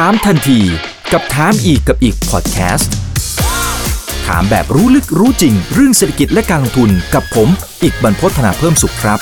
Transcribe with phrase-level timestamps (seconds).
[0.00, 0.60] ถามทันที
[1.12, 2.92] กับถามอีกกับอีกพอดแคสต์
[4.26, 7.48] ถามแบบรู้ลึกรู้จริง เรื่องเศรษฐกิจและการลงทุนกับผม
[7.82, 9.18] อีกบรรพฒนาเพิ่มสุขครับ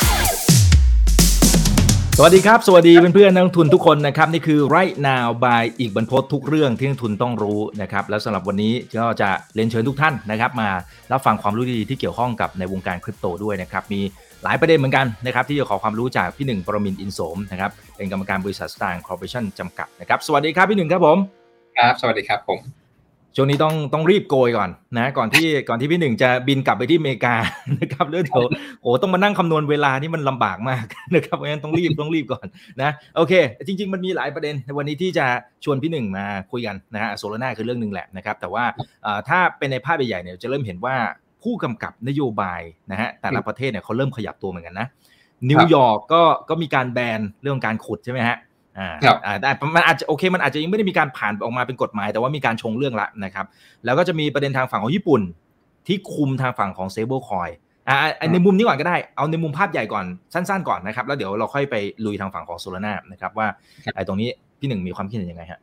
[2.16, 10.68] สวัสดีครับ สวัสดีเพื่อนๆนักลงทุนทุกคนนะครับ นี่คือ right now by อีกบรรพทุกเรื่องที่นักทุนต้องรู้นะครับ แล้วสำหรับวันนี้ก็จะเรียนเชิญทุกท่านนะครับ มา
[11.12, 14.00] รับฟังความรู้ดีๆที่เกี่ยวข้องกับในวงการคริปโตด้วยนะครับมี
[14.44, 21.18] หลายประเด็นเหมือนกันนะครับที่จะขอความรู้จากพี่หนึ่งปรมินทร์อินโสมนะครับเป็นกรรมการบริษัทสตาร์คอร์ปอเรชั่นจำกัดนะครับสวัสดีครับพี่หนึ่งครับผม
[21.78, 22.60] ครับสวัสดีครับผม
[23.36, 27.34] ช่วงนี้ต้องต้องรีบโกยก่อนนะก่อนที่ก่อนที่พี่หนึ่งจะบินกลับไปที่อเมริกา
[27.80, 28.44] นะครับเรื่องเดี๋ยว
[28.82, 32.46] โอ้ต้องมานั่งคำนวณเวลานี่มันลำบากมากนะครับเพราะฉะนั้นต้องรีบต้องรีบก่อน
[32.82, 33.32] นะโอเค
[33.66, 35.26] จริง ๆ มันมีหลายประเด็นในวันนี้ที่จะ
[35.64, 38.64] ชวนพี่หนึ่งมาคุยกันนะฮะ Solana คือเรื่องหนึ่งแหละนะครับแต่ว่า
[39.28, 40.96] ถ้าเป็นในภาพใหญ่ๆเนี่ยจะเริ่มเห็นว่า
[41.42, 42.60] ผู้กำกับนโยบาย
[42.90, 44.86] นะฮะแต่ละประเทศเนี่ยเขาเริ่มขยับตัวเหมือนกันนะ
[45.50, 48.36] นิวยอร์กก็ก็มีการแบนเรื่องการขุดใช่ไหมฮะ
[48.78, 48.94] อ่า
[49.26, 53.46] อ่าแต่มันอาจจะโอเคมันอาจจะยังไม่ได้มีการผ่านออกมาเป็นกฎหมาย แต่ว่ามีการชงเรื่องละนะครับ
[53.84, 55.22] แล้วก็จะมีประเด็นทางฝั่งของญี่ปุ่น
[55.86, 57.50] ที่คุมทางฝั่งของ stablecoin
[57.88, 57.96] อ่า
[58.32, 63.46] ในมุมนี้ก่อนก็ได้เอาในมุมภาพใหญ่ก่อนสั้นๆก่อนนะครับ แล้วเดี๋ยวเราค่อยไปลุยทางฝั่งของ Solana นะครับว่า
[63.94, 64.28] ไอ้ตรงนี้
[64.58, 65.60] พี่หนึ่งมีความคิดเห็นยังไงฮะ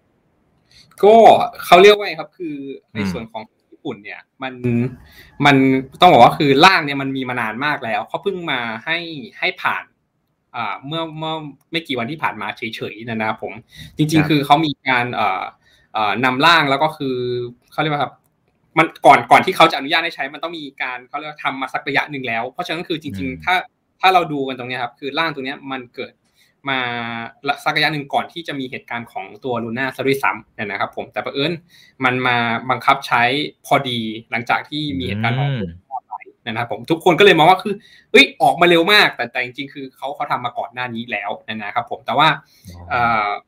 [1.04, 1.16] ก็
[1.66, 2.56] เขาเรียกว่าครับคือ
[2.94, 3.59] ในส่วนของญี่
[3.90, 4.54] ปุ่นเนี่ยมัน
[5.46, 5.56] มัน
[6.02, 8.98] ต้องบอกว่าคือร่างเนี่ยมันมีมานานมากแล้วเขาเพิ่งมาให้
[9.40, 9.84] ให้ผ่าน
[10.86, 11.34] เมื่อเมื่อ
[11.72, 13.54] ไม่กี่วันที่ผ่านมาเฉยๆนะครับผม
[13.98, 15.06] จริง ๆ คือเขามีการ
[16.26, 17.18] นำร่างแล้วก็คือ
[17.72, 18.14] เขาเรียกว่าครับ
[18.78, 23.56] มันก่อนก่อนที่เขาจะอนุญาตให้ใช้มันต้องมีการเขาเรียกทำมาสักระยะหนึ่งแล้ว เพราะฉะนั้นคือจริง ๆ ถ้า
[24.02, 26.14] ถ้าเราดูกันตรงนี้ครับคือร่างตรงนี้มันเกิด
[26.70, 26.80] มา
[27.64, 31.52] สักระยะหนึ่งก่อนที่จะมีเหตุการณ์ของตัวลูน่าซะด้วยซ้ำนะครับผมแต่ประเอิญ
[32.06, 32.38] มันมา
[32.70, 33.24] บังคับใช้
[33.66, 34.00] พอดี
[34.32, 35.50] หลังจากที่มีเหตุการณ์ของ
[36.46, 37.74] นะครับผมทุกคนก็เลยมองว่าคือ
[38.12, 42.28] เอ้ยออกมาเร็วมาก แต่แต่จริงๆคือเขาเขาทำมาก่อนหน้านี้แล้วนะครับผมแต่ว่า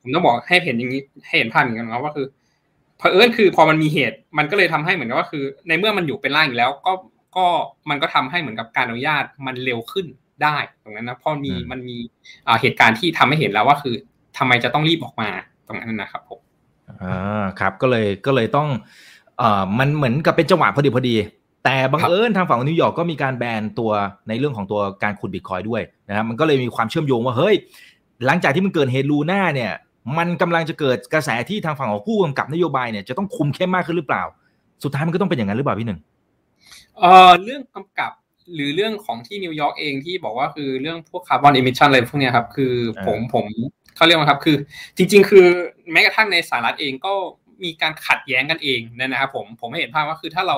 [0.02, 2.28] ผมต้องบอกให้เห็นอย่างนี้ให้เห็นภาพอย่างนี้นะว่าคือ
[2.98, 6.94] เผอิญคือพอมันมีเหตุมันก็เลยทำให้เหมือนกับว่าคือ ในเมื่อมันอยู่เป็นร่างอยู่แล้วก็
[7.38, 7.46] ก็
[7.90, 10.06] มันก็ทำให้เหมือนกับการอนุญาตมันเร็วขึ้น
[10.44, 11.98] ได้ตรงนั้นนะพอมีมันมี
[12.62, 13.96] เหตุการณ์ที่ทำให้เห็นแล้วว่าคือ
[14.38, 15.30] ทำไมจะต้องรีบออกมา
[15.68, 16.40] ตรงนั้นนะครับผม
[17.02, 18.68] อ่าครับก็เลยก็เลยต้อง
[19.38, 21.16] เอ่อมันเหมือนกับเป็นจังหวะพอดีพอดี
[21.66, 23.92] แต่บังเอิญทางฝั่งของนิวยอร์กก็มีการแบนตัว
[24.28, 27.56] ในเรื่องของตัวการขุดบิตคอยด้วยนะครับมันก็เลยมีความเชื่อมโยงว่าเฮ้ย
[28.26, 29.72] หลังจากที่มันเกิดเฮ้ย Luna เนี่ย
[30.18, 34.24] มันกำลังจะเกิดกระแสที่ทางฝั่งของผู้กำกับนโยบายเนี่ยจะต้องคุมเข้มมากขึ้นหรือเปล่า
[34.84, 36.00] สุดท้ายมันก็ต้องเป็นอย่างนั้นหรือเปล่าพี่หนึ่ง
[37.00, 38.12] เอ่อเรื่องกำกับ
[38.54, 42.74] หรือเรื่องของที่นิวยอร์กเองที่บอกว่าคือเรื่องพวก carbon emission อะไรพวกนี้ครับ คือ
[43.06, 43.46] ผมผม
[43.96, 44.56] เขาเรียกว่าครับ คือ
[44.98, 45.48] จริง ๆ คือ
[45.92, 47.14] แม้กระทั่งในสหรัฐเองก็
[47.64, 50.58] มีการขัดแย้งกันเองนะครับผมผมไม่เห็นภาพว่าคือถ้าเรา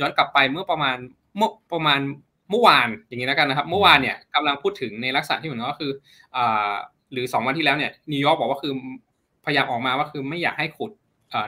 [0.00, 0.96] ย้อนกลับไปเมื่อประมาณ
[1.36, 2.00] เมื่อประมาณ
[2.50, 5.92] เมื่อวานอย่างนี้แล้วกันนะครับ เมื่อวานเนี่ยกำลังพูดถึงในลักษณะที่เหมือนก็คือ
[6.36, 6.72] อ่า
[7.12, 8.72] หรือสองวันที่แล้วเนี่ยนิวยอร์กบอกว่าคือ
[9.44, 10.90] พยายามออกมาว่าคือไม่อยากให้ขุด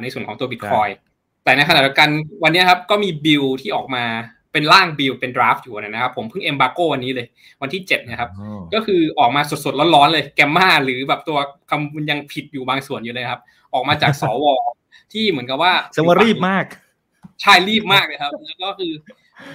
[0.02, 0.88] ในส่วนของตัวบิตคอย
[1.44, 2.08] แต่ในขณะเดียวกัน
[2.44, 4.04] วันนี้ครับก็มีบิลที่ออกมา
[4.54, 7.26] เป็นร่างบิลเป็น draft อยู่นะครับ ผมเพิ่ง embargo วันนี้เลย
[7.62, 8.30] วันที่เจ็ดนะครับ
[8.74, 11.38] ก็คือออกมาสดๆร้อนๆเลยแกมมาหรือแบบตัว
[11.70, 13.40] คำยังผิดอยู่บางส่วนอยู่เลยครับ
[13.74, 14.44] ออกมาจากสว
[15.12, 16.64] ที่เหมือนกับว่าสวรีบมาก
[17.42, 18.92] ใช่รีบมากเลยครับ แล้วก็คือ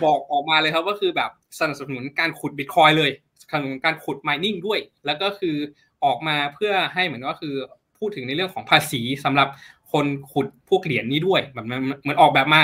[0.03, 3.11] บอกออกมาเลยครับว่าคือแบบสนับสนุนการขุดบิตคอยเลย
[3.83, 5.55] การขุดไมนิ่งด้วย แล้วก็คือ
[6.05, 7.53] ออกมาเพื่อให้เหมือนว่าคือ
[7.99, 9.47] พูดถึงในเรื่องของภาษีสำหรับ
[9.91, 12.61] คนขุดพวกเหรียญนี้ด้วยแบบเหมือนออกแบบมา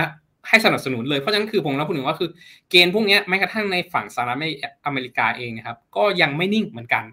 [0.50, 2.30] ให้สนับสนุนเลย เพราะฉะนั้นคือผมเราพูดถึงว่าคือ
[2.70, 4.38] เกณฑ์พวกนี้แม้กระทั่งในฝั่งสหรัฐ
[4.86, 7.04] อเมริกาเองนะครับ ก็ยังไม่นิ่งเหมือนกัน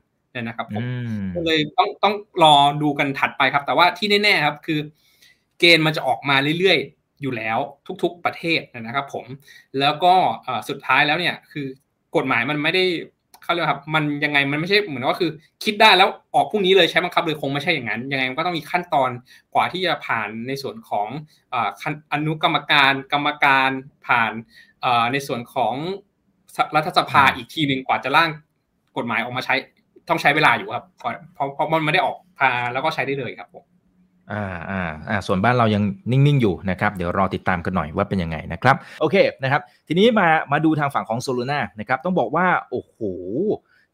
[0.42, 0.82] นะครับผม
[1.34, 4.78] ก็เลยต้องต้องรอดูกันถัดไปครับ แต่ว่าที่แน่ๆครับคือ
[5.60, 6.78] เกณฑ์มันจะออกมาเรื่อย
[7.22, 7.58] อยู่แล้ว
[8.02, 9.26] ทุกๆประเทศนะครับ ผม
[9.80, 10.14] แล้วก็
[10.68, 11.66] สุดท้ายแล้วเนี่ยคือ
[12.16, 12.84] กฎหมายมันไม่ได้
[13.42, 15.30] เขาเรียกครับมันยังไงมันไม่ใช่เหมือนว่าคือ
[15.64, 19.10] คิดได้แล้วออกพรุ่งนี้เลยใช้บังคับเลยคงไม่ใช่อย่างนั้น ยังไงมันก็ต้องมีขั้นตอน
[19.54, 21.08] กว่าที่จะผ่านในส่วนของ
[22.12, 23.70] อนุกรรมการกรรมการ
[24.06, 24.32] ผ่าน
[25.12, 25.74] ในส่วนของ
[26.76, 28.30] รัฐสภาอีกทีหนึ่งกว่าจะร่าง
[28.96, 29.54] กฎหมายออกมาใช้
[30.08, 33.64] ต้องใช้เวลาอยู่ครับเพราะเพราะมันไม่ได้ออกพาแล้วก็ใช้ได้เลยครับผม
[34.32, 42.98] อ่าอ่าอ่าส่วนบ้านเรายังนิ่ง ๆ อยู่นะครับ เดี๋ยวรอติดตามกันหน่อยว่าเป็นยังไงนะครับ โอเคนะครับ ทีนี้มามาดูทางฝั่งของโซลูน่านะครับ ต้องบอกว่า โอ้โห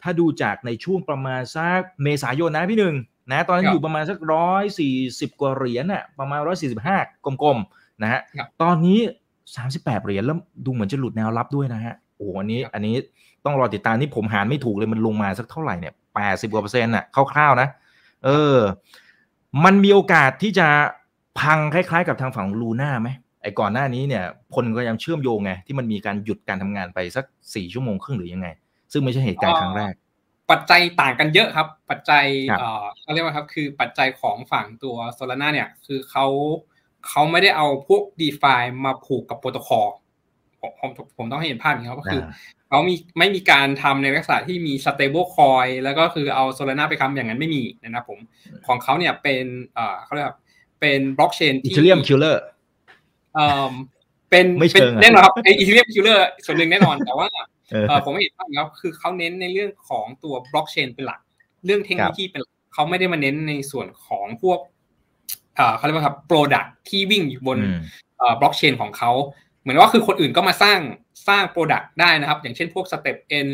[0.02, 2.94] ถ้าดูจากในช่วงประมาณสักเมษายนนะพี่หนึ่ง
[3.30, 8.20] นะตอนนั้นอยู่ประมาณสักร้อยสี่สิบกว่าเหรียญน่ะประมาณร้อยสี่สิบห้ากลมๆนะฮะ
[8.62, 8.98] ตอนนี้
[9.56, 12.94] สามสิบแปดเหรียญแล้วดูเหมือนจะหลุดแนวรับด้วยนะฮะโอ้อันนี้อันนี้
[13.44, 17.68] ต้องรอติดตามนี่ผมหารไม่ถูกเลยมันลงมาสักเท่าไหร่เนี่ยแปดสิบกว่าเปอร์เซ็นต์น่ะคร่าวๆนะ
[18.24, 18.56] เออ
[19.64, 20.68] มันมีโอกาสที่จะ
[21.40, 23.08] พังคล้ายๆ กับทางฝั่งลูน่าไหม
[23.42, 24.24] ไอ้ก่อนหน้านี้เนี่ย
[24.54, 27.24] คนก็ยังเชื่อมโยงไงที่มันมีการหยุดการทำงานไปสัก
[27.54, 28.48] สี่ชั่วโมงครึ่งหรือยังไง
[28.92, 29.92] ซึ่งไม่ใช่เหตุการณ์ครั้งแรก
[30.50, 32.24] ปัจจัยต่างกันเยอะครับ ปัจจัย
[32.58, 36.26] เอ่อเขาเรียกว่าครับคือปัจจัยของฝั่งตัว Solana เนี่ยคือเขา
[37.08, 38.54] เขาไม่ได้เอาพวก d e f า
[38.84, 39.86] มาผูกกับโปรโตคอล
[40.60, 42.22] ผมผมผมต้องให้เห็นภาพอย่างนี้ครับก็คือ
[42.68, 48.18] เขามีไม่มีการทำในลักษณะที่มี stable coin แล้วก็คือเอา Solana ไปทำอย่างนั้นไม่มีนะครับผม
[48.66, 49.44] ของเขาเนี่ยเป็น
[49.74, 50.28] เอ่อเขาเรียก
[50.80, 52.42] เป็นบล็อกเชนที่อีเทเรียมคิลเลอร์
[53.34, 53.72] เอ่อ
[54.30, 57.28] เป็นเป็นแน่นอนครับ Ethereum killer ส่วนหนึ่งแน่นอนแต่ว่า
[58.04, 61.20] ผมไม่เห็นภาพครับคือเขาเน้นในเรื่องของตัวบล็อกเชนเป็นหลัก
[61.64, 62.42] เรื่องเทคโนโลยีเป็น
[62.74, 64.58] เขาไม่ได้มาเน้นในส่วนของพวก
[65.76, 67.58] เขาเรียกว่าครับ product ที่วิ่งอยู่บน
[68.40, 69.12] บล็อกเชนของเขา
[69.47, 70.78] เห มือนว่าคือคนอื่นก็มาสร้าง
[71.28, 73.48] สร้าง product ได้นะครับ อย่างเช่นพวก STEPN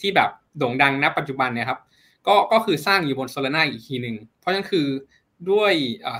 [0.00, 1.80] ที่แบบโด่งดังณปัจจุบันเนี่ยครับ
[2.26, 4.86] ก็ก็คือสร้างอยู่บน Solana อีกทีหนึ่งเพราะฉะนั้นคือ
[5.50, 5.72] ด้วย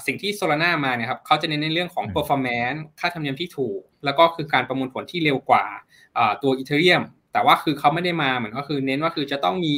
[0.07, 5.65] สิ่งที่ Solana มาเนี่ยครับเขาจะเน้นในเรื่องของ performance ค่าธรรมเนียมที่ถูก แล้วก็คือการประมวลผลที่เร็วกว่า
[6.43, 7.03] ตัว Ethereum
[7.33, 9.75] แต่ว่าคือเขาไม่ได้มาเหมือนก็คือเน้นว่าคือจะต้องมี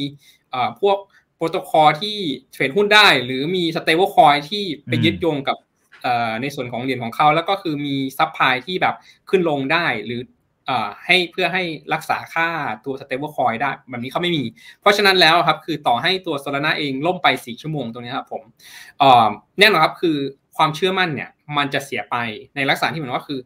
[0.81, 0.97] พวก
[1.35, 2.17] โปรโตคอลที่
[2.51, 5.57] เทรดหุ้นได้ หรือมี stablecoin ที่ไปยึดโยงกับ
[6.41, 8.95] ในส่วนของเหรียญของเขาแล้วก็คือมี supply ที่แบบ
[9.29, 10.21] ขึ้นลงได้หรือ
[11.05, 11.63] ให้เพื่อให้
[11.93, 12.47] รักษาค่า
[12.85, 14.43] ตัว stablecoin ได้แบบนี้เขาไม่มี
[14.81, 18.43] เพราะฉะนั้นแล้วครับคือต่อให้ตัว Solana เองล่มไป 4 ชั่วโมงตรงนี้ครับผม
[19.59, 20.17] แน่นอนครับคือ
[20.57, 22.15] ความเชื่อมั่นเนี่ยมันจะเสียไป
[22.55, 23.39] ในลักษณะที่เหมือนว่าคือ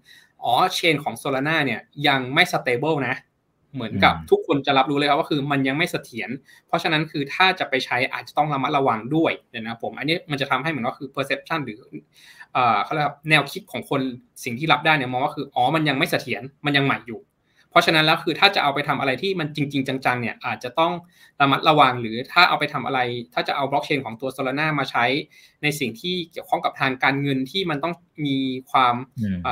[0.44, 3.16] อ๋อ chain ของ Solana เนี่ยยังไม่ stable นะ
[3.76, 6.30] เหมือนกับทุกคนจะรับรู้เลยครับว่าคือมันยังไม่เสถียร
[6.68, 11.80] เพราะฉะนั้นคือถ้าจะไปใช้อาจจะต้องระมัดระวังด้วยนะครับผม อันนี้มันจะทำให้เหมือนว่าคือ perception หรือ
[12.84, 14.02] เขาเรียกแนวคิดของคน
[14.44, 17.20] สิ่งที่รับได้เนี่ยมองว่าคืออ๋อมันยังไม่เสถียรมันยังใหม่อยู่
[17.76, 20.94] ราะฉะนั้นแล้วคือถ้าจะเอาไปทำอะไรที่มันจริง ๆ จังๆเนี่ยอาจจะต้อง
[21.42, 23.00] ระมัดระวังหรือถ้าเอาไปทำอะไร
[23.34, 25.06] ถ้าจะเอาบล็อกเชนของตัวโซลาร่ามาใช้
[25.64, 27.94] ในสิ่งที่เกี่ยวข้องกับทางการเงินที่มันต้อง
[28.26, 28.38] มี
[28.72, 28.96] ความ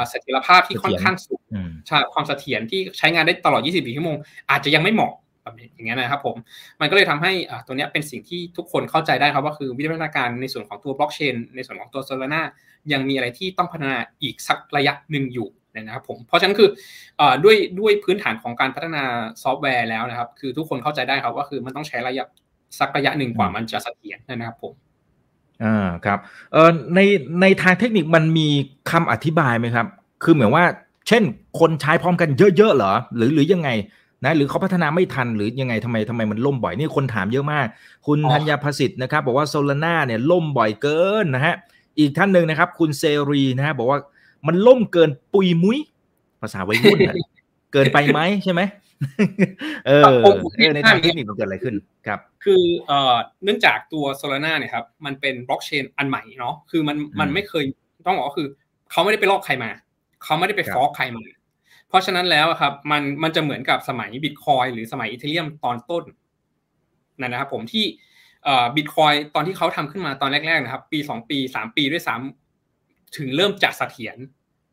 [0.09, 1.41] เสถียรภาพที่ค่อนข้างสูง
[1.87, 4.17] ใช่ความเสถียรที่ใช้งานได้ตลอด 24 ชั่วโมง
[4.49, 6.35] อาจจะยังไม่เหมาะแบบอย่างเงี้ยนะครับผม
[6.81, 7.31] มันก็เลยทำให้
[7.65, 12.41] ตัวนี้เป็นสิ่งที่ทุกคนเข้าใจได้ครับว่าคือวิวัฒนาการในส่วนของตัวบล็อกเชนในส่วนของตัวโซลาร่า
[12.93, 15.47] ยังมีอะไรที่ต้องพัฒนาอีกสักระยะหนึ่งอยู่
[15.81, 16.69] นะครับผมเพราะฉะนั้นคือ
[17.43, 19.03] ด้วยด้วยพื้นฐานของการพัฒนา
[19.43, 22.25] ซอฟต์แวร์แล้วนะครับ คือทุกคนเข้าใจได้ครับว่าคือมันต้องใช้ระยะ
[22.79, 24.73] สักระยะหนึ่งกว่ามันจะเสถียรนะครับผม
[25.63, 26.19] อ่าครับ
[26.53, 26.99] เอ่อใน
[27.41, 28.47] ในทางเทคนิคมันมี
[28.91, 29.87] คำอธิบายไหมครับ
[30.23, 30.63] คือเหมือนว่า
[31.07, 31.23] เช่น
[31.59, 33.69] คนใช้พร้อมกันเยอะๆเหรอ หรือหรือยังไง
[34.25, 37.67] นะหรือเขาพัฒนาไม่ทันหรือยังไงทำไมทำไมมันล่มบ่อยนี่คนถามเยอะมาก
[38.07, 41.55] คุณธัญญาภสิทธิ์นะครับ บอกว่าโซลาร่าเนี่ยล่มบ่อยเกินนะฮะ
[41.99, 43.99] อีกท่านหนึ่งนะครับ คุณเซรีนะฮะบอกว่า
[44.47, 45.79] มันล่มเกินปุยมุ้ย
[46.41, 46.99] ภาษาวัยรุ่น
[47.73, 48.61] เกินไปไหมใช่ไหม
[49.87, 50.03] เออ
[50.75, 51.75] ในทางเทคนิคมันเกิดอะไรขึ้น
[52.07, 57.63] ครับ คือเอ่อเนื่องจากตัวโซลาร่าเนี่ยครับมันเป็นบล็อกเชนอันใหม่เนาะคือมันมันไม่เคย
[58.07, 58.47] ต้องบอกก็คือ
[58.91, 59.69] เขาไม่ได้ไปลอกใครมา
[60.23, 61.23] เขาไม่ได้ไปฟอกใครมา
[61.87, 66.03] เพราะฉะนั้นแล้วครับมันมันจะเหมือนกับสมัยบิตคอยหรือสมัยอีเทเรียมตอนต้น
[67.19, 67.85] นั่นนะครับผมที่
[68.75, 72.42] บิตคอยตอนที่เขาทำขึ้นมาตอนแรกๆนะครับ ปีสองปีสามปีด้วยซ้ำ
[73.17, 74.17] ถึงเริ่มจะเสถียร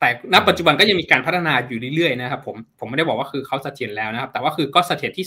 [0.01, 5.27] แต่ณปัจจุบันก็ยังมีการพัฒนาอยู่เรื่อยๆนะครับผมผมไม่ได้บอกว่าคือเขาเสถียรแล้วนะครับ แต่ว่าคือก็เสถียรที่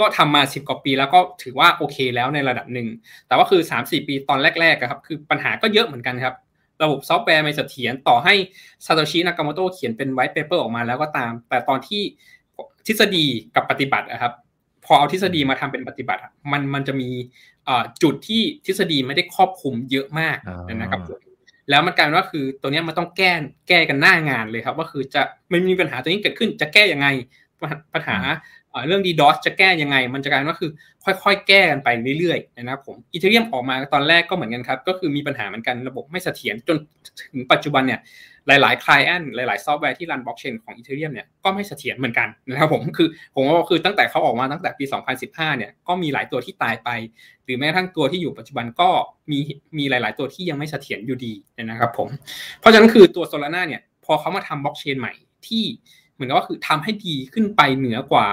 [0.00, 2.88] ก็ทำมาสิบกว่าปี แล้วก็ถือว่าโอเคแล้วในระดับหนึ่ง
[3.28, 6.34] แต่ว่าคือสามสี่ปีตอนแรกๆครับคือปัญหาก็เยอะเหมือนกันครับ
[6.82, 8.34] ระบบซอฟต์แวร์ไม่เสถียรต่อให้
[8.86, 12.02] Satoshi Nakamoto เขียนเป็น white paper ออกมาแล้วก็ตาม แต่ตอนที่
[12.86, 13.24] ทฤษฎี
[13.54, 14.32] กับปฏิบัตินะครับ
[14.84, 16.20] พอเอาทฤษฎีมาทำเป็นปฏิบัติ
[16.52, 17.10] มันมันจะมี
[18.02, 20.36] จุดที่ทฤษฎีไม่ได้ครอบคลุมเยอะมาก
[20.74, 21.00] นะครับ
[21.70, 23.32] แล้วมันกลายเป็นว่าคือตัวนี้มันต้องแก้
[23.68, 27.06] แก้กันหน้างานเลยครับ ว่าคือจะมันมีปัญหาตัวนี้เกิดขึ้นจะแก้ยังไง
[27.94, 28.18] ปัญหา
[28.86, 30.70] เรื่องดีดอสจะแก้ยังไง มันจะกลายว่าคือ
[31.04, 31.88] ค่อยๆ แก้กันไป
[32.18, 36.76] เรื่อยๆนะครับผมอีเทเรียมออกมาตอนแรกก็เหมือนกันครับ ก็คือมีปัญหาเหมือนกันระบบไม่เสถียรจน
[37.20, 38.00] ถึงปัจจุบันเนี่ย
[38.48, 44.84] หลายๆ client หลาย ๆ ซอฟต์แวร์ที่รันบล็อกเชนของ Ethereum เนี่ยก็ไม่เสถียรเหมือนกันนะครับผมคือผมว่าคือตั้งแต่เขาออกมาตั้งแต่ปี
[45.20, 46.88] 2015 เนี่ยก็มีหลายตัวที่ตายไป
[47.44, 48.88] หรือแม้กระทั่งตัวที่อยู่ปัจจุบันก็
[49.30, 49.38] มี
[49.78, 51.32] มีหลาย ๆ ตัวที่ยังไม่เสถียรอยู่ดี
[51.62, 52.08] นะครับผม
[52.60, 55.12] เพราะฉะนั้นคือตัว Solana เนี่ยพอเขามาทำบล็อกเชนใหม่
[55.48, 55.64] ที่
[56.14, 58.26] เหมือนกับว่าคือทำให้ดีขึ้นไปเหนือกว่า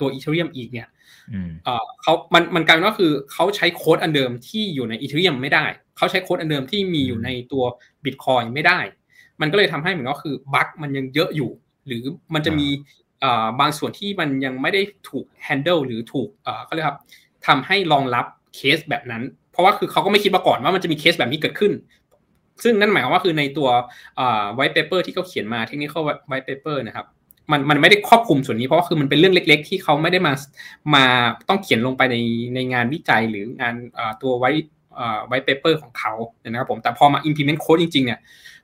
[0.00, 0.88] ตัว Ethereum อีกเนี่ย
[2.02, 5.64] เขามัน มันกลายเป็นว่าคือเขาใช้โค้ดอันเดิมที่อยู่ใน Ethereum ไม่ได้
[5.96, 7.64] เขาใช้โค้ดอันเดิมที่มีอยู่ในตัว
[8.04, 8.78] บิตคอยไม่ได้
[9.40, 11.50] มันก็เลยทำให้เหมือนก็คือ bug มันยังเยอะอยู่
[11.86, 12.02] หรือ
[12.34, 12.68] มันจะมี
[13.60, 16.28] บางส่วนที่มันยังไม่ได้ถูก handle หรือถูก
[16.64, 16.98] เขาเรียกครับ
[17.46, 19.22] ทำให้รองรับเคสแบบนั้น
[19.52, 21.72] เพราะว่าคือเขาก็ไม่คิดมาก่อนว่ามันจะมีเคสแบบนี้เกิดขึ้น
[22.62, 23.68] ซึ่งนั่นหมายความว่าคือในตัว
[24.54, 25.94] white paper ที่เขาเขียนมา technical
[26.28, 27.06] white paper นะครับ
[27.50, 30.32] มันมันไม่ได้ครอบคลุมส่วนนี้เพราะว่าคือมันเป็นเรื่องเล็ก ๆ ที่เขาไม่ได้มา
[30.94, 31.04] มา
[31.48, 32.16] ต้องเขียนลงไปใน
[32.54, 33.74] ในงานวิจัยหรืองาน
[34.22, 38.18] ตัว white white paper ของเขาเนี่ยนะครับผมแต่พอมา implement code จริงๆเนี่ย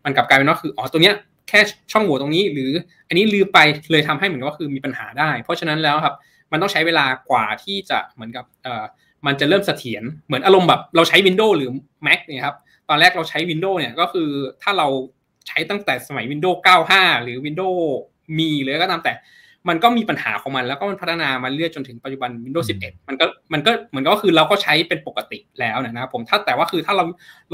[0.05, 1.15] มันกลับกลายเป็นว่าคืออ๋อตัวเนี้ย
[1.49, 1.61] มี
[1.93, 2.71] ช่องโหว่ตรงนี้ หรือ
[3.09, 3.59] อันนี้ลืมไป
[3.93, 6.15] เลยทำให้เหมือนว่าคือมีปัญหาได้ เพราะฉะนั้นแล้วครับ
[6.53, 8.45] มันต้องใช้เวลากว่าที่จะเหมือนกับ
[9.27, 11.71] มันจะเริ่มเสถียรเหมือนอารมณ์แบบเราใช้ Windows หรือ
[12.07, 12.57] Mac เนี่ยครับ
[12.89, 14.29] ตอนแรกเราใช้ Windows เนี่ยก็คือ
[14.63, 14.89] ถ้าเรา
[15.49, 16.59] ใช้ตั้งแต่สมัย Windows
[16.93, 17.81] 95 หรือ Windows
[18.39, 19.13] มีหรือก็ตามแต่
[19.69, 27.05] มันก็มีปัญหาของมันแล้วก็มันพัฒนามาเรื่อยจนถึงปัจจุบัน Windows 11 มันก็มันก็เหมือนก็คือเราก็ใช้เป็นปกติแล้วนะครับผมถ้าแต่ว่าคือถ้าเรา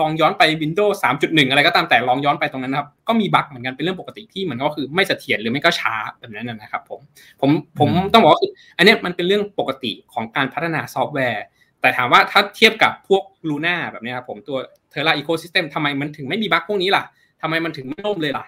[0.01, 7.01] ลองย้อนไป Windows 3.1 อะไรก็ตามแต่ลองย้อนไปตรงนั้นนะครับก็มีบั๊กเหมือนกันเป็นเรื่องปกติที่เหมือนก็คือไม่เสถียรหรือไม่ก็ช้าแบบนั้นนะครับผม
[7.41, 11.45] ผมผมต้องบอกว่าคืออันนี้มันเป็นเรื่องปกติของการพัฒนาซอฟต์แวร์
[11.81, 14.59] แต่ถามว่าถ้าเทียบกับพวก Luna แบบนี้ครับผมตัว
[14.93, 17.05] Terra Ecosystem ทำไมมันถึงไม่มีบั๊กพวกนี้ล่ะ
[17.43, 18.45] ทำไมมันถึงไม่ล่มเลยล่ะ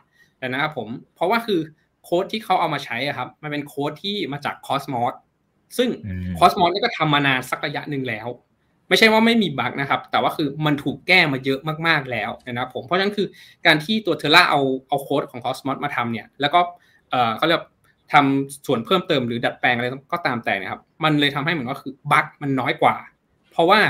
[0.47, 1.61] นะครับผมเพราะว่าคือ
[2.09, 5.15] โค้ดที่เขาเอามาใช้ครับ มันเป็นโค้ดที่มาจาก Cosmos
[5.77, 5.89] ซึ่ง
[6.39, 8.29] Cosmos นี่ก็ทำมานานสักระยะหนึ่งแล้ว
[8.89, 13.27] ไม่ใช่ว่าไม่มีบั๊กนะครับ แต่ว่าคือมันถูกแก้มาเยอะมากๆแล้วนะครับผมเพราะฉะนั้นคือ
[13.67, 16.61] การที่ตัวเทล่าเอาเอาโค้ดของ Cosmos มาทำเนี่ย แล้วก็
[17.11, 17.63] เออเขาเรียก
[18.13, 22.97] ทำส่วนเพิ่มเติมหรือดัดแปลงอะไรก็ตามแต่นะครับ มันเลยทำให้เหมือนก็คือบั๊กมันน้อยกว่า
[23.53, 23.81] เพราะว่า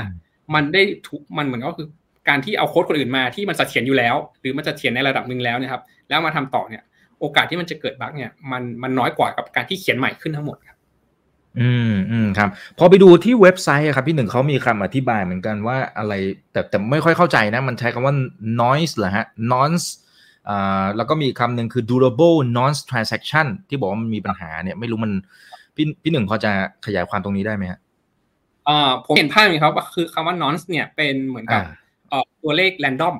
[0.53, 1.87] มันได้ทุกมันเหมือนก็คือ
[2.29, 6.83] การที่เอาโค้ดคนอื่นมาที่มันเสถียรอยู่แล้ว หรือมันจะเถียรในระดับหนึ่งแล้วนะครับ แล้วมาทำต่อเนี่ย
[7.19, 10.77] โอกาสที่มันจะเกิดบั๊กเนี่ยมันมันน้อยกว่ากับการที่เขียนใหม่ขึ้นทั้งหมดครับ
[11.61, 16.13] อืมอืมครับ พอไปดูที่เว็บไซต์ครับพี่หนึ่งเขามีคำอธิบายเหมือนกันว่าอะไร
[16.51, 18.13] แต่แต่ไม่ค่อยเข้าใจนะ มันใช้คำว่า
[18.61, 19.87] noise เหรอฮะ noise
[20.49, 25.13] อ่าแล้วก็มีคำหนึ่งคือ durable noise transaction ที่บอกว่ามันมีปัญหาเนี่ยไม่รู้มัน
[25.75, 26.51] พี่พี่หนึ่งพอจะ
[26.85, 27.79] ขยายความตรงนี้ได้ไหมฮะ
[28.67, 31.61] อ่าผมเห็นภาพนี้ครับก็คือคำว่า noise เนี่ยเป็นเหมือนกับ
[32.09, 33.15] เอ่อตัวเลข random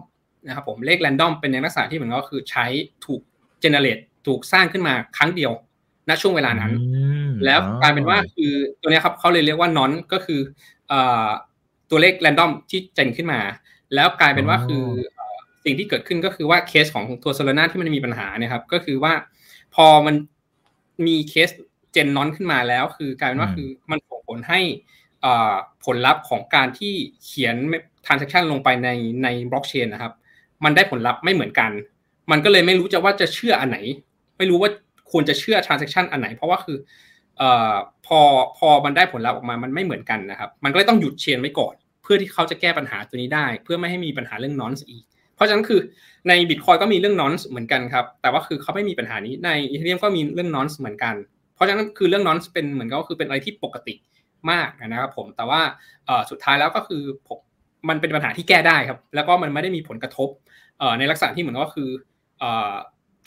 [0.46, 2.66] นะครับผมเลข random เป็นในลักษณะที่เหมือนก็คือใช้
[3.06, 3.22] ถูก
[3.62, 3.98] เจเนเรต
[4.28, 5.52] ถูกสร้างขึ้นมาครั้งเดียว
[6.10, 6.72] ณช่วงเวลานั้น
[7.46, 8.52] แล้วกลายเป็นว่าคือ
[8.82, 10.40] ตัวนี้ครับเขาเลยเรียกว่านอนก็คือ
[11.90, 13.40] ตัวเลขแรนดอมที่เจนขึ้นมา
[13.96, 14.84] แล้วกลายเป็นว่าคือ
[15.64, 19.14] สิ่งที่เกิดขึ้นก็คือว่าเคสของตัวโซลาร่าที่มันมีปัญหาเนี่ยครับ ก็คือว่า
[19.76, 20.16] พอมัน
[21.08, 21.50] มีเคส
[21.92, 24.60] เจนนอนขึ้นมาแล้ว คือกลายเป็นว่าคือมันส่งผลให้
[25.86, 26.94] ผลลัพธ์ของการที่
[27.26, 27.56] เขียน
[28.06, 28.90] transaction ลงไปใน
[29.24, 30.14] ในบล็อกเชนนะครับ
[30.64, 31.72] มันได้ผลลัพธ์ไม่เหมือนกัน
[32.32, 33.78] มันก็เลยไม่รู้จะว่าจะเชื่ออันไหน
[34.38, 34.70] ไม่รู้ว่า
[35.12, 36.78] ควรจะเชื่อ transaction อันไหน เพราะว่าคือ
[37.38, 38.20] เอ่อพอ
[38.58, 45.04] พอมันได้ผลลัพธ์ออกมามันไม่เหมือนกันนะครับ มันก็เลยต้องหยุดเชนไว้ก่อน เพื่อที่เขาจะแก้ปัญหาตัวนี้ได้ เพื่อไม่ให้มีปัญหาเรื่องนอนอีก
[45.36, 45.80] เพราะฉะนั้นคือ
[46.28, 51.16] ในบิตคอยก็มีเรื่องนอนเหมือนกันครับ แต่ว่าคือเขาไม่มีปัญหานี้ในอีเทเรียมก็มีเรื่องนอนเหมือนกัน
[51.56, 53.96] เพราะฉะนั้นคือเรื่องนอนเป็นเหมือนก็คือเป็นอะไรที่ปกติ
[54.52, 55.62] มากนะครับผมแต่ว่า
[56.30, 57.40] สุดท้ายแล้วก็คือผม
[57.90, 60.30] มันเป็นปัญหาที่แก้ได้ครับ แล้วก็มันไม่ได้มีผลกระทบ
[61.00, 61.90] ในลักษณะที่เหมือนก็คือ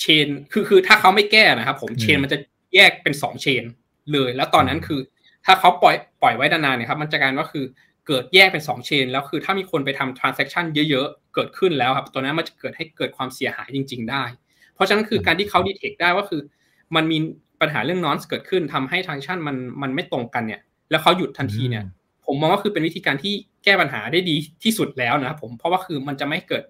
[0.00, 2.38] เชนคือคือถ้าเขาไม่แก้นะครับผมเชนมันจะ
[2.74, 3.64] แยกเป็นสองเชน
[4.12, 5.00] เลย แล้วตอนนั้นคือ
[5.46, 7.64] ถ้าเขาปล่อยปล่อยไว้นานๆเนี่ยครับ มันจะการว่าคือ
[8.06, 14.24] เกิดแยกเป็น2 chain แล้วคือถ้ามีคนไปทำ transaction เยอะๆ เกิดขึ้นแล้วครับ ตัวนั้นมันจะเกิดให้เกิดความเสียหายจริง ๆ ได้
[14.74, 16.42] เพราะฉะนั้นคือการที่เขา detect ได้ว่าคือ
[16.96, 17.18] มันมี
[17.60, 21.84] ปัญหาเรื่อง nonce เกิดขึ้นทำให้ transaction มันมันไม่ตรงกันเนี่ย แล้วเขาหยุดทันทีเนี่ย
[22.26, 26.62] ผมมองว่าคือเป็นวิธีการที่แก้ปัญหาได้ดีที่สุดแล้วนะครับผมเพราะว่าคือมันจะไม่เกิด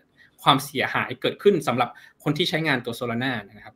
[0.43, 1.89] ความเสียหายเกิดขึ้นสำหรับ
[2.23, 3.75] คนที่ใช้งานตัว Solana นะครับ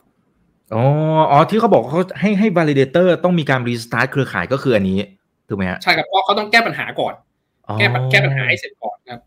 [0.75, 0.83] อ๋อ
[1.31, 4.99] อ๋อที่เขาบอกเขาให้ให้ validator ต้องมีการ restart เครือข่ายก็คืออันนี้
[5.49, 7.15] ถูกไหมฮะใช่ครับเพราะเขาต้องแก้ปัญหาก่อน
[7.79, 9.21] แก้แก้ปัญหาให้เสร็จก่อนครับ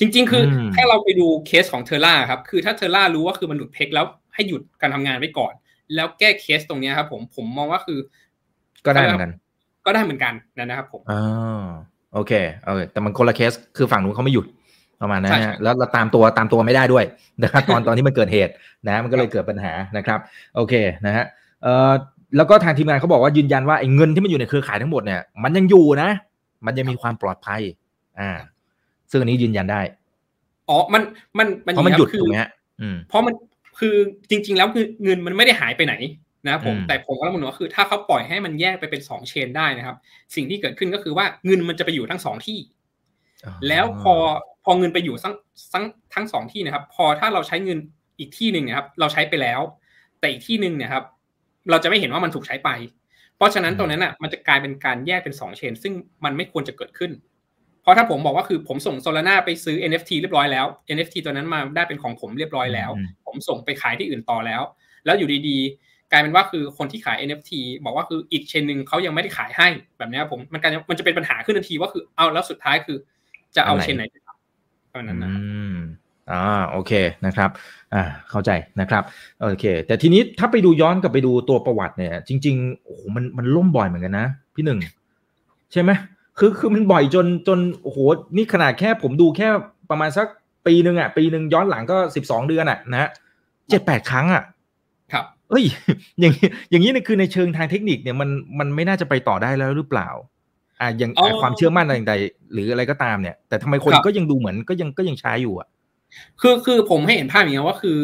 [0.00, 0.42] จริง ๆ คือ
[0.74, 5.52] ถ้าเราไปดูเคสของเทอร่าครับ คือถ้าเทอร่ารู้ว่าคือมันหลุดเพกแล้วให้หยุดการทำงานไว้ก่อน
[5.94, 7.98] แล้วแก้เคสตรงนี้ครับผมผมมองว่าคือ
[8.86, 9.32] ก็ได้เหมือนกัน
[9.86, 11.20] ก็ได้เหมือนกันนะครับผมอ๋อ
[12.14, 12.32] โอเค
[12.64, 14.46] โอเคแต่มันคนละเคสคือฝั่งนู้นเขาไม่หยุด
[15.00, 17.04] ประมาณนั้นนะแล้วเราตามตัวตามตัวไม่ได้ด้วย
[17.42, 18.52] นะครับตอนตอนที่มันเกิดเหตุ
[18.86, 20.18] นะมันก็เลยเกิดปัญหานะครับ
[20.56, 20.74] โอเค
[21.06, 21.24] นะฮะ
[21.62, 21.92] เอ่อ
[22.36, 26.10] แล้วก็ทางทีมงานเขาบอกว่ายืนยันว่าไอ้เงินที่มันอยู่ในเครือข่ายทั้งหมดเนี่ยมันยังอยู่นะ
[26.66, 27.60] มันยังมีความปลอดภัย
[28.20, 28.30] อ่า
[29.10, 29.80] ซึ่งอันนี้ยืนยันได้
[30.68, 31.02] อ๋อมัน
[31.38, 32.50] มันเพราะมันหยุดถูกไหมฮะ
[33.08, 33.34] เพราะมัน
[33.78, 33.96] คือ
[34.30, 35.94] จริง ๆ แล้วคือเงินมันไม่ได้หายไปไหน
[36.48, 39.96] นะผมแต่ผมก็ระบุว่าคือถ้าเขาปล่อยให้มันแยกไปเป็นสองเชนได้นะครับ
[40.34, 42.58] สิ่งที่เกิดขึ้นก็คือว่าเงินมันจะไปอยู่ทั้งสองที่
[43.68, 44.14] แล้วพอ
[44.57, 45.34] พ อเงินไปอยู่ทั้ง
[45.72, 45.84] ทั้ง
[46.14, 47.78] ทั้งสองที่นะครับ พอถ้าเราใช้เงิน
[48.18, 49.60] อีกที่หนึ่งนะครับ เราใช้ไปแล้ว
[50.20, 51.04] แต่อีกที่หนึ่งเนี่ยครับ
[51.70, 52.70] เราจะไม่เห็นว่ามันถูกใช้ไป
[53.36, 55.92] เพราะฉะนั้นตรงนั้นอะมันจะกลายเป็นการแยกเป็นสองเชน ซึ่ง
[56.24, 57.10] มันไม่ควรจะเกิดขึ้น
[57.82, 62.90] เพราะถ้าผมบอกว่าคือผมส่งโซลาร่าไปซื้อ NFT เรียบร้อยแล้ว NFT ตัวนั้นมาได้เป็นของผมเรียบร้อยแล้ว
[63.26, 64.62] ผมส่งไปขายที่อื่นต่อแล้ว
[65.04, 67.52] แล้วอยู่ดีๆ กลายเป็นว่าคือคนที่ขาย NFT
[67.84, 72.98] บอกว่าคืออีกเชนหนึ่งเขายังไม่ได้ขายให้แบบนี้ผมมันการมันจะเป็นปัญหาขึ้นทันทีว่าคือเอาแล้วสุดท้ายคือ
[73.56, 74.14] จะเอาเชนไหนไป
[74.92, 75.30] ทำตอนนั้นนะ
[76.30, 76.92] อ่าโอเค
[77.26, 77.50] นะครับ
[77.94, 79.02] อ่าเข้าใจนะครับ
[79.40, 84.78] โอเค แต่ทีนี้ถ้าไปดูย้อนกลับไปดูตัวประวัติเนี่ย จริงๆโอ้โหมันมันล่มบ่อยเหมือนกันนะ พี่หนึ่ง
[85.72, 85.90] ใช่ไหม
[86.38, 87.98] คือคือมันบ่อยจนจนโอ้โห
[88.36, 89.48] นี่ขนาดแค่ผมดูแค่
[89.90, 90.26] ประมาณสัก
[90.66, 93.10] ปีหนึ่งอะปีหนึ่งย้อนหลังก็สิบสองเดือนอะนะ
[93.70, 94.42] เจ็ดแปดครั้งอะ
[95.12, 95.64] ครับ เอ้ย
[96.20, 96.34] อย่าง
[96.70, 98.28] อย่างนี้เนี่ยคือในเชิงทางเทคนิคเนี่ยมัน
[98.58, 100.08] มันไม่น่าจะไปต่อได้แล้วหรือเปล่า
[100.80, 102.14] อ่าอย่างความเชื่อมั่นอะไรใด
[102.52, 105.68] หรืออะไรก็ตามเนี่ย แต่ทำไมคนก็ยังดูเหมือนก็ยังก็ยังใช้อยู่อะ
[106.40, 107.98] คือคือผมให้เห็นภาพอย่างนี้ว่าคือ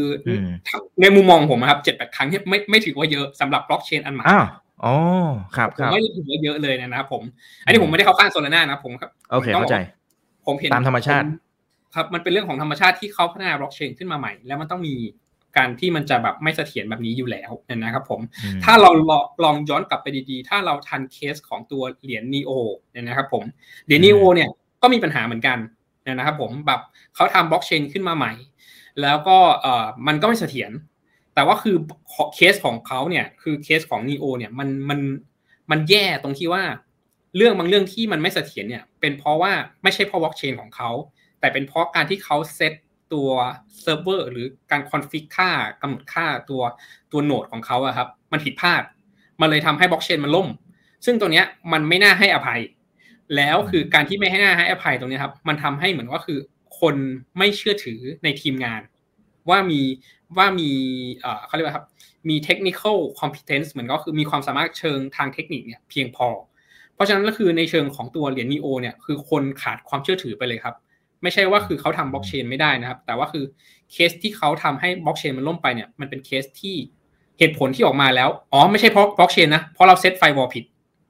[1.01, 4.47] ในมุมมองผมครับเจ็ดแปดครั้งที่ไม่ไม่ถือว่าเยอะสำหรับบล็อกเชนอันใหม่อ้าว
[4.85, 4.95] อ๋อ
[5.57, 7.23] ครับครับไม่ถือว่าเยอะเลยนะครับผม
[7.65, 9.77] อันนี้ผมไม่ได้เข้าข้างโซลาร่านะผมครับโอเคเข้าใจ
[10.47, 11.27] ผมเห็นตามธรรมชาติ
[11.95, 14.95] ครับมันเป็นเรื่องของธรรมชาติที่เขาพัฒนาบล็อกเชนขึ้นมาใหม่ แล้วมันต้องมี
[15.57, 18.21] การที่มันจะแบบไม่เสถียรแบบนี้อยู่แล้วนะครับผม
[18.65, 18.91] ถ้าเรา
[19.45, 22.51] ลองย้อนกลับไปดีๆ ถ้าเราทันเคสของตัวเหรียญนีโอ
[22.93, 23.45] เนี่ยนะครับผม
[23.87, 24.49] เหรียญนีโอเนี่ย
[24.83, 25.59] ก็มีปัญหาเหมือนกัน
[26.07, 26.81] นะครับผมแบบ
[27.15, 28.33] เขาทำบล็อกเชนขึ้นมาใหม่
[29.03, 30.71] แล้วก็เอ่อมันก็ไม่เสถียร
[31.35, 31.77] แต่ว่าคือ
[32.35, 35.01] เคสของเขาเนี่ยคือเคสของนีโอเนี่ยมันมัน
[35.71, 36.63] มันแย่ตรงที่ว่า
[37.37, 40.91] เรื่องบางเรื่องที่มันไม่เสถียรเนี่ยเป็นเพราะว่าไม่ใช่เพราะบล็อกเชนของเขา
[41.41, 42.73] แต่เป็นเพราะการที่เขาเซต
[43.15, 43.29] ตัว
[43.83, 45.51] เซิร์ฟเวอร์หรือการ config ค่า
[45.83, 46.63] กำหนดค่าตัว
[47.13, 48.83] ตัว node ของเขาอะครับ มันผิดพลาด
[49.41, 50.49] มันเลยทำให้บล็อกเชนมันล่ม
[51.05, 52.61] ซึ่งตัวเนี้ยมันไม่น่าให้อภัย
[53.37, 56.39] แล้วคือการที่ไม่ให้น่าให้อภัยตรงนี้ครับ มันทำให้เหมือนว่าคือ
[56.81, 56.97] คน
[57.39, 58.81] ไม่เชื่อถือในทีมงาน
[59.51, 59.81] ว่ามี
[60.37, 60.71] ว่ามี
[61.47, 61.87] เขาเรียกว่าครับ
[62.29, 66.29] มี technical competence เหมือนก็คือมีความสามารถเชิงทางเทคนิคเนี่ยเพียงพอ
[66.95, 70.75] เพราะฉะนั้นก็คือในเชิงของตัวเหรียญ NEO เนี่ยคือคนขาดความเชื่อถือไปเลยครับ
[71.25, 73.45] ไม่ใช่ว่าคือเขาทำบล็อกเชนไม่ได้นะครับ แต่ว่าคือ
[73.93, 76.77] เคสที่เขาทำให้บล็อกเชนมันล่มไปเนี่ย มันเป็นเคสที่
[77.39, 80.65] เหตุผลที่ออกมาแล้ว อ๋อ ไม่ใช่เพราะบล็อกเชนนะ เพราะเรา set firewall ผิด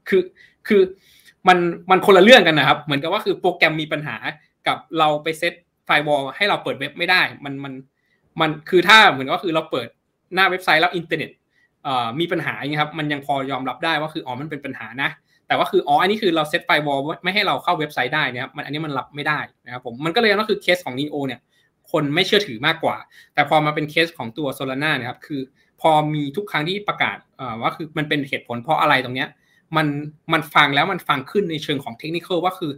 [0.09, 0.23] คือ
[0.69, 0.83] คือ
[1.49, 1.59] มัน
[1.91, 4.17] มันคนละเรื่องกันนะครับ เหมือนกับว่าคือโปรแกรมมีปัญหา
[4.67, 5.55] กับเราไป set
[5.87, 7.73] firewall ให้เราเปิดเว็บไม่ได้ มัน มัน
[8.41, 9.89] มัน คือถ้าเหมือนก็คือเราเปิด
[10.35, 11.31] หน้าเว็บไซต์แล้วอินเทอร์เน็ต
[12.21, 15.11] มีปัญหาอย่างนี้ครับ มันยังพอยอมรับได้ว่าคือ อ๋อ มันเป็นปัญหานะ
[15.47, 21.41] แต่ว่าคืออ๋ออันนี้คือเราเซตไฟวอลไม่ให้เราเข้าเว็บไซต์ได้นะครับมันอันนี้มันรับไม่ได้นะครับผมมันก็เลยก็คือเคสของ Neo เนี่ย
[21.93, 22.97] คนไม่เชื่อถือมากกว่า
[23.35, 25.41] แต่พอมาเป็นเคสของตัว Solana นะครับคือ
[25.81, 27.17] พอมีทุกครั้งที่ประกาศ
[27.63, 29.29] ว่าคือมันเป็นเหตุผลเพราะอะไรตรงเนี้ย
[29.77, 29.87] มัน
[30.33, 32.73] มันฟังแล้วมันฟังขึ้นในเชิงของเทคนิคว่าคือ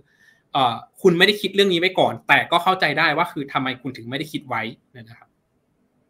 [1.03, 4.63] คุณไม่ได้คิดเรื่องนี้ไว้ก่อน แต่ก็เข้าใจได้ว่าคือทำไมคุณถึงไม่ได้คิดไว้
[4.97, 5.29] นะครับ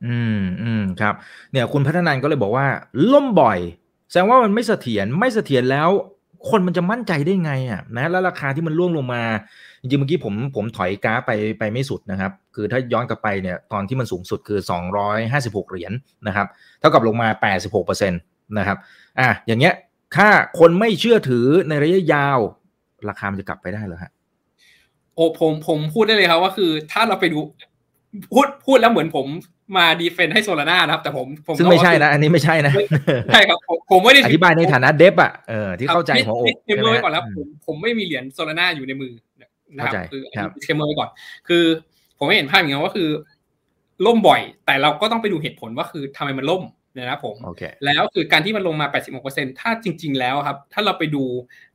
[0.07, 1.15] อืมอืมครับ
[1.52, 2.67] เนี่ยคุณพัฒนันก็เลยบอกว่า
[3.13, 3.59] ล่มบ่อย
[4.11, 5.89] แสดงว่ามันไม่เสถียรไม่เสถียรแล้ว
[6.51, 9.23] คนมันจะมั่นใจได้ไงอะนะแล้วราคาที่มันร่วงลงมา
[9.81, 14.59] จริงเมื่อกี้ผมผมถอยกราฟไปไปไม่สุดนะครับ คือถ้าย้อนกลับไปเนี่ยตอนที่มันสูงสุดคือ
[15.15, 15.95] 256 เหรียญน
[16.27, 16.47] นะครับ
[16.81, 17.29] เท่ากับลงมา
[17.75, 18.79] 86%นะครับ
[19.21, 19.75] อะอย่างเงี้ย
[20.17, 22.39] ถ้าคนไม่เชื่อถือในระยะยาว
[23.09, 24.11] ราคามันจะกลับไปได้เหรอฮะ
[25.15, 27.39] โอ้ผมผมพูดได้เลยครับว่าคือ ถ้าเราไปดู
[28.33, 29.27] พูดพูดแล้วเหมือนผม
[29.76, 32.73] มาดีเฟนให้โซลาร่านะครับ แต่ผมผมซึ่งไม่ใช่นะ อันนี้ไม่ใช่นะ
[33.33, 33.59] ใช่ครับ
[33.91, 39.13] ผมไม่ได้อธิบายในฐานะเดฟอะเออที่เข้าใจของโอ๊กเทมเมอร์ไว้ก่อนแล้วผมผมไม่มีเหรียญโซลาร่าอยู่ในมือ
[39.76, 40.23] นะครับคือ
[40.63, 41.11] เทมเมอร์ไว้ก่อน
[41.49, 41.65] คือ
[42.19, 43.09] ผมไม่เห็นภาพอย่างนี้ว่าคือ
[44.07, 46.63] ล่มบ่อย แต่เราก็ต้องไปดูเหตุผลว่าคือทำไมมันล่ม
[46.99, 47.37] นะครับผม
[47.85, 48.87] แล้วคือการที่มันลงมา
[49.23, 51.23] 86%ถ้าจริง ๆ แล้วครับ ถ้าเราไปดู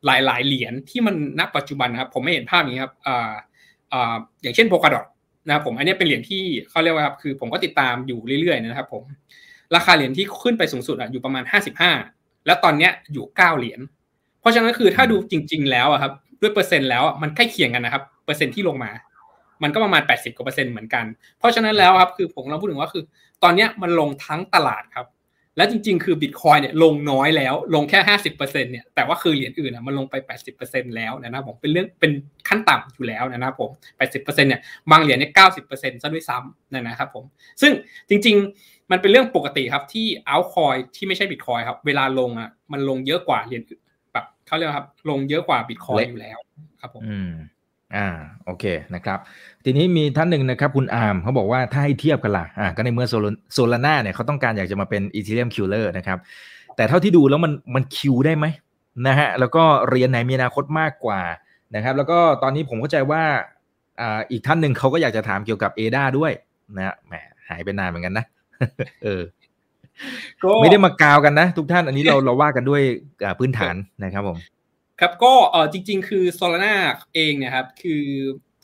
[0.06, 3.32] หลาย ๆ เหรียญที่มันณปัจจุบันนะครับ ผมไม่เห็นภาพอย่างนี้ครับอ่า
[3.93, 5.06] อ่าอย่างเช่นโพกาดอท
[5.47, 9.04] นะครับผมอันนี้เป็นเหรียญที่เขาเรียกว่าครับคือผมก็ติดตามอยู่เรื่อยๆนะครับผม
[9.75, 11.91] ราคาเหรียญที่ขึ้นไปสูงสุดอะอยู่ประมาณห้าสิบห้า
[12.45, 13.80] แล้วตอนเนี้ยอยู่เก้าเหรียญ
[14.39, 18.91] เพราะฉะนั้นคือถ้าดูจริง ๆ แล้วอะครับด้วยเปอร์เซ็นต์แล้วมันใกล้เคียงกันนะครับเปอร์เซ็นต์ที่ลงมา
[19.63, 21.06] มันก็ประมาณแปดสิบกว่าเปอร์เซ็นต์เหมือนกัน
[21.39, 23.04] เพราะฉะนั้นแล้วครับคือผมเราพูดถึงว่าคือ
[23.43, 25.06] ตอนเนี้ยมันลงทั้งตลาดครับ
[25.57, 32.11] และจริง ๆ คือบิตคอยเนี่ยลงน้อยแล้ว ลงแค่ห้าสิบเปอร์เซ็นเนี่ยแต่ว่าคือเหรียญอื่นอะมันลงไปแปดสิบเปอร์เซ็นแล้วนะครับผมเป็นเรื่องเป็น
[32.49, 34.61] ขั้นต่ำอยู่แล้วนะครับผมแปดสิบเปอร์เซ็นเนี่ย
[34.91, 37.23] บางเหรียญเนี่ยเก้าสิบเปอร์เซ็นต์ซะด้วยซ้ำนะครับผม
[37.61, 37.71] ซึ่ง
[38.09, 43.63] จริง ๆ มันเป็นเรื่องปกติครับที่เอาคอยที่ไม่ใช่บิตคอยครับเวลาลงอะมันลงเยอะกว่าเหรียญ
[44.13, 46.37] แบบเขาเรียกครับลงเยอะกว่าบิตคอยอยู่แล้ว
[46.81, 47.03] ครับผม
[47.95, 48.08] อ่า
[48.45, 49.19] โอเคนะครับ
[49.65, 56.17] ทีนี้มีท่านหนึ่งนะครับ คุณอาร์มเขาบอกว่าถ้าให้เทียบกันล่ะอ่าก็ในเมื่อ Solโซลาร่าเนี่ยเขาต้องการอยากจะมาเป็นอีเทเรียมคิวเลอร์นะครับ
[56.75, 58.45] แต่เท่าที่ดูแล้วมันมันคิวได้ไหม
[59.08, 61.21] นะฮะแล้วก็เรียนไหนมีอนาคตมากกว่า
[61.75, 63.23] นะครับ แล้วก็ตอนนี้ผมเข้าใจว่า
[64.01, 66.32] อ่าอีกท่านหนึ่งเขาก็อยากจะถามเกี่ยวกับเอดาด้วย
[66.77, 67.13] นะแหม
[67.49, 68.25] หายไปนานเหมือนกันนะ
[69.04, 69.21] เออ
[70.62, 72.82] ไม่ได้มากาวกันนะ ทุกท่านอันนี้เราเราว่ากันด้วย
[73.39, 74.38] พื้นฐานนะครับผม
[74.99, 76.73] ครับก็เออจริง ๆ คือ Solana
[77.15, 78.04] เองเนี่ยครับคือ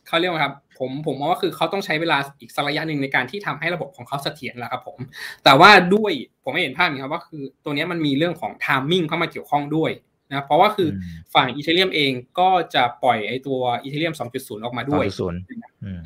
[0.08, 5.00] เขาเรียกว่าครับผมผมมองว่าคือเขาต้องใช้เวลาอีกสักระยะหนึ่งในการที่ทำให้ระบบของเขาเสถียรแล้วครับผม
[5.44, 6.12] แต่ว่าด้วย
[6.44, 9.92] ผมไม่เห็นภาพนี้ครับว่าคือตัวนี้มันมีเรื่องของ timing เข้ามาเกี่ยวข้องด้วย
[10.30, 10.90] นะเพราะว่าคือ
[11.34, 15.06] ฝั่งอีเทเรียมเองก็จะปล่อยไอตัวอีเทเรียม 2.0 ออกมาด้วย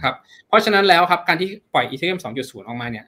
[0.04, 0.16] ครับ
[0.48, 3.06] เพราะฉะนั้นแล้วครับการที่ปล่อยอีเทเรียม 2.0 ออกมาเนี่ย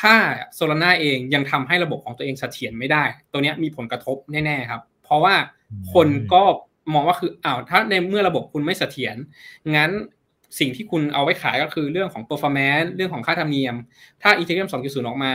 [0.00, 0.14] ถ้า
[0.54, 5.34] โซลาร่าเองยังทำให้ระบบของตัวเองเสถียรไม่ได้ ตัวนี้มีผลกระทบแน่ๆครับเพราะว่า
[5.92, 6.42] คนก็
[6.94, 9.16] มองว่าคืออ้าวถ้าในเมื่อระบบคุณไม่เสถียร
[9.76, 9.90] งั้น
[10.58, 13.74] สิ่งที่คุณเอาไว้ขายก็คือเรื่องของ performance เรื่องของค่าธรรมเนียม
[14.22, 15.32] ถ้า Ethereum 2.0 ออกมา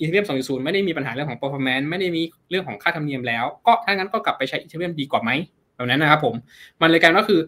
[0.00, 5.30] Ethereum 2.0 ไม่ได้มีปัญหาเรื่องของ performance ไม่ได้มีเรื่องของค่าธรรมเนียมแล้ว ก็ถ้างั้นก็กลับไปใช้ Ethereum ดีกว่าไหม
[5.76, 6.34] แบบนั้นนะครับผม
[6.80, 7.40] มันเลยกันก็คือ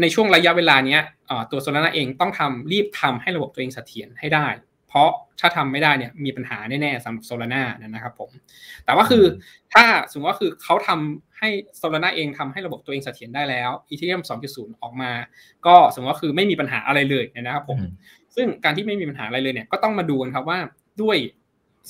[0.00, 1.02] ในช่วงระยะเวลาเนี้ย
[1.50, 4.46] ตัวโซลาร่าเองต้องทำรีบทำให้ระบบตัวเองเสถียรให้ได้
[4.92, 8.30] เพราะถ้าทำไม่ได้เนี่ยมีปัญหาแน่ๆสำหรับโซลาร่านะครับผม
[8.84, 9.24] แต่ว่าคือ
[9.74, 15.12] ถ้าสมมติว่าคือเขาทำให้โซลาร่าเองทำให้ระบบตัวเองเสถียรได้แล้วอีเทเรียม2.0 ออกมา
[15.66, 17.78] ก็สมมติว่าคือไม่มีปัญหาอะไรเลยนะครับผม
[18.36, 20.58] ซึ่งการที่ไม่มีปัญหาอะไรเลยเนี่ยก็ต้องมาดูกันครับว่า
[21.02, 21.16] ด้วย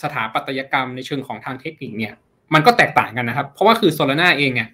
[0.03, 2.15] สถาปัตยกรรมในเชิงของทางเทคนิคเนี่ย
[2.55, 4.69] มันก็แตกต่างกันนะครับ เพราะว่าคือโซลาร่าเองเนี่ย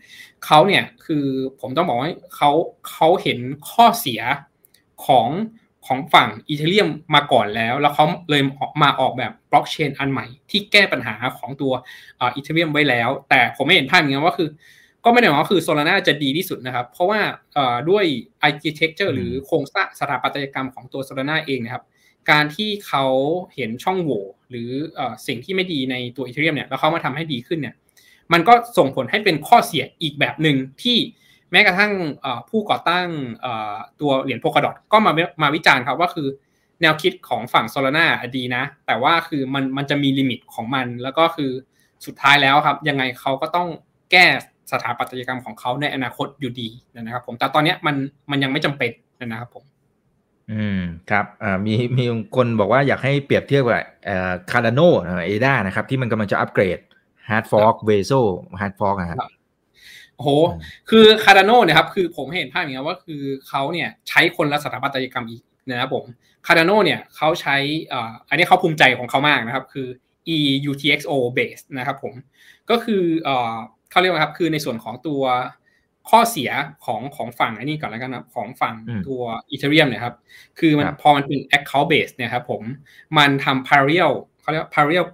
[0.44, 1.24] เขาเนี่ยคือ
[1.60, 2.50] ผมต้องบอกว่าเขา
[2.90, 3.38] เขาเห็น
[3.70, 4.20] ข้อเสีย
[5.06, 5.28] ของ
[5.88, 8.42] ของฝั่งอีเทเรียมมาก่อนแล้ว แล้วเขาเลย
[8.82, 11.72] มาออกแบบบล็อกเชนอันใหม่ที่แก้ปัญหาของตัว
[12.22, 14.48] อีเทเรียมไว้แล้ว แต่ผมไม่เห็นภาพอย่างนี้ว่าคือ
[15.04, 17.20] ก็ไม่ได้หมายว่าคือโซลาร่าจะดีที่สุดนะครับ เพราะว่า
[17.90, 18.04] ด้วย
[18.48, 21.84] architecture หรือโครงสร้างสถาปัตยกรรมของตัวโซลาร่าเองนะครับ
[22.30, 23.04] การที่เขา
[23.54, 24.70] เห็นช่องโหว่หรือ
[25.26, 27.74] สิ่งที่ไม่ดีในตัวอีเทเรียมเนี่ยแล้วเขามาทำให้ดีขึ้นเนี่ย
[28.32, 30.98] มันก็ส่งผลให้เป็นข้อเสียอีกแบบหนึ่งที่
[31.52, 31.92] แม้กระทั่ง
[32.50, 33.08] ผู้ก่อตั้ง
[34.00, 36.28] ตัวเหรียญ Polkadot ก็มามาวิจารณ์ครับว่าคือ
[36.82, 38.06] แนวคิดของฝั่ง Solana
[38.36, 41.50] ดีนะ แต่ว่าคือมันมันจะมี limit ของมัน แล้วก็คือ
[42.06, 43.68] สุดท้ายแล้วครับ ยังไงเขาก็ต้อง
[44.10, 44.26] แก้
[44.72, 47.96] สถาปัตยกรรมของเขาในอนาคตอยู่ดีนะครับ ผมแต่ตอนนี้มัน
[48.30, 49.64] มันยังไม่จำเป็นนะครับผม
[50.52, 50.80] อืม
[51.10, 52.04] ครับอ่ามีมี
[52.36, 54.80] คนบอกว่าอยากให้เปรียบเทียบกับเอ่อ Cardano
[55.24, 56.78] ADA นะครับ ที่มันกำลังจะอัปเกรด
[57.30, 59.18] hard fork Vasil hard fork นะครับ
[60.18, 60.30] โอ้โห
[60.90, 66.04] คือ Cardano เนี่ยครับคือผมเห็นภาพอย่างนี้ว่าคือเขาเนี่ยใช้คนละสถาปัตยกรรมอีกนะครับผม
[66.46, 67.56] Cardano เนี่ยเขาใช้
[67.92, 69.88] อ่าอันนี้เขาภูมิใจของเขามากนะครับ คือ
[70.36, 72.14] eUTXO base นะครับผม
[72.70, 73.56] ก็คืออ่า
[73.90, 75.22] เขาเรียกว่าครับคือในส่วนของตัว
[76.10, 76.50] ข้อเสีย
[76.84, 78.74] ของของฝั่งอันนี้ก่อนแล้วกันนะของฝั่ง
[79.08, 80.14] ตัว Ethereum เนี่ยครับ
[80.58, 82.62] คือมันพอมันเป็น account base เนี่ยครับผม
[83.18, 85.06] มันทำ parallel เขาเรียกว่า parallel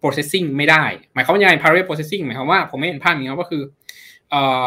[0.00, 3.62] processing ไม่ได้ หมายความว่ายังไง parallel processing หมายความว่าผมไม่เห็นภาพอย่างนี้ก็คือ
[4.30, 4.66] เอ่อ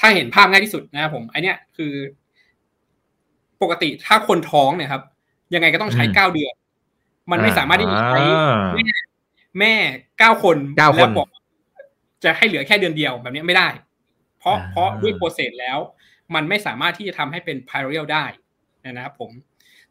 [0.00, 1.92] ถ้าเห็นภาพง่ายที่สุดนะครับผมไอเนี้ยคือ
[3.62, 5.02] ปกติถ้าคนท้องเนี่ยครับ
[5.54, 6.54] ยังไงก็ต้องใช้เก้าเดือน
[7.30, 8.20] มันไม่สามารถที่จะใช้
[8.74, 8.86] แม่
[9.58, 9.74] แม่
[10.18, 11.28] เก้าคนเก้าคนบอก
[12.24, 13.68] จะให้เหลือแค่เดือนเดียวแบบนี้ไม่ได้
[14.38, 15.78] เพราะเพราะด้วยโปรเซสแล้ว
[16.34, 18.24] มันไม่สามารถที่จะทำให้เป็น parallel ได้
[18.84, 19.30] นะครับผม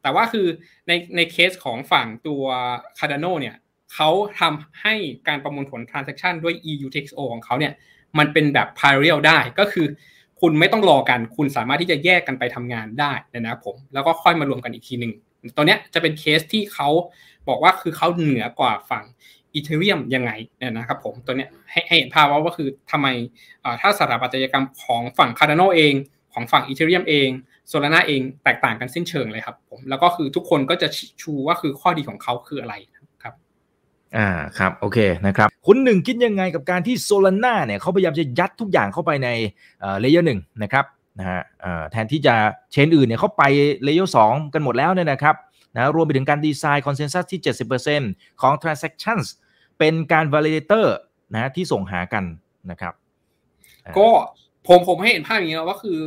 [0.02, 0.48] แต่ว่าคือ
[0.88, 2.43] ในในเคสของฝั่งตัว
[3.00, 3.56] Cardano เนี่ย
[3.93, 4.93] เขาทำให้
[5.28, 7.74] การประมวลผล transaction ด้วย EUTXO ของเขาเนี่ย
[8.17, 9.88] มันเป็นแบบ parallel ได้ก็คือ
[10.41, 15.12] คุณไม่ต้องรอกัน คุณสามารถที่จะแยกกันไปทำงานได้นะครับผม แล้วก็ค่อยมารวมกันอีกทีหนึ่ง
[15.56, 16.89] ตัวเนี้ยจะเป็นเคสที่เขา
[17.50, 19.04] บอกว่าคือเขาเหนือกว่าฝั่ง
[19.54, 23.08] อีเทเรียมยังไงเนี่ยนะครับผมตัวเนี้ยให้เห็นภาพว่าว่าคือทำไม
[23.82, 25.93] ถ้าสถาปัตยกรรมของฝั่ง Cardano เอง
[26.34, 27.30] ของฝั่ง Ethereum เอง
[27.67, 30.88] Solana เองแตกต่างกันสิ้นเชิงเลยครับผมแล้วก็คือทุกคนก็จะ
[31.22, 32.76] ชูว่าคือข้อดีของเขาคืออะไร
[34.17, 39.30] อ่าครับโอเคนะครับคุณหนึ่งคิดยังไงกับการที่ Solana เนี่ยเขาพยายามจะยัดทุกอย่างเข้าไปใน
[39.99, 40.86] layer หนึ่งนะครับ
[41.19, 41.41] นะฮะ
[41.91, 42.36] แทนที่จะ
[42.71, 43.43] chain อื่นเนี่ยเขาไป
[43.84, 45.36] layer สองกันหมดแล้วเนี่ยนะครับ
[45.76, 47.41] นะรวมไปถึงการ design consensus ที่
[47.91, 49.26] 70%ของ transactions
[49.80, 50.86] เป็นการ validator
[51.34, 52.24] นะที่ส่งหากัน
[52.72, 52.93] นะครับ
[53.98, 54.10] ก็
[54.67, 56.00] ผมผมให้เห็นภาพอย่างนี้ว่าคือ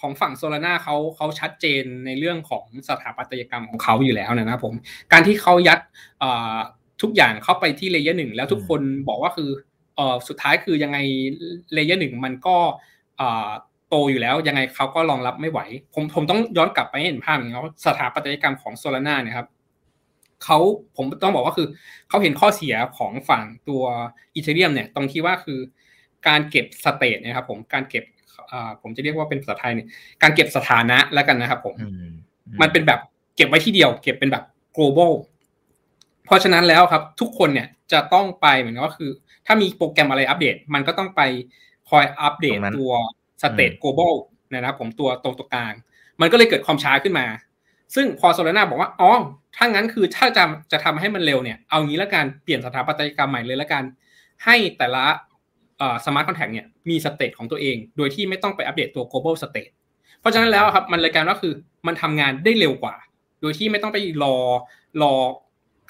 [0.00, 4.74] ของฝั่ง Solana เขาเขาชัดเจนในเรื่องของสถาปัตยกรรมของเขาอยู่แล้วนะครับผม
[5.12, 5.78] การที่เขายัด
[7.04, 9.50] ทุกอย่างเข้าไปที่ layer หนึ่งแล้วทุกคนบอกว่าคือ
[9.96, 10.98] เออสุดท้ายคือยังไง
[11.74, 12.56] layer หนึ่งมันก็
[13.88, 15.60] โตอยู่แล้วยังไงเขาก็รองรับไม่ไหว
[15.94, 19.48] ผมผมต้องย้อนกลับไปให้เห็นภาพอย่างนี้ว่าสถาปัตยกรรมของ Solana เนี่ยครับ
[20.44, 20.58] เขา
[20.96, 21.68] ผมต้องบอกว่าคือ
[22.08, 23.82] เขาเห็นข้อเสียของฝั่งตัว
[24.34, 25.58] Ethereum เนี่ยตรงที่ว่าคือ
[26.28, 28.04] การเก็บ state นะครับผมการเก็บ
[28.82, 29.88] ผมจะเรียกว่าเป็นภาษาไทยเนี่ย
[30.22, 31.74] การเก็บสถานะแล้วกันนะครับผม
[32.62, 33.00] มันเป็นแบบ
[33.36, 34.44] เก็บไว้ที่เดียว เก็บเป็นแบบ
[34.76, 35.12] global
[36.26, 39.10] เพราะฉะนั้นแล้วครับทุกคนเนี่ยจะต้องไปเหมือนก็คือ
[39.46, 41.20] ถ้ามีโปรแกรมอะไรอัปเดต มันก็ต้องไป
[41.90, 42.92] คอยอัปเดตตัว
[43.42, 44.14] state global
[44.52, 45.72] นะครับผมตัวตรงตัวกลาง
[46.20, 47.26] มันก็เลยเกิดความช้าขึ้นมา
[47.94, 49.10] ซึ่งพอ Solana บอกว่าอ๋อ
[49.56, 53.84] ถ้างั้นคือถ้าจะจะทำให้มันเร็วเนี่ยเอางี้ละกันเปลี่ยนสถาปัตยกรรมใหม่เลยละกัน
[54.44, 55.04] ให้แต่ละ
[56.06, 59.72] smart contract เนี่ยมี state ของตัวเอง โดยที่ไม่ต้องไปอัปเดตตัว global state
[60.20, 61.52] เพราะฉะนั้นแล้วครับมันเลยการว่าคือ
[61.86, 62.94] มันทำงานได้เร็วกว่า
[63.40, 64.36] โดยที่ไม่ต้องไปรอ
[65.02, 65.14] รอ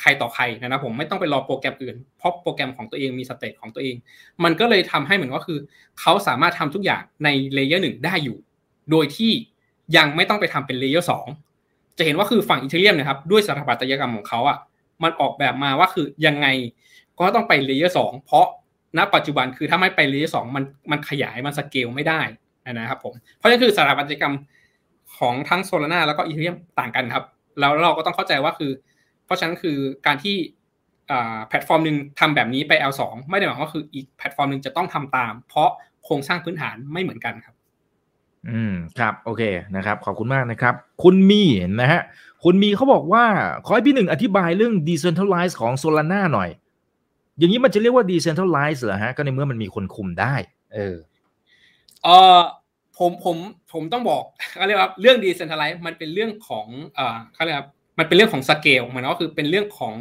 [0.01, 3.97] ใครต่อใครนะครับผมไม่ต้องไปรอโปรแกรมอื่น เพราะโปรแกรมของตัวเองมี state ของตัวเอง
[4.45, 5.59] มันก็เลยทำให้เหมือนก็คือ
[6.01, 8.37] เขาสามารถทำทุกอย่างในlayer หนึ่งได้อยู่
[8.91, 9.33] โดยที่
[9.97, 11.27] ยังไม่ต้องไปทำเป็น layer สอง
[11.99, 14.59] จะเห็นว่าคือฝั่ง Ethereum นะครับด้วยสถาปัตยกรรมของเขาอะ
[15.03, 16.47] มันออกแบบมาว่าคือยังไง
[17.19, 18.47] ก็ต้องไป layer สองเพราะ
[18.99, 22.21] ณปัจจุบันคือถ้าไม่ไป layer สองมันมันขยายมันสเกลไม่ได้
[22.73, 24.35] นะครับผมเพราะนั้นคือสถาปัตยกรรม
[25.19, 27.25] ของทั้ง Solana แล้วก็ Ethereum ต่างกันครับ
[27.61, 28.73] แล้วเราก็ต้องเข้าใจว่าคือ
[29.25, 30.37] เพราะฉะนั้นคือการที่
[31.49, 35.71] แพลตฟอร์มหนึ่งทำแบบนี้ไป L2 ไม่ได้หมายว่าคืออีกแพลตฟอร์มหนึ่งจะต้องทำตาม เพราะ
[36.05, 37.55] โครงสร้างพื้นฐานไม่เหมือนกันครับ
[38.51, 39.43] อืมครับโอเค
[39.77, 41.43] นะครับ ขอบคุณมากนะครับ คุณมี
[41.81, 42.03] นะฮะ
[42.45, 43.25] คุณมีเขาบอกว่า
[43.65, 46.51] ขอให้พี่หนึ่งอธิบายเรื่อง decentralize ของ Solana หน่อย
[47.39, 50.35] อย่างนี้มันจะเรียกว่า decentralize เหรอฮะ ก็ในเมื่อมันมีคนคุมได้
[50.75, 50.97] เออ
[52.05, 52.09] เอ
[52.39, 52.41] อ
[52.99, 53.37] ผมผม
[53.73, 54.23] ผมต้องบอก
[54.57, 59.95] เขาเรียกว่าเรื่อง decentralize มันเป็นเรื่องของเอ่อเขาเรียกว่า มันเป็นเรื่องของสเกลมันก็คือเป็นเรื่องของ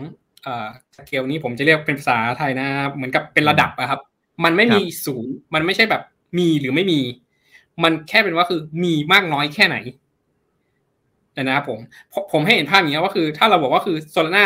[0.44, 4.00] เอ่อสเกลนี้ผมจะเรียกเป็นภาษาไทยนะเหมือนกับเป็นระดับอะครับ
[4.44, 6.02] มันไม่มีศูนย์มันไม่ใช่แบบ
[6.38, 7.00] มีหรือไม่มี
[7.84, 9.78] มันแค่เป็นว่าคือมีมากน้อยแค่ไหน
[11.42, 11.80] นะครับผม
[12.32, 14.46] ผมให้เห็นภาพอย่างนี้ว่าคือ ถ้าเราบอกว่าคือ Solana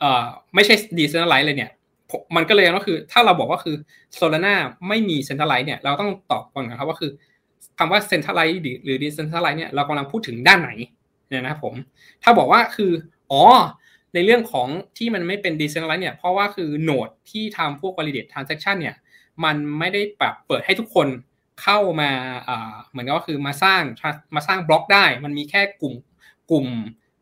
[0.00, 1.70] เอ่อไม่ใช่ decentralized เลยเนี่ย
[2.36, 3.76] มันก็เลยก็คือ ถ้าเราบอกว่าคือ
[4.14, 4.54] Solana
[4.88, 7.10] ไม่มี centralized เนี่ยเราต้องตอบก่อนนะครับว่าคือ
[7.78, 10.70] คำว่า centralized หรือ decentralized เนี่ยเรากำลังพูดถึงด้านไหน
[11.32, 11.74] เนี่ยนะครับผม
[12.22, 12.92] ถ้าบอกว่าคือ
[13.32, 13.42] อ๋อ
[14.14, 14.68] ในเรื่องของ
[14.98, 18.96] ที่มันไม่เป็นดีเซนทรัลไลท์เนี่ยเพราะว่าคือโหนดที่ทำพวก validate transaction เนี่ย
[19.44, 21.08] มันไม่ได้แบบเปิดให้ทุกคน
[21.62, 22.10] เข้ามา
[22.90, 23.82] เหมือนกับว่าคือมาสร้าง
[24.34, 25.94] มาสร้างบล็อกได้ มันมีแค่กลุ่ม
[26.50, 26.66] กลุ่ม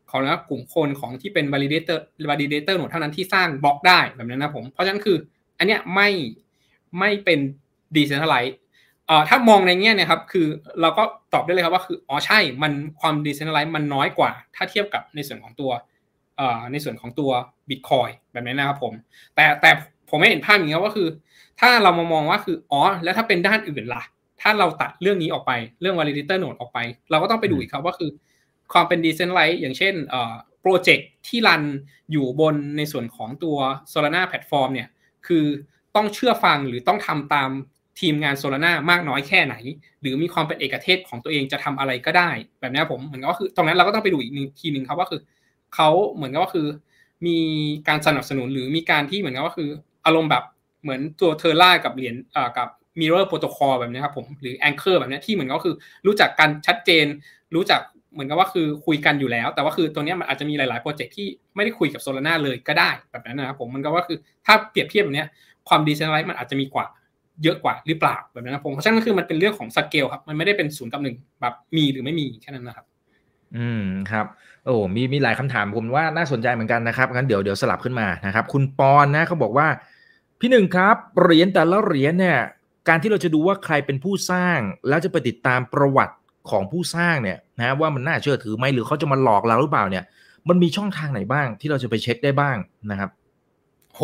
[0.09, 5.17] ของนะกลุ่มคนของที่เป็น validator validator หนดเท่านั้นที่สร้างบล็อกได้แบบนั้นนะผม เพราะฉะนั้นคือ
[5.57, 6.09] อันเนี้ยไม่
[6.99, 7.39] ไม่เป็น
[7.95, 8.55] decentralized
[9.29, 10.47] ถ้ามองในแง่เนี่ยครับคือ
[10.81, 15.71] เราก็ตอบได้เลยครับว่าคืออ๋อใช่มันความ decentralized มันน้อยกว่า ถ้าเทียบกับในส่วนของตัว
[16.71, 17.31] ในส่วนของตัว
[17.69, 18.93] Bitcoin แบบนี้นะครับผม
[19.35, 19.71] แต่แต่
[20.09, 21.07] ผมให้เห็นภาพอย่างนี้ว่าคือ
[21.59, 24.03] ถ้าเรามามองว่าคืออ๋อแล้วถ้าเป็นด้านอื่นล่ะ
[24.41, 26.79] ถ้าเราตัดเรื่องนี้ออกไปเรื่อง validator node ออกไป
[27.11, 28.09] เราก็ต้องไปดูอีกครับว่าคือ
[28.73, 29.93] ความเป็น decentralized อย่างเช่น
[30.61, 31.63] project ที่ run
[32.11, 33.57] อยู่บนในส่วนของตัว
[33.91, 34.87] Solana platform เนี่ย
[35.27, 35.45] คือ
[35.95, 37.49] ต้องเชื่อฟังหรือต้องทำตาม
[37.99, 39.55] ทีมงาน Solana มากน้อยแค่ไหน
[40.01, 45.21] หรือมีความเป็นเอกเทศของตัวเองจะทำอะไรก็ได้ แบบนี้ผมเหมือนก็คือตรงนั้นเราก็ต้องไปดูอีกทีหนึ่งครับว่าคือ
[45.75, 46.67] เขาเหมือนกับว่าคือ
[47.27, 47.37] มี
[47.87, 49.69] การสนับสนุนหรือมีการที่เหมือนกับว่าคือ
[50.05, 50.43] อารมณ์แบบ
[50.81, 52.15] เหมือนตัวเทอร่ากับเหรียญ
[52.57, 52.67] กับ
[52.99, 55.75] Mirror Protocol แบบนี้ครับผมหรือ Anchor แบบนี้ที่เหมือนก็คือ
[56.07, 57.05] รู้จักกันชัดเจน
[57.55, 57.81] รู้จัก
[58.13, 65.25] เหมือนกับว่าคือคุยกันอยู่แล้ว แต่ว่าคือตัวนี้มันอาจจะมีหลาย ๆ โปรเจกต์ที่ไม่ได้คุยกับโซลาร่าเลยก็ได้แบบนั้นนะครับผมมันก็ว่าคือถ้าเปรียบเทียบแบบนี้
[65.69, 66.85] ความดีเซนไลท์มันอาจจะมีกว่า
[67.43, 72.85] เยอะกว่าหรือเปล่าแบบนั้นนะผมเพราะฉะนั้นคือมันเป็นเรื่องของสเกลครับ มันไม่ได้เป็นศูนย์กับหนึ่งแบบมีหรือไม่มีแค่นั้นนะครับ
[73.57, 74.25] อืมครับ
[74.65, 79.67] โอ้มีมีหลายคำถามผมว่าน่าสนใจเหมือนกันนะครับงั้นเดี๋ยวเดี๋ยวสลับขึ้นมานะครับ คุณปอนนะเขาบอกว่า
[80.39, 82.39] พี่หนึ่งครับเหรียญแต่ละเหรียญเนี่ย
[82.87, 86.15] การที่เราจะดูว่าใครเป็นผู้สร้าง แล้วจะไปติดตามประวัติ
[86.49, 90.03] ของผู้สร้างเนี่ยนะว่ามันน่าเชื่อถือไหมหรือเขาจะมาหลอกเราหรือเปล่าเนี่ย
[90.49, 92.57] มันมีช่องทางไหนบ้างที่เราจะไปเช็คได้บ้าง
[92.91, 93.09] นะครับ
[93.95, 94.01] โห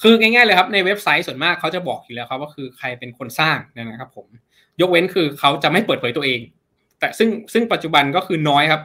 [0.00, 4.26] คือง่ายๆเลยครับในเว็บไซต์ส่วนมากเขาจะบอกอยู่แล้วครับว่าคือใครเป็นคนสร้างนะครับผม
[4.80, 6.40] ยกเว้นคือเขาจะไม่เปิดเผยตัวเอง
[6.98, 8.82] แต่ซึ่งซึ่งปัจจุบันก็คือน้อยครับ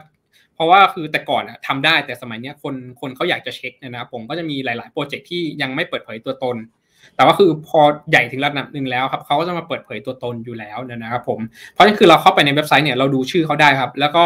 [0.54, 6.56] เพราะว่าคือแต่ก่อนอะทำได้แต่สมัยนี้คนคนเขาอยากจะเช็คนะครับผมก็จะมีหลาย ๆ โปรเจกต์ที่ยังไม่เปิดเผยตัวตน
[7.16, 11.40] แต่ว่าคือพอใหญ่ถึงระดับหนึ่งแล้วครับเขาก็จะมาเปิดเผยตัวตนอยู่แล้วนะครับผม
[11.72, 14.24] เพราะฉะนั้นคือเราเข้าไปในเว็บไซต์เนี่ยเราดูชื่อเขาได้ครับ แล้วก็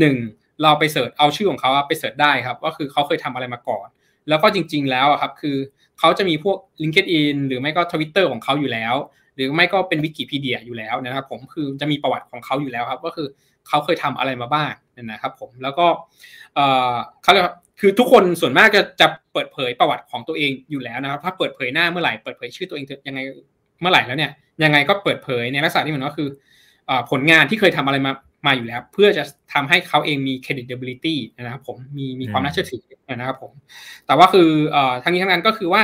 [0.00, 0.14] หนึ่ง
[0.62, 3.86] เราไปเสิร์ชเอาชื่อของเขาไปเสิร์ชได้ครับว่าคือเขาเคยทำอะไรมาก่อน
[4.28, 5.56] แล้วก็จริง ๆ แล้วครับคือ
[5.98, 8.94] เขาจะมีพวก LinkedIn หรือไม่ก็ทวิตเตอร์ของเขาอยู่แล้ว
[9.36, 13.28] หรือไม่ก็เป็นวิกิพีเดียอยู่แล้วนะครับผมคือจะมีประวัติของเขาอยู่แล้วครับ ก็คือ
[13.68, 14.72] เขาเคยทำอะไรมาบ้าง
[15.12, 15.86] นะครับผมแล้วก็
[17.22, 17.44] เขาเรียก
[17.80, 23.20] คือทุกคนส่วนมากจะจะเปิดเผยประวัติของตัวเองอยู่แล้วนะครับ ถ้าเปิดเผยหน้าเมื่อไหร่เปิดเผยชื่อตัวเองยังไง
[23.80, 24.30] เมื่อไหร่แล้วเนี่ย
[24.64, 26.28] ยังไงก็เปิดเผยในลักษณะที่เหมือนก็คือ
[27.10, 28.12] ผลงานที่เคยทำอะไรมา
[28.46, 33.52] มาอยู่แล้ว เพื่อจะทำให้เขาเองมี credibility นะครับผมมีมีความน่าเชื่อถือนะครับผม
[34.06, 34.48] แต่ว่าคือ
[35.02, 35.82] ทั้งนี้ทั้งนั้นก็คือว่า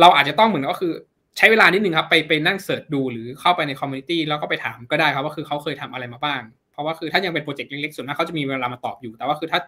[0.00, 0.92] เราอาจจะต้องเหมือนก็คือ
[1.36, 6.42] ใช้เวลานิดนึงครับ ไปไปนั่ง search ดูหรือเข้าไปใน community แล้วก็ไปถามก็ได้ครับว่าคือเขาเคยทำอะไรมาบ้าง
[6.78, 9.60] เพราะว่าคือถ้ายังเป็น project เล็กๆส่วนมากเขาจะมีเวลามาตอบอยู่ แต่ว่าคือถ้า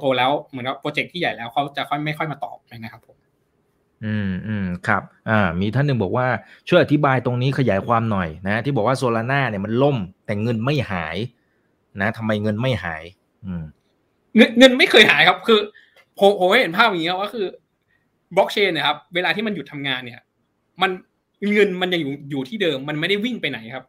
[0.00, 3.17] โตๆแล้วเหมือนกับ project ที่ใหญ่แล้วเขาจะค่อยไม่ค่อยมาตอบนะครับผม
[4.04, 6.26] อืมอืมครับอ่ามีท่านหนึ่งบอกว่า
[6.68, 11.16] ช่วยอธิบายตรงนี้ขยายความหน่อยนะ ที่บอกว่าโซลาร่าเนี่ยมันล่ม แต่เงินไม่หาย
[12.00, 13.02] นะทำไมเงินไม่หาย
[13.44, 13.64] อืม
[14.36, 15.60] เงินเงินไม่เคยหายครับ คือ
[16.18, 17.46] ผมผมเห็นภาพอย่างนี้ครับว่าคือ
[18.36, 20.20] บล็อกเชนเนี่ยครับ เวลาที่มันหยุดทำงานเนี่ย
[20.82, 20.90] มัน
[21.52, 23.84] เงินมันยังอยู่อยู่ที่เดิม มันไม่ได้วิ่งไปไหนครับ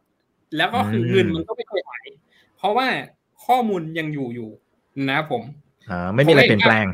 [0.56, 2.06] แล้วก็คือเงินมันก็ไม่เคยหาย
[2.56, 2.86] เพราะว่า
[3.46, 4.50] ข้อมูลยังอยู่อยู่
[5.08, 5.42] นะครับผม
[5.90, 6.86] อ่าไม่มีอะไรเปลี่ยนแปลง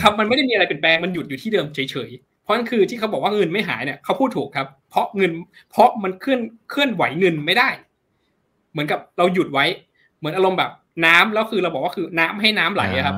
[0.00, 5.30] ครับมันไม่ได้มีอะไรเปลี่ยนแปลงมันหยุดอยู่ที่เดิมเฉยๆเพราะนั่นคือที่เขาบอกว่าเงินไม่หายเนี่ยเขาพูดถูกครับ เพราะเงิน
[5.70, 7.68] เพราะมันเคลื่อนเคลื่อนไหวเงินไม่ได้
[8.72, 9.64] เหมือนกับเราหยุดไว้
[10.18, 10.70] เหมือนอารมณ์แบบ
[11.06, 13.16] น้ำแล้วคือเราบอกว่าคือน้ำให้น้ำไหลครับ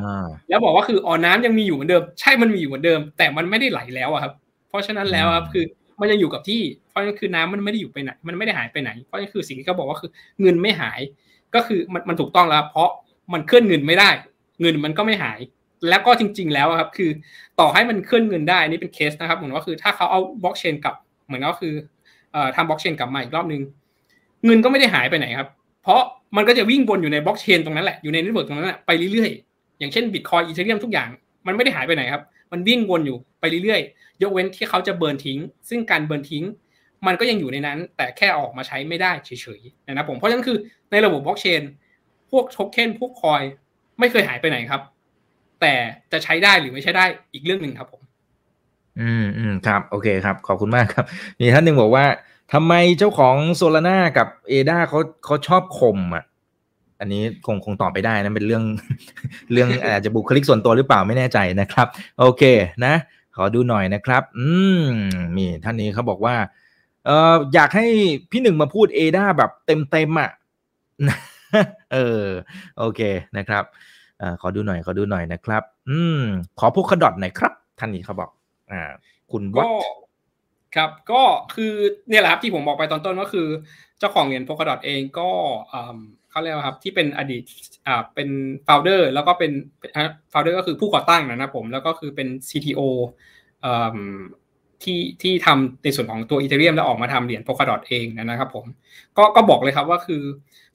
[0.49, 4.33] แล้วบอกว่าคืออ๋อน้ำยังมีอยู่เหมือนเดิม ใช่มันมีอยู่เหมือนเดิม แต่มันไม่ได้ไหลแล้วครับ
[4.69, 5.65] เพราะฉะนั้นแล้วครับคือ
[6.01, 11.01] มันยังอยู่กับที่ เพราะนั่นคือน้ำมันไม่ได้อยู่ไปไหน มันไม่ได้หายไปไหน เพราะนั่นคือสิ่งที่เขาบอกว่าคือเงินไม่หาย
[11.55, 12.91] ก็คือมันมันถูกต้องแล้ว เพราะ
[13.33, 14.11] มันเคลื่อนเงินไม่ได้
[14.61, 15.39] เงินมันก็ไม่หาย
[15.89, 17.11] แล้วก็จริง ๆ แล้วครับคือ
[17.61, 20.95] ต่อให้มันเคลื่อนเงินได้นี่เป็นเคสนะครับเหมือนว่าคือถ้าเขาเอาบล็อกเชนกลับ
[21.27, 21.75] เหมือนก็คือ
[22.57, 23.63] ทำบล็อกเชนกลับมาอีกรอบนึง
[24.45, 25.49] เงินก็ไม่ได้หายไปไหนครับ
[25.83, 26.01] เพราะ
[26.37, 31.09] มันก็จะวิ่งบนอยู่ในบล็อกเชนตรงนั้นแหละอยู่ใน network ตรงนั้นแหละไปเรื่อยๆ อย่างเช่น Bitcoin Ethereum ทุกอย่าง
[31.47, 35.39] มันไม่ได้หายไปไหนครับ มันวิ่งวนอยู่ไปเรื่อยๆ ยกเว้นที่เขาจะ burn ทิ้ง
[35.69, 36.45] ซึ่งการ burn ทิ้ง
[37.07, 40.57] มันก็ยังอยู่ในนั้น แต่แค่ออกมาใช้ไม่ได้เฉยๆนะครับผมเพราะฉะนั้นคือ
[40.91, 41.63] ในระบบบล็อกเชน
[42.31, 43.43] พวกโทเค็นพวกคอย
[44.01, 44.81] ไม่เคยหายไปไหนครับ
[45.61, 45.75] แต่
[46.13, 48.03] จะใช้ได้หรือไม่ใช้ได้อีกเรื่องหนึ่งครับผม
[49.01, 51.05] อืมอืมครับ โอเคครับ ขอบคุณมากครับ
[51.41, 52.07] มีท่านหนึ่งบอกว่า
[52.53, 56.25] ทำไมเจ้าของโซลาร่ากับเอดาเขาเขาชอบคมอะ
[57.01, 58.65] อันนี้คงคงตอบไปได้นะเป็นเรื่อง
[59.53, 61.87] เรื่องอาจจะบุคลิกส่วนตัวหรือเปล่าไม่แน่ใจนะครับ
[62.19, 62.43] โอเค
[62.85, 62.95] นะ
[63.37, 64.47] ขอดูหน่อยนะครับ อื
[64.83, 64.85] ม
[65.37, 66.37] มีท่านนี้เขาบอกว่า
[67.07, 67.87] เอออยากให้
[68.31, 70.31] พี่หนึ่งมาพูดเอดาแบบเต็มเต็มอะ
[71.93, 72.25] เออ
[72.79, 73.01] โอเค
[73.37, 73.65] นะครับ
[74.23, 76.23] อขอดูหน่อยขอดูหน่อยนะครับ อืม
[76.59, 78.31] ขอพวกขดอดหน่อยครับ ท่านนี้เขาบอก
[78.71, 78.81] อ่า
[79.31, 79.67] คุณวัด
[80.77, 81.23] ครับก็
[81.55, 81.73] คือ
[82.09, 83.49] เนี่ยแหละครับที่ผมบอกไปตอนต้นก็คือ
[83.99, 85.31] เจ้าของเหรียญโพกดอทเองก็
[85.73, 85.99] อืม
[86.31, 87.43] เขาเรียกว่าครับที่เป็นอดีต
[87.87, 88.29] อ่าเป็น
[88.65, 89.53] โฟลเดอร์แล้วก็เป็น
[90.31, 92.81] โฟลเดอร์ก็คือผู้ก่อตั้งนะครับผมแล้วก็คือเป็น CTO
[93.65, 94.19] อืม
[94.85, 98.67] ที่ที่ทำในส่วนของตัวอีเทเรียมแล้วออกมาทำเหรียญโพกดอทเองนะครับผม
[99.19, 100.23] ก็ก็บอกเลยครับว่าคือ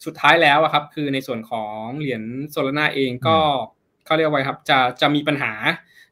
[0.06, 3.38] สุดท้ายแล้วอะครับคือในส่วนของเหรียญโซลาร่าเองก็
[4.06, 5.54] เขาเรียกว่าไงครับจะจะมีปัญหา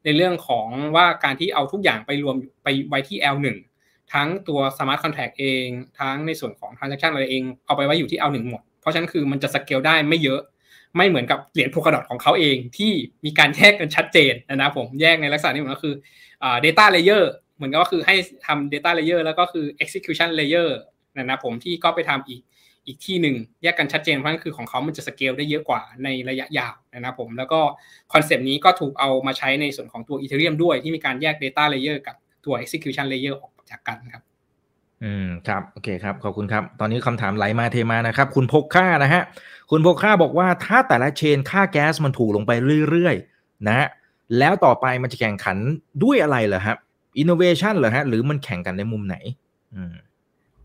[0.06, 3.47] ในเรื่องของว่าการที่เอาทุกอย่างไปรวมไปไว้ที่ L1
[4.13, 5.67] ทั้งตัว smart contract เอง
[5.99, 10.41] ทั้งในส่วนของ transaction อะไรเองเอาไปไว้อยู่ที่ L1 หมด เพราะฉะนั้นคือมันจะสเกลได้ไม่เยอะ
[10.95, 12.91] ไม่เหมือนกับเหรียญโพกดอทของเขาเองที่
[13.25, 15.95] มีการแยกกันชัดเจนนะครับผมแยกในลักษณะนี้มันก็คือ
[16.43, 17.23] อ่า data layer
[17.62, 18.15] เหมือนก็คือให้
[18.47, 20.69] ทำ data layer แล้วก็คือ execution layer
[21.17, 22.41] นะครับผมที่ก็ไปทำอีก
[22.88, 27.60] อีกที่หนึ่งแยกกันชัดเจนเพราะนั้นคือของเขามันจะสเกลได้เยอะกว่าในระยะยาวนะครับผมแล้วก็
[28.13, 34.24] คอนเซปต์นี้ก็ถูกเอามาใช้ในส่วนของตัว Ethereum ด้วยที่มีการแยก data layer กับตัว execution layer ออกจากกันครับ
[35.04, 39.21] อืมครับโอเคครับ ขอบคุณครับ ตอนนี้คำถามไหลมาเทมานะครับ คุณพกค่านะฮะ
[39.71, 42.52] คุณพกค่าบอกว่าถ้าแต่ละ chain ค่าแก๊สมันถูกลงไป
[42.89, 43.88] เรื่อยๆ นะฮะ
[44.39, 45.58] แล้วต่อไปมันจะแข่งขัน
[46.04, 46.78] ด้วยอะไรเหรอครับ
[47.17, 49.15] อินโนเวชันเหรอฮะ หรือมันแข่งกันในมุมไหน
[49.74, 49.93] อืม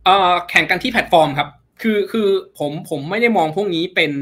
[0.04, 1.48] เอ่อแข่งกันที่แพลตฟอร์มครับ
[1.82, 2.28] คือคือ
[2.58, 4.12] ผมผมไม่ได้มองพวกนี้เป็น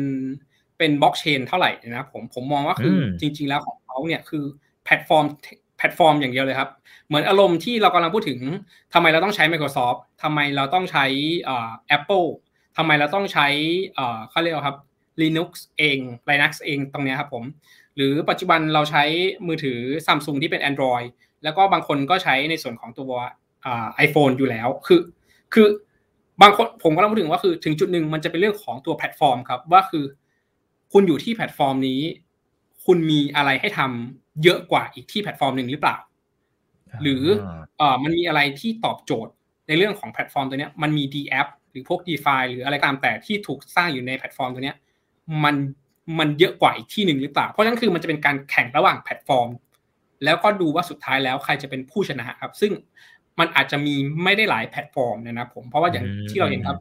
[0.79, 4.45] เป็นบล็อกเชนเท่าไหร่นะครับผมผมมองว่าคืออมจริง ๆ แล้วของเขาเนี่ยคือ
[4.85, 5.25] platform
[5.79, 6.71] platform อย่างเดียวเลยครับ
[7.07, 8.41] เหมือนอารมณ์ที่เรากำลังพูดถึง
[8.95, 11.05] ทำไมเราต้องใช้ Microsoft ทำไมเราต้องใช้
[11.49, 12.29] อ่า Apple
[12.77, 13.47] ทำไมเราต้องใช้
[13.99, 14.77] อ่าเขาเรียกว่าครับ
[15.23, 15.99] Linux เอง
[16.31, 17.45] Linux เองตรงเนี้ยครับผม
[17.97, 19.05] หรือปัจจุบันเราใช้
[19.47, 21.07] มือถือ Samsung ที่เป็น Android
[21.45, 23.13] แล้วก็บางคนก็ใช้ในส่วนของตัว
[23.65, 25.01] อ่า iPhone อยู่แล้ว คือ
[25.55, 25.67] คือ
[26.43, 30.05] บางคนผมก็ต้องพูดถึงว่าคือถึงจุดหนึ่งมันจะเป็นเรื่องของตัวแพลตฟอร์มครับ ว่าคือ
[30.93, 32.01] คุณอยู่ที่แพลตฟอร์มนี้
[32.85, 35.97] คุณมีอะไรให้ทำเยอะกว่าอีกที่แพลตฟอร์มหนึ่งหรือเปล่า
[37.03, 37.23] หรือ
[37.79, 39.33] เอ่อมันมีอะไรที่ตอบโจทย์
[39.69, 44.77] ในเรื่องของแพลตฟอร์มตัวเนี้ยมันมี DApp หรือพวก DeFi หรืออะไรตามแต่ที่ถูกสร้างอยู่ในแพลตฟอร์มตัวเนี้ย
[45.45, 45.57] มัน
[46.19, 49.49] มันเยอะกว่าอีกที่หนึ่งหรือเปล่า เพราะฉะนั้นคือมันจะเป็นการแข่งระหว่างแพลตฟอร์ม
[50.25, 52.73] แล้วก็ดูว่าสุดท้ายแล้วใครจะเป็นผู้ชนะครับ ซึ่ง
[53.39, 56.79] มันอาจจะมีไม่ได้หลายแพลตฟอร์มนะครับผมเพราะว่าอย่างอืมที่เราเห็นครับ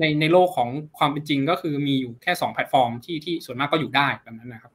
[0.00, 4.72] ในในโลกของความเป็นจริงก็คือมีอยู่แค่สองแพลตฟอร์มที่ที่ส่วนมากก็อยู่ได้แบบนั้นนะครับ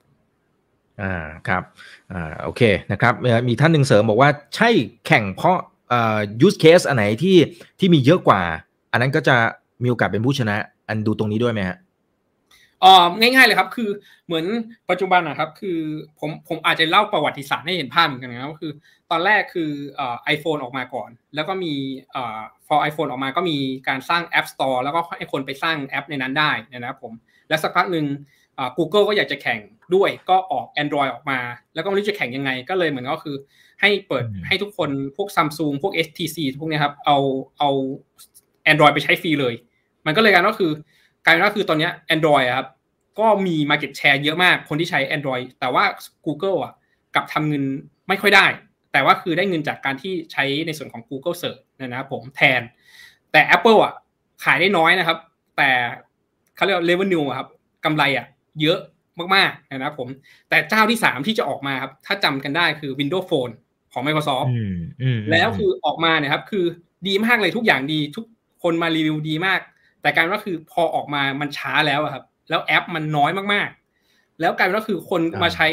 [1.01, 1.63] อ่าครับ
[2.13, 4.69] อ่าโอเคนะครับเอ่อมีท่านหนึ่งเสริมบอกว่าใช่
[5.07, 5.57] แข่งเพราะ
[5.89, 7.37] เอ่อ use case อันไหนที่
[7.79, 8.41] ที่มีเยอะกว่า
[8.91, 9.35] อันนั้นก็จะ
[9.83, 10.55] มีโอกาสเป็นผู้ชนะ
[10.87, 13.89] อันดูตรงนี้ด้วยไหมฮะเออง่ายๆเลยครับ คือ
[14.25, 14.45] เหมือน
[14.89, 15.79] ปัจจุบันนะครับ คือ
[16.19, 18.71] ผมผมอาจจะเล่าประวัติศาสตร์ให้เห็นภาพเหมือนกันนะครับก็คือ
[19.11, 21.73] ตอนแรกคือเอ่อไอโฟนออกมาก่อน แล้วก็มี
[22.11, 27.13] เอ่อ พอไอโฟนออกมาก็มีการสร้าง App Store แล้วก็ให้คนไปสร้างแอปในนั้นได้นะครับผม
[27.49, 28.05] แล้วสักพักหนึ่ง
[28.57, 29.59] อ่า Google ก็อยากจะแข่ง
[29.95, 31.39] ด้วยก็ออก Android ออกมา
[31.73, 33.35] แล้วก็ไม่รู้จะแข่งยังไง ก็เลยเหมือนก็คือ
[33.81, 37.17] ให้เปิดอืมให้ทุกคนพวก Samsung พวก HTC พวกเนี้ยครับเอา
[37.59, 37.69] เอา
[38.71, 39.53] Android ไปใช้ฟรีเลย
[40.05, 40.71] มันก็เลยกลายเป็นว่าคือ
[41.25, 42.67] กลายเป็นว่าคือตอนเนี้ย Android อะครับ
[43.19, 45.83] ก็มี Market Share เยอะมากคนที่ใช้ Android แต่ว่า
[46.25, 46.73] Google อะ
[47.15, 47.63] กลับทำเงิน
[48.07, 48.45] ไม่ค่อยได้
[48.93, 52.61] แต่ว่าคือได้เงินจากการที่ใช้ในส่วนของ Google Search นะครับผมแทน
[53.31, 53.93] แต่ Apple อะ
[54.43, 55.17] ขายได้น้อยนะครับ
[55.57, 55.69] แต่
[56.55, 57.47] เขาเรียกว่า revenue อะครับ
[57.85, 58.25] กำไรอะ
[58.61, 58.79] เยอะ
[59.35, 60.07] มากๆนะครับผม
[60.49, 63.53] แต่เจ้าที่ 3 ที่จะออกมาครับ ถ้าจำกันได้คือ Windows Phone
[63.93, 66.65] ของ Microsoft อืมอืมแล้วคือออกมาเนี่ยครับ คือ
[67.07, 68.25] ดีมากเลยทุกอย่างดีทุก
[68.63, 69.59] คนมารีวิวดีมาก
[70.01, 75.67] แต่การว่าคือพอออกมามันช้าแล้วอะครับ แล้วแอปมันน้อยมากๆ แล้วกลายเป็นว่าคือคนมาใช้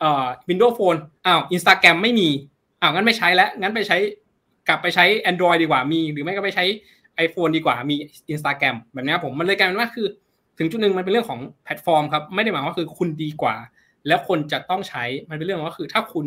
[0.00, 2.28] เอ่อ Windows Phone อ้าว Instagram ไม่มี
[2.80, 3.96] อ้าวงั้นไม่ใช้แล้วงั้นไปใช้
[4.68, 6.64] กลับไปใช้ Android ดีกว่ามี หรือไม่ก็ไปใช้
[7.26, 7.96] iPhone ดีกว่ามี
[8.32, 10.06] Instagram แบบเนี้ยผมมันเลยกลายเป็นว่าคือ
[10.58, 13.56] ถึงจุดหนึ่งมันเป็นเรื่องของแพลตฟอร์มครับไม่ได้หมายว่าคือคุณดีกว่า
[14.06, 16.26] แล้วคนจะต้องใช้มันเป็นเรื่องว่าคือถ้าคุณ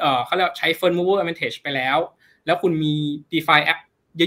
[0.00, 1.98] เอ่อเขาเรียกว่าใช้ first mover advantage ไปแล้ว
[2.46, 2.94] แล้วคุณมี
[3.32, 3.80] DeFi app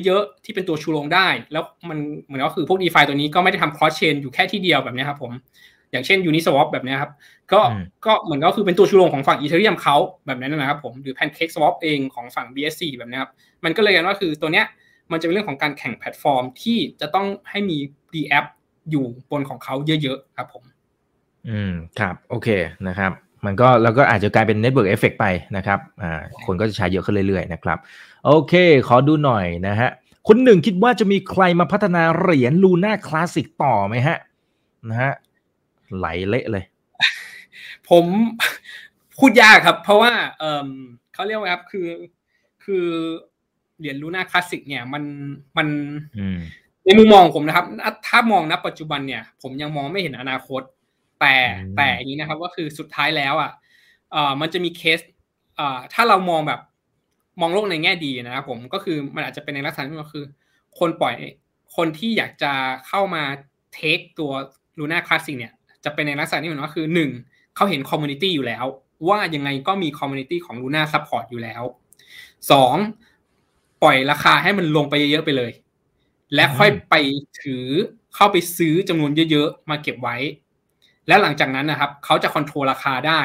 [0.05, 5.31] เยอะๆ ที่เป็นตัวชูโรงได้ แล้วมันเหมือนก็คือพวก d e f าตัวนี้ก็ไม่ได้ทำ cross chain อยู่แค่ที่เดียวแบบนี้ครับผม
[5.91, 7.11] อย่างเช่น Uniswap แบบนี้ครับ
[7.51, 7.61] ก็
[8.05, 13.31] ก็เหมือนก็คือเป็นตัวชูโรงของฝั่ง Ethereum เขาแบบนั้นนะครับผม หรือ Pancake Swap เองของฝั่ง BSC แบบนี้ครับ
[13.63, 14.65] มันก็เลยกันว่าคือตัวเนี้ย
[15.11, 17.77] มันจะเป็นเรื่องของการแข่งแพลตฟอร์มที่จะต้องให้มี
[18.13, 18.45] DApp
[18.91, 20.63] อยู่บนของเขาเยอะๆ ครับผม
[21.49, 22.47] อืม ครับ โอเค
[22.87, 23.11] นะครับ
[23.45, 25.25] มันก็แล้วก็อาจจะกลายเป็น Network Effect ไป
[25.57, 27.77] นะครับอ่าคนก็จะใช้เยอะขึ้นเรื่อยๆนะครับ
[28.25, 28.53] โอเค
[28.87, 29.89] ขอดูหน่อยนะฮะ
[30.27, 34.17] คุณหนึ่งคิดว่าจะมีใครมาพัฒนาเหรียญ Luna Classic ต่อไหมฮะ
[34.89, 35.13] นะฮะ
[35.95, 36.63] ไหลเละเลย
[37.89, 38.05] ผม
[39.17, 40.69] พูดยากครับ เพราะว่าเออ
[41.13, 41.87] เขาเรียกว่าครับคือ
[42.63, 42.85] คือ
[43.79, 45.03] เหรียญ Luna Classic เนี่ยมัน
[45.57, 45.67] มัน
[46.85, 47.65] ในมุมมองผมนะครับ
[48.07, 50.61] ถ้ามองณปัจจุบันเนี่ย ผมยังมองไม่เห็นอนาคต
[51.23, 51.37] แต่
[51.77, 53.51] แต่อย่างนี้นะครับ ก็คือสุดท้ายแล้วอะ
[54.11, 54.99] เอ่อมันจะมีเคส
[55.55, 56.61] เอ่อถ้าเรามองแบบ
[57.41, 60.25] มองโลกในแง่ดีนะครับผมก็คือมันอาจจะเป็นในลักษณะที่ก็คือ
[60.79, 61.15] คนปล่อย
[61.75, 62.53] คนที่อยากจะ
[62.87, 63.23] เข้ามา
[63.73, 64.31] take ตัว
[64.79, 65.53] Luna Classic เนี่ย
[65.83, 67.11] จะเป็นในลักษณะที่เหมือนว่าคือหนึ่ง
[67.55, 68.65] เขาเห็น community อยู่แล้ว
[69.07, 71.63] ว่ายังไงก็มี community ของ Luna support อยู่แล้ว
[72.51, 72.75] สอง
[73.83, 75.51] ปล่อยราคาให้มันลงไปเยอะๆไปเลย
[76.35, 76.95] และค่อยไป
[77.41, 77.65] ถือ
[78.15, 80.17] เข้าไปซื้อจำนวนเยอะๆ มาเก็บไว้
[81.07, 83.21] แล้วหลังจากนั้นนะครับเขาจะ control ราคาได้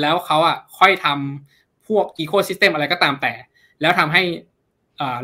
[0.00, 3.32] แล้วเขาอะค่อยทำพวก ecosystem อะไรก็ตามแต่
[3.80, 4.22] แล้วทำให้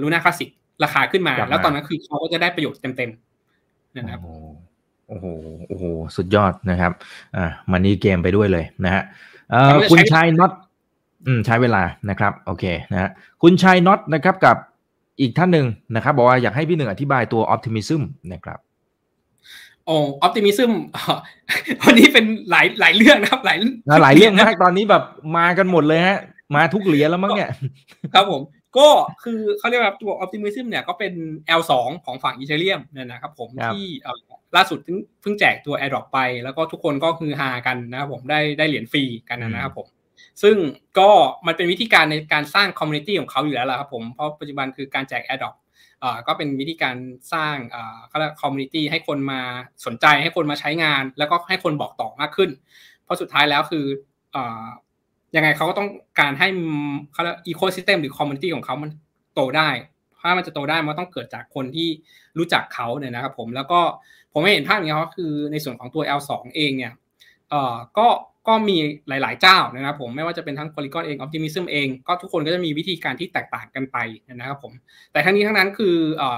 [0.02, 0.50] Luna Classic
[0.84, 4.18] ราคาขึ้นมา แล้วตอนนั้นคือเขาก็จะได้ประโยชน์เต็มๆนะครับ
[5.08, 5.26] โอ้โห
[5.68, 5.84] โอ้โห
[6.16, 6.92] สุดยอดนะครับ
[7.36, 9.02] อ่ามันนี่เกมไปด้วยเลยนะฮะ
[9.90, 10.52] คุณชายน็อต
[11.26, 13.10] อืมใช้เวลานะครับ โอเคนะฮะ
[13.42, 14.56] คุณชายน็อตนะครับกับ
[15.20, 18.02] อีกท่านหนึ่งนะครับ บอกว่าอยากให้พี่หนึ่งอธิบายตัว Optimism
[18.32, 18.58] นะครับ
[19.88, 20.72] โอ้ Optimism
[21.84, 23.58] วันนี้เป็นหลายหลายเรื่องนะครับ หลาย
[24.02, 25.04] หลายเรื่องมากตอนนี้แบบ
[25.36, 26.18] มากันหมดเลยฮะ
[26.54, 27.50] มาทุกเหรียญแล้วมั้งเนี่ย
[28.14, 28.42] ครับผม
[28.78, 28.88] ก็
[29.24, 31.12] คือเขาเรียกว่าตัว Optimism เนี่ยก็เป็น
[31.58, 31.72] L2
[32.04, 33.84] ของฝั่ง Ethereum เนี่ยนะครับผมที่
[34.56, 34.78] ล่าสุด
[35.20, 39.86] เพิ่งแจกตัว AirDrop ไป แล้วก็ทุกคนก็คือเฮกันนะครับผมได้ได้เหรียญฟรีกันนะครับผม
[40.42, 40.56] ซึ่ง
[40.98, 41.10] ก็
[41.46, 45.60] มันเป็นวิธีการในการสร้าง community ของเขาอยู่แล้วล่ะครับผมเพราะปัจจุบันคือการแจก AirDrop อ่า
[46.26, 46.96] ก็เป็นวิธีการ
[47.32, 47.56] สร้าง
[48.08, 49.40] เขาเรียก community ให้คนมา
[49.86, 52.50] สนใจให้คนมาใช้งาน แล้วก็ให้คนบอกต่อมากขึ้น
[53.04, 53.84] เพราะสุดท้ายแล้วคือ
[54.34, 54.38] อ
[55.36, 55.88] ยังไงเขาก็ต้อง
[56.20, 56.48] การให้
[57.12, 58.90] เขาเรียก ecosystem หรือ community ของเขามัน
[59.34, 59.68] โตได้
[60.20, 61.88] ถ้ามันจะโตได้มันต้องเกิดจากคนที่
[62.38, 63.80] รู้จักเขาเนี่ยนะครับผมแล้วก็
[64.32, 66.92] ผมให้เห็นภาพอย่างนี้ก็คือในส่วนของตัว L2 เองเนี่ย
[67.98, 68.08] ก็
[68.48, 68.76] ก็มี
[69.08, 73.96] หลาย ๆ เจ้านะครับผมไม่ว่าจะเป็นทั้ง Polygon เอง Optimism เองก็ทุกคนก็จะมีวิธีการที่แตกต่างกันไป
[74.34, 74.72] นะครับผม
[75.12, 75.94] แต่ทั้งนี้ทั้งนั้นคือ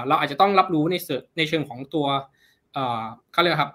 [0.07, 2.07] เราอาจจะต้องรับรู้ในเในเชิงของตัว
[3.33, 3.71] เขาเรียกครับ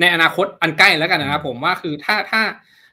[0.00, 2.42] ในอนาคตอันใกล้แล้วกันนะครับผมว่าคือถ้าถ้า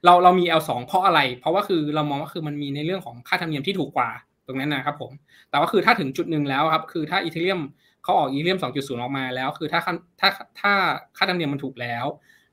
[0.06, 4.10] เราเรามี L2 เพราะอะไร เพราะว่าคือเรามองว่าคือมันมีในเรื่องของค่าธรรมเนียมที่ถูกกว่า
[4.48, 5.12] ตรงนั้นนะครับผม
[5.50, 7.62] แต่ว่าคือถ้าถึงจุดหนึ่งแล้วครับคือถ้าอีเทเรียม
[8.04, 9.80] เขาออกอีเทเรียม2.0 ออกมาแล้ว คือถ้า
[10.20, 10.72] ถ้าถ้า
[11.18, 12.06] ค่าธรรมเนียมมันถูกแล้ว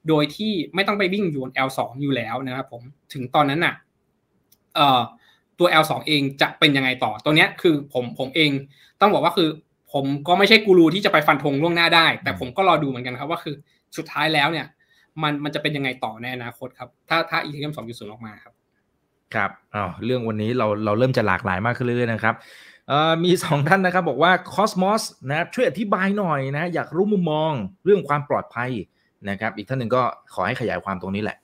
[0.09, 2.83] โดยที่ไม่ต้องไปวิ่งอยู่บน L2 อยู่แล้วนะครับผม
[3.13, 3.75] ถึงตอนนั้นน่ะ
[5.59, 8.51] ตัว L2 เองจะเป็นยังไงต่อตัวเนี้ยคือผมผมเอง
[9.01, 9.49] ต้องบอกว่าคือ
[9.93, 13.55] ผมก็ไม่ใช่กูรูที่จะไปฟันธงล่วงหน้าได้ แต่ผมก็รอดูเหมือนกันครับว่าคือ
[13.97, 14.67] สุดท้ายแล้วเนี่ย
[15.23, 18.55] มันมันจะเป็นยังไงต่อในอนาคตครับ ถ้าถ้าอีเทเรียมสองจุดศูนย์ออกมาครับ
[19.35, 22.35] ครับอ้าวเรื่องวันนี้เราเราเริ่มจะหลากหลายมากขึ้นเรื่อยๆนะครับ
[23.25, 27.53] มีสองท่านนะครับบอกว่าคอสมอสนะช่วยอธิบายหน่อยนะ อยากรู้มุมมอง
[27.85, 28.71] เรื่องความปลอดภัย
[29.31, 30.03] นะครับ อีกท่านหนึ่งก็
[30.35, 31.39] ขอให้ขยายความตรงนี้แหละ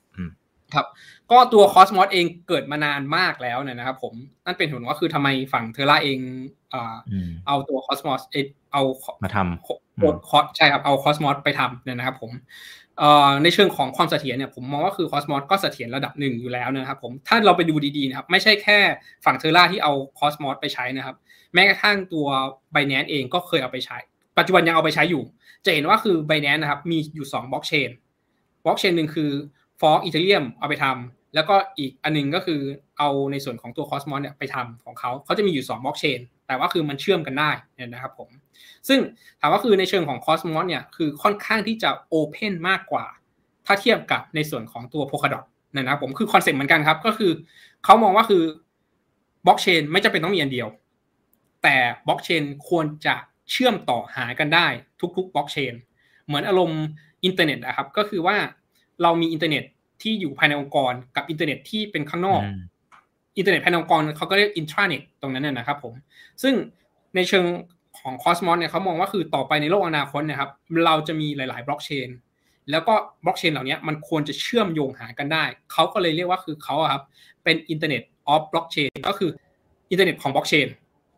[0.75, 0.87] ครับ
[1.31, 4.15] ก็ตัวคอสมอสเองเกิดมานานมากแล้วเนี่ยนะครับผม
[4.47, 6.19] นั่นเป็นเหตุผลว่าคือทำไมฝั่ง Terra เอง
[7.47, 8.23] เอาตัวคอสมอส
[8.73, 8.83] เอา
[9.25, 12.31] มาทำคอใช่ครับเอาคอสมอสไปทำเนี่ยนะครับผม
[13.43, 18.79] ในเชิงของความเสถียรเนี่ยผมมองว่าคือคอสมอสก็เสถียรระดับหนึ่งอยู่แล้วนะครับผมถ้าเราไปดูดีๆนะครับไม่ใช่แค่
[19.25, 21.17] ฝั่ง Terra ที่เอาคอสมอสไปใช้นะครับ
[21.55, 22.27] แม้กระทั่งตัว
[22.73, 23.99] Binance เองก็เคยเอาไปใช้
[24.39, 25.23] ปัจจุบันยังเอาไปใช้อยู่
[25.65, 27.91] จะเห็นว่าคือ Binance นะครับมีอยู่2บล็อกเชน
[28.65, 29.31] บล็อกเชนหนึ่งคือ
[29.81, 32.61] fork Ethereum เอาไปทำแล้วก็อีกอันนึงก็คือ
[32.99, 38.29] เอาในส่วนของตัว Cosmos เนี่ยไปทำของเขาเขาจะมีอยู่2บล็อกเชนแต่ว่าคือมันเชื่อมกันได้นะครับผม
[38.89, 38.99] ซึ่ง
[39.41, 43.07] ถามว่าคือในเชิงของ Cosmos เนี่ยคือค่อนข้างที่จะ open มากกว่า
[43.67, 45.45] ถ้าเทียบกับในส่วนของตัว Polkadot
[45.77, 47.33] นะครับผมคือ concept เหมือนกันครับก็คือ
[47.85, 48.45] เขามองว่าคือ
[49.47, 50.69] บล็อกเชนไม่จำเป็นต้องมีอันเดียว
[51.63, 53.17] แต่บล็อกเชนควรจะ
[53.51, 54.67] เชื่อมต่อหากันได้
[55.17, 55.75] ทุกๆบล็อกเชน
[56.27, 56.83] เหมือนอารมณ์
[57.25, 58.37] อินเทอร์เน็ตนะครับ ก็คือว่า
[59.03, 59.65] เรามีอินเทอร์เน็ต
[60.03, 62.43] ที่อยู่ภายในองค์กรกับอินเทอร์เน็ตที่เป็นข้างนอก
[63.37, 65.95] อินเทอร์เน็ตภายในองค์กรเขาก็เรียกอินทราเน็ตตรงนั้นนะครับผม
[66.43, 66.55] ซึ่ง
[67.17, 67.45] ในเชิง
[67.99, 70.51] ของคอสมอสเนี่ยเขามองว่าคือต่อไปในโลกอนาคตนะครับ
[70.85, 72.09] เราจะมีหลาย ๆ บล็อกเชน
[72.71, 77.03] แล้วก็บล็อกเชนเหล่านี้มันควรจะเชื่อมโยงหากันได้ เขาก็เลยเรียกว่าคือเขาครับ
[77.45, 79.31] เป็น internet of blockchain ก็คือ
[79.91, 80.67] อินเทอร์เน็ตของบล็อกเชน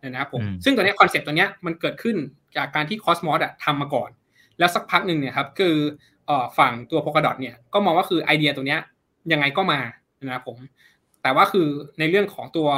[0.09, 2.17] นะครับผมซึ่งตัวนี้ concept ตัวนี้มันเกิดขึ้น
[2.57, 4.11] จากการที่ Cosmos อะทำมาก่อน
[4.59, 5.75] แล้วสักพักหนึ่งเนี่ยครับคือ
[6.59, 8.77] ฝั่งตัว Polkadot เนี่ยก็มองว่าคือไอเดียตัวนี้
[9.33, 9.81] ยังไงก็มา
[10.25, 10.59] นะครับผม
[11.23, 12.69] แต่ว่าคือในเรื่องของตัว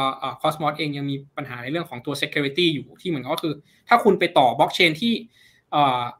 [0.42, 3.54] Cosmos เองยังมีปัญหาในเรื่องของตัว security อยู่ที่เหมือนก็คือ
[3.88, 5.12] ถ้าคุณไปต่อบล็อกเชนที่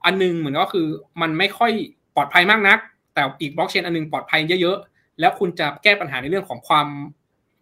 [0.05, 0.87] อันนึงเหมือนก็คือ
[1.23, 1.73] มันไม่ค่อย
[2.17, 2.79] ปลอดภัยมากนัก
[3.15, 6.87] แต่อีกบล็อกเชนอันนึงปลอดภัยเยอะๆ แล้วคุณจะแก้ปัญหาในเรื่องของความ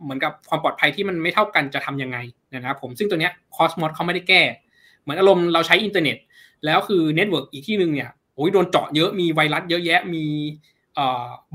[0.03, 2.19] เหมือนกับความปลอดภัยที่มันไม่เท่ากันจะทำยังไง
[2.55, 4.43] นะครับผมซึ่งตัวเนี้ย Cosmos เขาไม่ได้แก้
[5.03, 6.17] เหมือนอารมณ์เราใช้อินเทอร์เน็ต
[6.65, 10.25] แล้วคือ network อีกที่หนึ่งเนี่ยโอ้ยโดนเจาะเยอะมีไวรัสเยอะแยะมี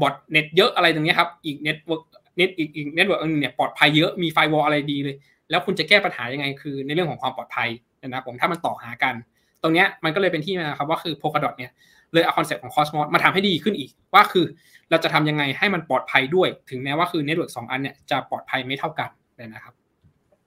[0.02, 2.04] botnet เยอะอะไรตรงนี้ครับอีก network
[2.38, 5.16] เน็ตอีกอีก network นึงเนี่ยปลอดภัยเยอะมี firewall อะไรดีเลย
[5.50, 7.70] แล้วคุณจะแก้ปัญหายังไงคือในเรื่องของความปลอดภัย
[8.04, 9.16] นะครับผมถ้ามันต่อหากัน
[9.62, 11.72] ตรงนี้มันก็เลยเป็นที่มาครับว่าคือ Polkadot เนี่ย
[12.14, 14.46] เลยเอา concept ของ Cosmos มาทำให้ดีขึ้นอีก ว่าคือ
[14.90, 19.74] เราจะทำยังไงให้มันปลอดภัยด้วย ถึงแม้ว่าคือ network สองอันเนี่ยจะปลอดภัยไม่เท่ากันนะครับ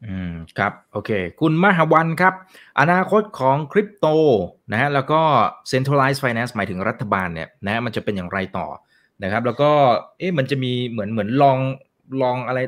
[0.06, 2.34] อืมครับโอเค คุณมหาวันครับ
[2.80, 4.06] อนาคตของคริปโต
[4.72, 5.20] นะฮะแล้วก็
[5.70, 8.66] centralized finance หมายถึงรัฐบาลเนี่ยนะมันจะเป็นอย่างไรต่อ
[9.22, 9.70] นะครับแล้วก็
[10.18, 11.58] เอ๊ะมันจะมีเหมือนเหมือนรอง
[12.22, 12.58] รองอะไร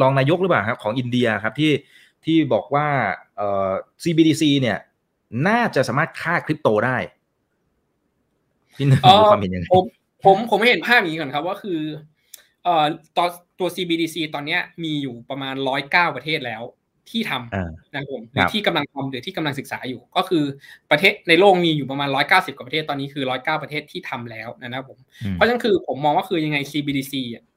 [0.00, 1.72] รองนายกหรือเปล่าครับของอินเดียครับที่
[2.24, 2.86] ที่บอกว่า
[3.36, 3.70] เอ่อ
[4.02, 4.78] CBDC เนี่ย
[5.48, 6.96] น่าจะสามารถฆ่าคริปโตได้
[8.76, 9.00] พี่นึก
[9.30, 9.84] ความเห็นยังไงผม
[10.24, 11.80] ผมผมไม่เห็นภาพนี้ก่อนครับว่าคือ
[12.68, 16.62] เอ่อตอนตัว CBDC ตอนนี้มีอยู่ประมาณร้อยเก้าประเทศแล้ว
[17.10, 20.44] ที่ทำนะครับผมหรือที่กำลังทำหรือที่กำลังศึกษาอยู่ ก็คือ
[20.90, 24.98] ประเทศในโลกมีอยู่ประมาณร้อยเก้าสิบกว่าประเทศตอนนี้คือร้อยเก้าประเทศที่ทำแล้วนะครับผม
[25.32, 27.12] เพราะฉะนั้นคือผมมองว่าคือยังไง CBDC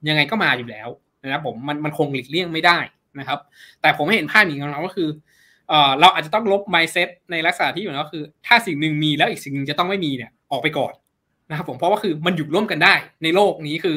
[0.10, 0.90] ยังไงก็มาอยู่แล้ว
[1.24, 2.78] นะครับผมมันมันคงหลีกเลี่ยงไม่ได้
[3.20, 3.40] นะครับ
[3.82, 5.10] แต่ผมไม่เห็นภาพนี้ของเราก็คือ
[5.70, 10.94] เออเราอาจจะต้องลบ mindset ในลักษณะที่อยู่ก็คือ ถ้าสิ่งหนึ่งมีแล้วอีกสิ่งหนึ่งจะต้องไม่มีเนี่ยออกไปก่อน
[11.50, 12.94] นะครับผมเพราะว่าคือมันอยู่ร่วมกันได้
[13.24, 13.96] ในโลกนี้คือ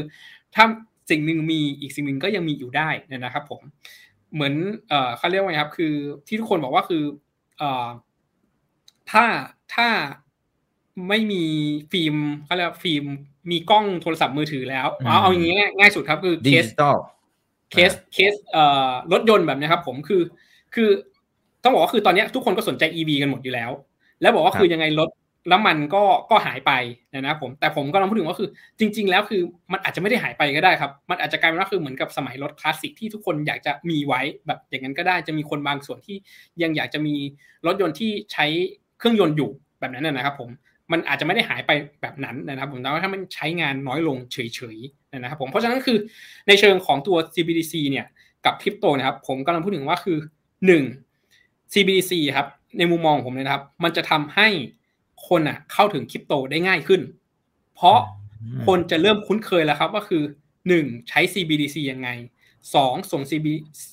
[0.55, 0.65] ถ้า
[1.11, 3.63] สิ่งหนึ่งมีอีกสิ่งหนึ่งก็ยังมีอยู่ได้นะครับผม
[4.35, 4.55] เหมือน
[4.89, 5.95] เอ่อเขาเรียกว่าไงครับ คือ
[6.27, 7.03] ที่ทุกคนบอกว่าคือ
[7.59, 7.89] เอ่อ
[9.11, 9.25] ถ้า
[9.75, 9.89] ถ้า
[11.09, 11.45] ไม่มี
[11.93, 13.05] ฟิล์มเขาเรียกฟิล์ม
[13.51, 16.67] มีกล้องโทรศัพท์มือถือแล้วเอาเอาอย่างนี้ง่ายสุดครับคือ case
[17.73, 20.23] case case เอ่อรถยนต์แบบนี้ครับ ผมคือ
[20.75, 20.89] คือ
[21.63, 23.71] ต้องบอกว่าคือตอนนี้ทุกคนก็สนใจ EV กันหมดอยู่แล้ว
[24.21, 25.09] แล้วบอกว่าคือยังไงรถ
[25.53, 26.73] น้ำมันก็ก็หายไป
[27.13, 29.43] นะครับผมแต่ผมก็ลองพูดถึงว่าคือ จริง ๆ แล้วคือ
[29.73, 36.17] มันอาจจะไม่ได้หายไปก็ได้ครับ มันอาจจะกลายเป็นว่าคือเหมือนกับสมัยรถคลาสสิกที่ทุกคนอยากจะมีไว้แบบอย่างนั้นก็ได้จะมีคนบางส่วนที่
[36.63, 37.15] ยังอยากจะมี
[37.67, 38.47] รถยนต์ที่ใช้
[38.99, 40.51] เครื่องยนต์อยู่แบบนั้นนะครับผม
[40.93, 41.71] มันอาจจะไม่ได้หายไป
[42.03, 45.99] แบบนั้นนะครับผมแต่ว่าถ้ามันใช้งานน้อยลงเฉยๆนะครับผมเพราะฉะนั้นคือ
[46.49, 48.07] ในเชิงของตัว CBDC เนี่ย
[48.47, 50.19] กับคริปโตนะครับผมกำลังพูดถึงว่าคือ
[50.95, 52.47] 1 CBDC ครับ
[52.79, 54.49] ในมุมมองผมนะครับ มันจะทำให้
[55.29, 57.01] คนอะเข้าถึงคริปโตได้ง่ายขึ้น
[57.75, 57.99] เพราะ
[58.67, 60.23] คนจะเริ่มคุ้นเคยแล้วครับว่าคือ
[60.69, 62.09] หนึ่งใช้ CBDC ยังไง
[62.75, 63.47] สองส่ง CB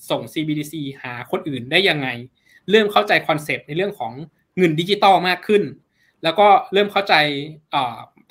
[0.09, 0.73] ส่ง CBDC
[1.03, 2.07] หาคนอื่นได้ยังไง
[2.69, 4.13] เริ่มเข้าใจคอนเซปต์ในเรื่องของ
[4.57, 5.63] เงินดิจิตอลมากขึ้น
[6.23, 7.13] แล้วก็เริ่มเข้าใจ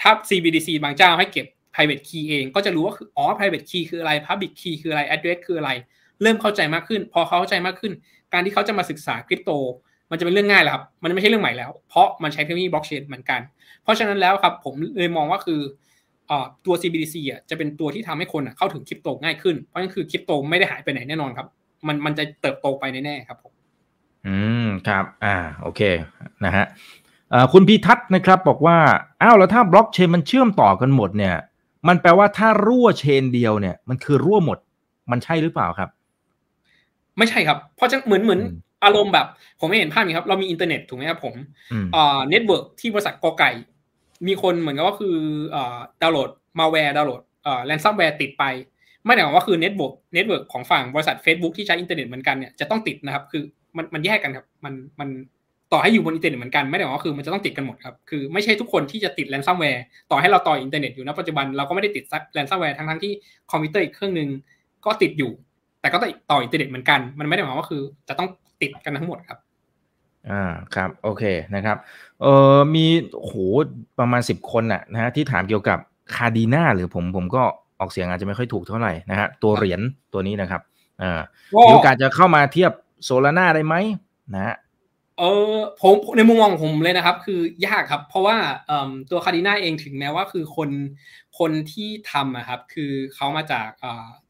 [0.01, 5.71] ถ้า CBDC บางเจ้าให้เก็บ private key เอง ก็จะรู้ว่าคืออ๋อ private key คืออะไร public key คืออะไร address คืออะไร
[6.23, 7.93] เริ่มเข้าใจมากขึ้น พอเขาเข้าใจมากขึ้น
[8.33, 9.51] การที่เขาจะมาศึกษาคริปโต
[10.11, 13.41] มันจะเป็นเรื่องง่ายแล้วครับ มันไม่ใช่เรื่องใหม่แล้ว เพราะมันใช้เทคโนโลยีบล็อกเชนเหมือนกัน
[13.83, 15.61] เพราะฉะนั้นแล้วครับผมเลยมองว่าคือ
[16.67, 21.47] ตัว CBDC อะจะเป็นตัวที่ทำให้คนเข้าถึงคริปโตง่ายขึ้น เพราะนั่นคือคริปโตไม่ได้หายไปไหนแน่นอนครับ
[21.87, 23.53] มันมันจะเติบโตไปแน่ๆครับผม
[24.27, 25.81] อืมครับ อ่า โอเค
[26.45, 26.65] นะฮะ
[27.53, 28.79] คุณพีทัศน์นะครับบอกว่า
[29.23, 31.35] อ้าว แล้วถ้าบล็อกเชนมันเชื่อมต่อกันหมดเนี่ย
[31.89, 34.59] มันแปลว่าถ้ารั่ว chain เดียวเนี่ย มันคือรั่วหมด
[35.11, 35.89] มันใช่หรือเปล่าครับ
[37.19, 38.41] ไม่ใช่ครับ เพราะจะเหมือนเหมือน
[38.85, 39.27] อารมณ์แบบ
[39.61, 41.35] ผมไม่เห็นภาพนี้ครับ เรามีอินเทอร์เน็ตถูกไหมครับผม
[41.95, 43.51] อ่า network ที่บริษัทก ไก่
[44.27, 45.17] มีคนเหมือนกับว่าคือ
[45.55, 48.45] อ่า download malware download อ่า ransomware ติดไป
[49.05, 53.43] ไม่ได้หมายว่าคือ network network ของฝั่งบริษัท Facebook ที่ใช้อินเทอร์เน็ตเหมือนกันเนี่ยจะต้องติดนะครับ คือ
[53.77, 55.09] มันมันแยกกันครับ มันมัน
[55.73, 62.05] ต่อให้อยู่บนอินเทอร์เน็ตเหมือนกันไม่ได้หมายว่าคือมันจะต้องติดกันหมดครับ คือไม่ใช่ทุกคนที่จะติด ransomwareต่อให้เราต่ออินเทอร์เน็ตอยู่ณปัจจุบันเราก็ไม่ได้ติด
[62.35, 63.13] ransomware ทั้งทั้งที่
[63.51, 64.29] คอมพิวเตอร์อีกเครื่องนึง
[64.85, 65.33] ก็ติดอยู่
[65.81, 65.99] แต่ก็
[66.31, 68.29] ต่ออินเทอร์เน็ตเหมือนกัน มันไม่ได้หมายว่าคือจะต้อง
[68.63, 69.39] ติดกันทั้งหมดครับ
[70.31, 70.43] อ่า
[70.75, 71.23] ครับ โอเค
[71.55, 71.77] นะครับ
[72.23, 73.33] เออมีโห
[73.99, 75.79] ประมาณสิบคนน่ะนะฮะที่ถามเกี่ยวกับ
[76.15, 77.43] Kadena หรือผมผมก็
[77.81, 79.81] ออกเสียงอาจจะไม่ค่อยถูกเท่าไหร่นะฮะตัวเหรียญ
[80.13, 80.63] ตัวนี้นะครับ
[81.03, 81.21] อ่า
[81.69, 82.73] มีโอกาสจะเข้ามาเทียบ
[83.05, 83.75] Solana ได้ไหม
[84.35, 84.57] นะฮะ
[85.19, 85.23] เอ
[85.55, 88.37] อผมในมุมมองผมเลยนะครับ คือยากครับ เพราะว่า
[89.11, 90.71] ตัว Kadena เองถึงแม้ว่าคือคน
[91.39, 93.69] คนที่ทำอะครับ คือเขามาจาก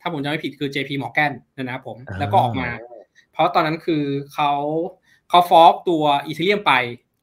[0.01, 3.00] ถ้าผมจำไม่ผิดคือ JP Morgan นะครับผมแล้วก็ออกมาเพ
[3.41, 4.53] ราะตอนนั้นคือเขา
[5.29, 6.73] เขา fork ตัว Ethereum ไป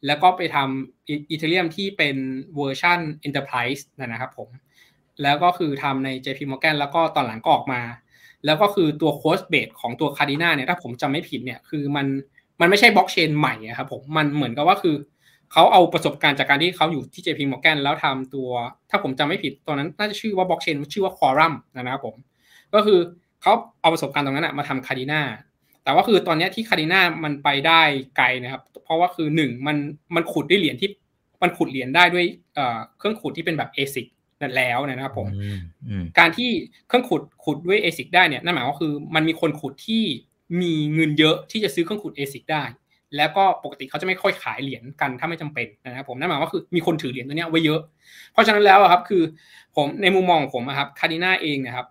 [0.05, 2.15] แล้วก็ไปทำอีเทเรียมที่เป็น
[2.55, 4.49] เวอร์ชัน Enterprise นะครับผม
[5.23, 7.81] แล้วก็คือทำใน JP Morgan แล้วก็ตอนหลังก็ออกมา
[8.45, 12.07] แล้วก็คือตัว code base ของตัว Kadena เนี่ยถ้าผมจำไม่ผิดเนี่ยคือมัน
[12.61, 14.95] มันไม่ใช่บล็อกเชนใหม่ครับผมมันเหมือนกับว่าคือ
[15.51, 18.49] เขาเอาประสบการณ์จากการที่เขาอยู่ที่ JP Morgan แล้วทำตัว
[18.89, 22.15] ถ้าผมจำไม่ผิดตอนนั้นน่าจะชื่อว่าบล็อกเชนชื่อว่า Quorum นะครับผม
[22.73, 22.99] ก็คือ
[23.41, 25.21] เขาเอาประสบการณ์ตรงนั้นมาทำ Kadena
[25.87, 27.81] แต่ว่าคือตอนนี้ที่ Kadena มันไปได้
[28.17, 29.77] ไกลนะครับ เพราะว่าคือหนึ่งมัน
[30.15, 30.89] มันขุดด้วยเหรียญที่
[31.41, 32.25] มันขุดเหรียญได้ด้วย
[32.97, 34.05] เครื่องขุดที่เป็นแบบ ASIC
[34.41, 35.27] นั่นแล้วนะครับผม
[36.19, 36.49] การที่
[36.87, 40.03] เครื่องขุดขุดด้วย ASIC ได้เนี่ยนั่นหมายว่าคือมันมีคนขุดที่
[40.61, 42.63] มีเงินเยอะที่จะซื้อเครื่องขุด ASIC ได้
[43.17, 47.79] แล้วก็ปกติเขาจะไม่ค่อยขายเหรียญกันถ้าไม่จำเป็นนะครับผมนั่นหมายว่าคือมีคนถือเหรียญตัวนี้ไว้เยอะ
[48.31, 49.23] เพราะฉะนั้นแล้วครับคือ
[49.75, 51.87] ผมในมุมมองของผมครับ Kadena เองนะครับ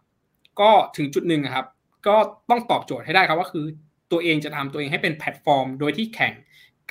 [0.60, 1.66] ก็ถึงจุดหนึ่งครับ
[2.06, 2.16] ก็
[2.50, 3.64] ต้องตอบโจทย์ให้ได้ครับว่าคือ
[4.12, 6.34] ตัวเองจะทำตัวเองให้เป็นแพลตฟอร์ม โดยที่แข่ง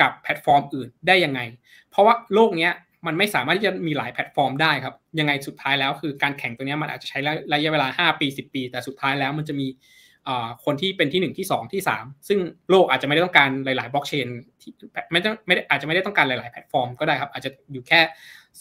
[0.01, 1.41] กับแพลตฟอร์มอื่นได้ยังไง
[1.89, 2.69] เพราะว่าโลกนี้
[3.05, 7.19] มันไม่สามารถที่จะมีหลายแพลตฟอร์มได้ครับ ยังไงสุดท้ายแล้วคือการแข่งตัวนี้มันอาจจะใช้
[7.53, 9.67] ระยะเวลา 5 ปี 10 ปี แต่สุดท้ายแล้วมันจะมี
[10.65, 12.39] คนที่เป็นที่ 1 ที่ 2 ที่ 3 ซึ่ง
[12.69, 14.27] โลกอาจจะไม่ได้ต้องการหลาย ๆ บล็อกเชน
[15.11, 17.99] ไม่ต้องไม่ได้อาจจะไม่ได้ต้องการหลาย ๆ แพลตฟอร์มก็ได้ครับ อาจจะอยู่แค่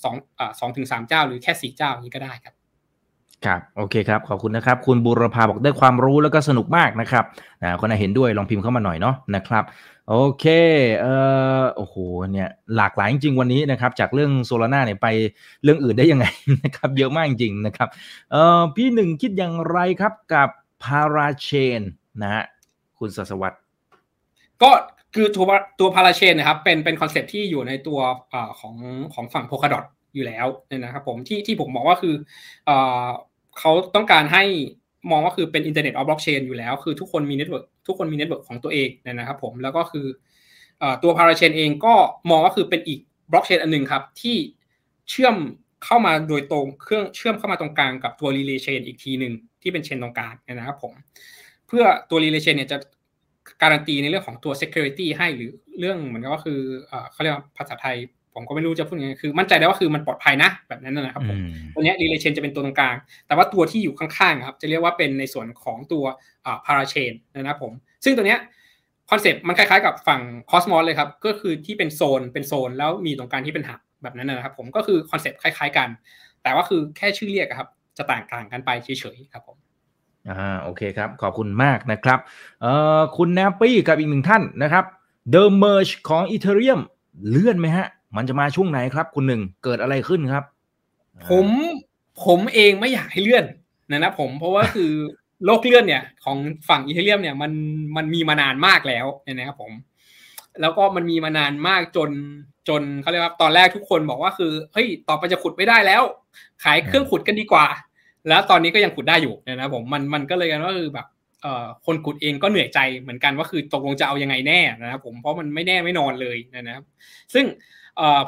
[0.03, 2.55] 2 2ถึง3เจ้า หรือแค่ 4 เจ้าอย่างนี้ก็ได้ครับ
[3.47, 7.25] ครับโอเคครับขอบคุณนะครับ คุณบุรพาบอกได้ความรู้แล้วก็สนุกมากนะครับ
[7.63, 9.65] นะคนไหนเห็นด้วยลองพิมพ์เข้ามาหน่อยเนาะนะครับ
[10.09, 10.45] โอเค
[11.01, 11.15] เอ่
[11.61, 11.97] อโอ้โห
[12.33, 15.09] เนี่ยหลากหลายจริงวันนี้นะครับ จากเรื่องโซลาร่าเนี่ยไป
[15.63, 16.27] เรื่องอื่นได้ยังไง
[16.63, 17.89] นะครับ เยอะมากจริงนะครับ
[18.33, 20.49] เอ่อพี่หนึ่งคิดอย่างไรครับกับ
[20.83, 21.81] parachain
[22.23, 22.45] นะฮะ
[22.99, 23.61] คุณสวัสดิ์
[24.63, 24.71] ก็
[25.15, 25.45] คือตัว
[25.81, 27.99] ตัว parachain นะครับเป็นเป็น concept ที่อยู่ในตัว
[28.33, 28.75] อของ
[29.15, 29.85] ของฝั่ง Polkadot
[30.15, 30.47] อยู่แล้ว
[30.79, 32.15] นะครับผมที่ที่ผมบอกว่าคือ
[32.67, 32.71] เอ
[33.59, 34.45] เขาต้องการให้
[35.11, 40.07] มองว่าคือเป็น internet of blockchain อยู่แล้ว คือทุกคนมี network ทุกคนมี network ของตัวเองนะครับผมแล้วก็คือ
[41.03, 41.95] ตัว parachain เองก็
[42.31, 43.01] มองว่าคือเป็นอีก
[43.33, 44.37] บล็อกเชนอันหนึ่งครับที่
[45.11, 45.37] เชื่อม
[45.85, 50.93] เข้ามาโดยตรงเครื่องเชื่อมเข้ามาตรงกลางกับตัว relay chain อีกทีหนึ่งที่เป็น chain ตรงกลางนะครับผม
[51.67, 52.79] เพื่อตัว relay chain เนี่ยจะ
[53.63, 56.61] การันตีในเรื่องของตัว security ให้หรือเรื่องเหมือนกับว่าคือ
[57.13, 57.97] เขาเรียกภาษาไทย
[58.35, 61.39] ผมก็ไม่รู้จะพูดยังไงคือมั่นใจได้ว่าคือมันปลอดภัยนะ แบบนั้นนะครับผม
[61.75, 66.05] ตัวนี้ relay chain จะเป็นตัวตรงกลาง แต่ว่าตัวที่อยู่ข้างๆครับจะเรียกว่าเป็นในส่วนของตัว
[66.47, 67.73] อ่า parachain นะครับผม
[68.05, 68.41] ซึ่งตัวเนี้ย
[69.11, 70.21] concept มันคล้ายๆกับฝั่ง
[70.51, 75.89] Cosmos เลยครับ ก็คือที่เป็นโซนเป็นโซนแล้วมีตรงกลางที่เป็น hub แบบนั้นนะครับผมก็คือ concept คล้าย ๆกัน
[76.43, 77.69] แต่ว่าคือแค่ชื่อเรียกครับ
[77.99, 79.57] จะต่างต่างกันไปเฉยๆครับผม
[80.31, 82.19] อ่าโอเคครับ ขอบคุณมากนะครับ
[82.63, 84.85] เอ่อคุณแนปปี้กับอีกหนึ่งท่านนะครับ
[85.35, 86.81] The Merge ของ Ethereum
[87.31, 87.87] เลื่อนไหมฮะ
[88.17, 90.45] มันจะมาช่วงไหนครับ คุณหนึ่งเกิดอะไรขึ้นครับ
[91.31, 91.47] ผม
[92.25, 93.45] ผมเองไม่อยากให้เลื่อน
[93.91, 94.93] นะนะผมเพราะว่าคือ
[95.45, 96.39] โลกเลื่อนเนี่ย ของ
[96.69, 97.53] ฝั่งอีเทเรียมเนี่ยมัน
[97.97, 99.73] มันมีมานานมากแล้วนะครับผม
[100.61, 102.11] แล้วก็มันมีมานานมากจน
[102.69, 106.03] จนเขาเรียกว่าตอนแรกทุกคนบอกว่าคือเฮ้ยต่อไปจะขุดไม่ได้แล้ว
[106.65, 107.67] ขายเครื่องขุดกันดีกว่า
[108.29, 111.07] แล้วตอนนี้ก็ยังขุดได้อยู่นะผมมันมันก็เลยกันว่าคือแบบ
[111.43, 116.85] เอ่อคนขุดเองก็เหนื่อยใจเหมือนกันว่าคือตกลงจะเอายังไงแน่นะครับผมเพราะมันไม่แน่ไม่นอนเลยนะครับ
[117.35, 117.45] ซึ่ง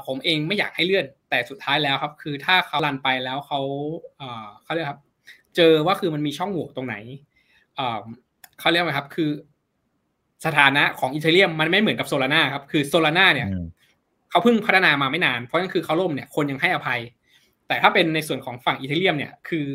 [0.07, 3.61] ผมเองไม่อยากให้เลื่อน แต่สุดท้ายแล้วครับ คือถ้าเขาลันไปแล้วเขา
[4.19, 5.01] เอ่อเขาเรียกครับ
[5.57, 6.97] เจอว่าคือมันมีช่องโหว่ตรงไหน
[7.77, 8.03] เอ่อ
[8.61, 9.31] เขาเรียกว่าครับ คือ
[10.47, 13.49] สถานะของอีเทเรียมมันไม่เหมือนกับโซลาร่าครับ คือโซลาร่าเนี่ย
[14.31, 17.01] เขาเพิ่งพัฒนามาไม่นาน เพราะนั่นคือเขาล่มเนี่ยคนยังให้อภัย
[17.69, 19.67] แต่ถ้าเป็นในส่วนของฝั่งอีเทเรียมเนี่ย คือ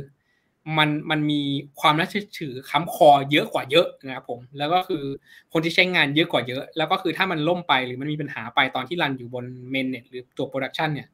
[0.78, 1.42] มันมันมี
[1.80, 5.04] ความน่าเชื่อถือค้ำคอเยอะกว่าเยอะนะครับผมแล้วก็คือ
[5.54, 11.08] คนที่ใช้งานเยอะกว่าเยอะ แล้วก็คือถ้ามันล่มไปหรือมันมีปัญหาไปตอนที่ run อยู่บน mainnet หรือตัว production เนี่ย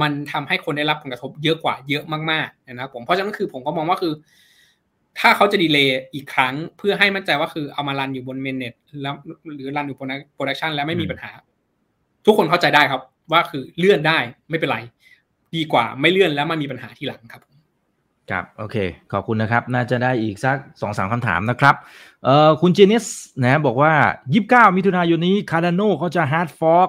[0.00, 4.12] มันทำให้คนได้รับผลกระทบเยอะกว่าเยอะมากๆนะครับผมเพราะฉะนั้นคือผมก็มองว่าคือ
[5.20, 9.14] ถ้าเขาจะ delay อีกครั้งเพื่อให้มั่นใจว่าคือเอามา run อยู่บน mainnet แล้ว
[9.54, 11.30] หรือ run อยู่บน production แล้วไม่มีปัญหา
[12.26, 14.18] ทุกคนเข้าใจได้ครับว่าคือเลื่อนได้
[14.50, 14.78] ไม่เป็นไร
[15.54, 17.42] ดีกว่าไม่เลื่อนแล้วมันมีปัญหาทีหลังครับ
[18.30, 18.76] ครับโอเค
[19.12, 21.74] ขอบคุณนะครับ น่าจะได้อีกสักสองสามคำถามนะครับ
[22.24, 23.04] เอ่อคุณเจนิส
[23.42, 23.92] นะบอกว่า
[24.34, 26.88] 29 มิถุนายนนี้ Cardano เขาจะ hard fork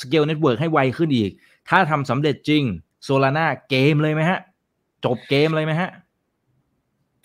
[0.00, 1.30] scale network ให้ไวขึ้นอีก
[1.68, 2.62] ถ้าทำสำเร็จจริง
[3.04, 4.38] Solana เกมเลยไหมฮะ
[5.04, 5.90] จบเกมเลยไหมฮะ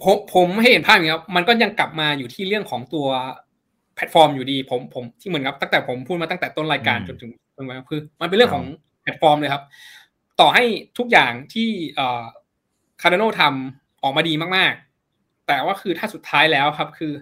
[0.01, 3.07] ผมผมให้เห็นภาพอย่างนี้ครับมันก็ยังกลับมาอยู่ที่เรื่องของตัว
[3.95, 8.65] แพลตฟอร์มอยู่ดี ผมผมที่เหมือนกับตั้งแต่ผมพูดมาตั้งแต่ต้นรายการจนถึงตรงนี้คือ มันเป็นเรื่องของ
[9.01, 9.63] แพลตฟอร์มเลยครับ
[10.39, 10.63] ต่อให้
[10.97, 12.23] ทุกอย่างที่เอ่อ
[13.01, 17.13] Cardano ทำออกมาดีมากๆ แต่ว่าคือถ้าสุดท้ายแล้วครับคือ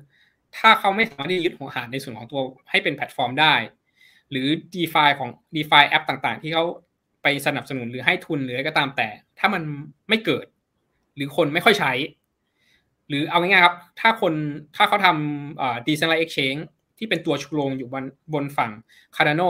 [0.58, 3.54] ถ้าเขาไม่สามารถที่ยึดหัวหาดในส่วนของตัวให้เป็นแพลตฟอร์มได้
[4.32, 6.64] หรือ DeFi ของ DeFi แอปต่างๆ ที่เขา
[7.24, 9.08] ไปสนับสนุนหรือให้ทุนหรืออะไรก็ตามแต่
[9.40, 9.62] ถ้ามัน
[10.10, 10.46] ไม่เกิด
[11.16, 11.92] หรือคนไม่ค่อยใช้
[13.10, 14.34] หรือเอาง่ายๆครับ ถ้าคน
[14.76, 16.56] ถ้าเขาทำ decentralized exchange
[16.98, 18.72] ที่เป็นตัวชูโรงอยู่บนบนฝั่ง
[19.16, 19.42] Cardano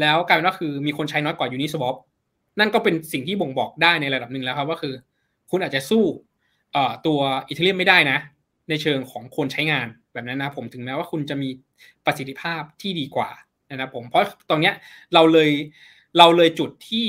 [0.00, 1.96] แล้วกลายเป็นว่าคือมีคนใช้น้อยกว่า Uniswap
[2.58, 4.94] นั่นก็เป็นสิ่งที่บ่งบอกได้ในระดับหนึ่งแล้วครับว่าคือ
[5.56, 6.04] คุณอาจจะสู้
[7.06, 8.18] ตัว Ethereum ไม่ได้นะ
[8.68, 11.48] ในเชิงของคนใช้งานแบบนั้นนะผมถึงแม้ว่าคุณจะมี
[12.06, 13.30] ประสิทธิภาพที่ดีกว่า
[13.70, 14.74] นะครับผมเพราะตรงเนี้ย
[15.14, 15.50] เราเลย
[16.18, 17.06] เราเลยจุดที่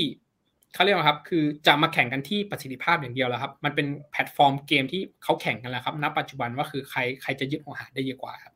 [0.74, 8.54] เขาเรียกว่าครับคือจะมาแข่งกันที่ประสิทธิภาพอย่างเดียวแล้วครับ มันเป็นแพลตฟอร์มเกมที่เขาแข่งกันแล้วครับณปัจจุบันว่าคือใครใครจะยึดหัวหาดได้เยอะกว่าครับ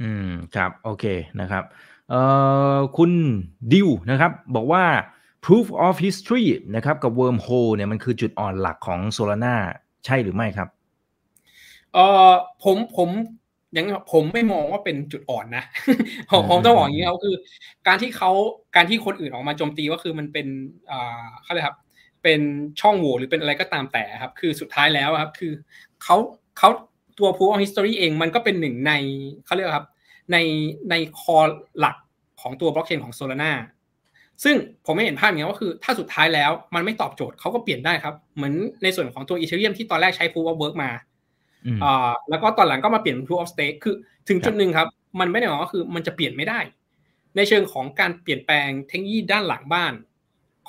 [0.00, 1.04] อืมครับ โอเค
[1.40, 1.64] นะครับ
[2.10, 2.20] เอ่
[2.74, 3.10] อคุณ
[3.72, 4.84] ดิวนะครับ บอกว่า
[5.46, 9.54] proof of history นะครับกับ wormhole เนี่ยมันคือจุดอ่อนหลักของ Solana
[10.04, 10.68] ใช่หรือไม่ครับ
[11.94, 11.98] เอ
[12.30, 12.32] อ
[12.64, 13.08] ผมผม
[13.76, 15.64] ยังผมไม่มองว่าเป็นจุดอ่อนนะ
[16.30, 17.34] ผมผมต้องบอกอย่างนี้เขาคือ
[17.86, 18.30] การที่เขา
[18.76, 20.46] การที่คนอื่นออกมาโจมตีว่าคือมันเป็น
[20.90, 21.76] อ่าเขาเลยครับ
[22.22, 22.40] เป็น
[22.80, 25.52] ช่องโหว่หรือเป็นอะไรก็ตามแต่ครับ คือสุดท้ายแล้วครับ คือ
[26.02, 26.16] เขา
[26.58, 26.68] เขา
[27.18, 28.92] ตัว proof of history เองมันก็เป็นหนึ่งใน
[29.44, 29.86] เขาเรียกครับ
[30.32, 30.36] ใน
[30.90, 31.38] ในคอ
[31.78, 31.96] หลัก
[32.40, 33.52] ของตัวบล็อกเชนของ Solana
[34.44, 34.54] ซึ่ง
[34.86, 40.90] ผมไม่เห็นภาพอย่างนี้ว่าคือ ถ้าสุดท้ายแล้วมันไม่ตอบโจทย์เขาก็เปลี่ยนได้ครับ เหมือนในส่วนของตัวอีเทเรียมที่ตอนแรกใช้ proof of work มา
[41.84, 43.94] อ่าแล้วก็ตอนหลังก็มาเปลี่ยน proof of stake คือ
[44.28, 44.88] ถึงจุดหนึ่งครับ
[45.20, 46.58] มันไม่ได้หมายว่าคือมันจะเปลี่ยนไม่ได้
[47.36, 49.92] ในเชิงของการเปลี่ยนแปลงเทคโนโลยีด้านหลังบ้าน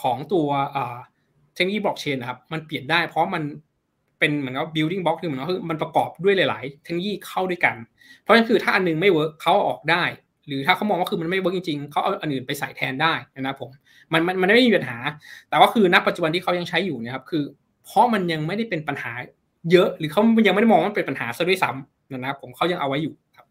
[0.02, 0.98] ของตัวอ่า
[1.54, 3.44] เทคโนโลยีบล็อกเชนนะครับ มันเปลี่ยนได้เพราะมัน
[4.20, 7.76] เป็นเหมือนกับ building block คือเหมือนว่าคือมันประกอบด้วยหลาย ๆ เทคโนโลยีเข้าด้วยกัน
[8.22, 10.04] เพราะฉะนั้นคือถ้าอันนึงไม่ work เขาออกได้
[10.48, 13.70] หรือถ้าเขามองว่าคือมันไม่ work จริงๆเขาเอาอันอื่นไปใส่แทนได้นะครับผม
[14.14, 14.98] มันมันมันไม่มีปัญหา
[15.50, 17.44] แต่ว่าคือณปัจจุบันที่เขายังใช้อยู่นะครับคือ
[17.86, 19.12] เพราะมันยังไม่ได้เป็นปัญหา
[19.72, 23.46] เยอะหรือเขายังไม่ได้มองว่าเป็นปัญหาซะด้วยซ้ำนะครับผมเขายังเอาไว้อยู่ครับ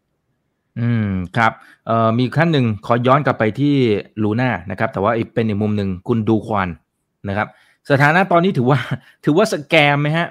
[0.79, 1.51] อืมครับ
[1.87, 3.75] เอ่อมีขั้นหนึ่งขอย้อนกลับไปที่
[4.23, 6.69] ลูน่านะครับ แต่ว่าอีกเป็นอีกมุมหนึ่งคุณดูควัน
[7.29, 7.47] นะครับ
[7.89, 8.79] สถานะตอนนี้ถือว่า
[9.25, 10.27] ถือว่าสแกมไหมฮะ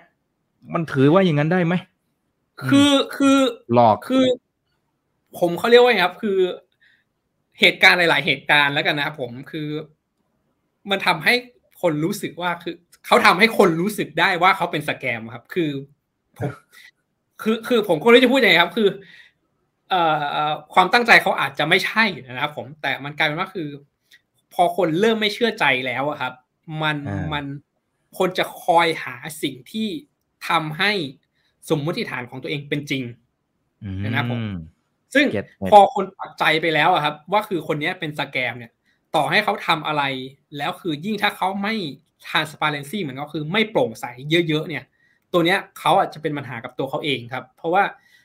[0.74, 1.74] มันถือว่าอย่างนั้นได้ไหม
[2.70, 3.38] คือคือ
[3.72, 4.24] หลอกคือ
[5.38, 6.38] ผมเขาเรียกว่าไงครับ คือ
[7.60, 9.68] เหตุการณ์หลาย ๆ เหตุการณ์แล้วกันนะครับผมคือ
[10.90, 11.34] มันทำให้
[11.82, 12.74] คนรู้สึกว่าคือ
[13.06, 15.70] เขาทำให้คนรู้สึกได้ว่าเขาเป็นสแกมครับ คือ
[16.38, 16.50] ผม
[17.42, 18.88] คือคือผมก็ไม่รู้จะพูดยังไงครับ คือ
[19.90, 20.02] เอ่
[20.50, 23.68] อความตั้งใจเขาอาจจะไม่ใช่นะครับ ผมแต่มันกลายเป็นว่าคือ
[24.54, 26.32] พอคนเริ่มไม่เชื่อใจแล้วครับ
[26.82, 26.96] มัน
[27.32, 27.44] มัน
[28.18, 29.88] คนจะคอยหาสิ่งที่
[30.48, 30.92] ทำให้
[31.68, 33.02] สมมติฐานของตัวเองเป็นจริง
[34.04, 34.40] นะครับผม
[35.14, 35.26] ซึ่ง
[35.72, 38.72] พอคนปักใจไปแล้วครับ ว่าคือคนนี้เป็นสแกมเนี่ย
[39.14, 40.02] ต่อให้เขาทำอะไร
[40.58, 41.74] แล้วคือยิ่งถ้าเขาไม่
[42.26, 44.04] transparency เหมือนก็คือไม่โปร่งใส
[44.48, 44.84] เยอะ ๆ เนี่ย
[45.32, 47.82] ตัวเนี้ยเขาอาจจะเป็นปัญหากับตัวเขาเองครับ เพราะว่า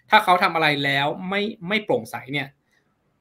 [0.09, 2.47] ถ้าเขาทำอะไรแล้วไม่ไม่โปร่งใสเนี่ย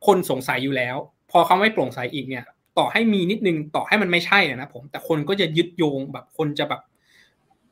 [0.06, 0.96] คนสงสัยอยู่แล้ว
[1.30, 2.44] พอเขาไม่โปร่งใสอีกเนี่ย
[2.78, 6.80] ต่อให้มีนิดนึงต่อให้มันไม่ใช่นะผม แต่คนก็จะยึดโยงแบบคนจะแบบ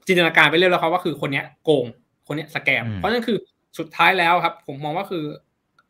[0.06, 1.86] จินตนาการไปเรื่อยแล้วครับว่าคือคนเนี้ยโกง
[2.26, 3.38] คนเนี้ยสแกม เพราะนั่นคือ
[3.78, 5.24] สุดท้ายแล้วครับ ผมมองว่าคือ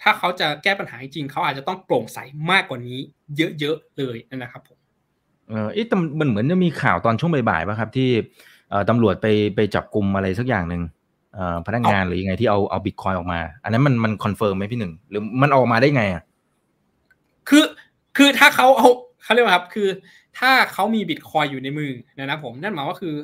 [0.03, 2.19] ถ้าเขาจะแก้ปัญหาจริงเขาอาจจะต้องโปร่งใส
[2.51, 2.99] มากกว่านี้
[3.61, 4.79] เยอะๆเลยนะครับผม
[5.49, 5.83] เอออ๊
[6.19, 8.11] มันเหมือนจะมีข่าวตอนช่วงบ่ายๆป่ะครับ ที่
[8.89, 9.27] ตำรวจไป
[9.57, 10.83] ไปจับกลุ่มอะไรสักอย่างหนึ่ง
[11.67, 16.23] พนักงานหรือยังไงที่เอาเอาบิตคอยออกมา อันนั้นมันมัน confirm ไหมพี่หนึ่งหรือมันออกมาได้ไงอะ
[17.49, 17.65] คือ
[18.17, 18.89] คือถ้าเขาเอา
[19.23, 19.89] เขาเรียกว่าครับคือ
[20.39, 23.15] ถ้าเขามีบิตคอยอยู่ในมือนะครับผมนั่นหมายว่าคือ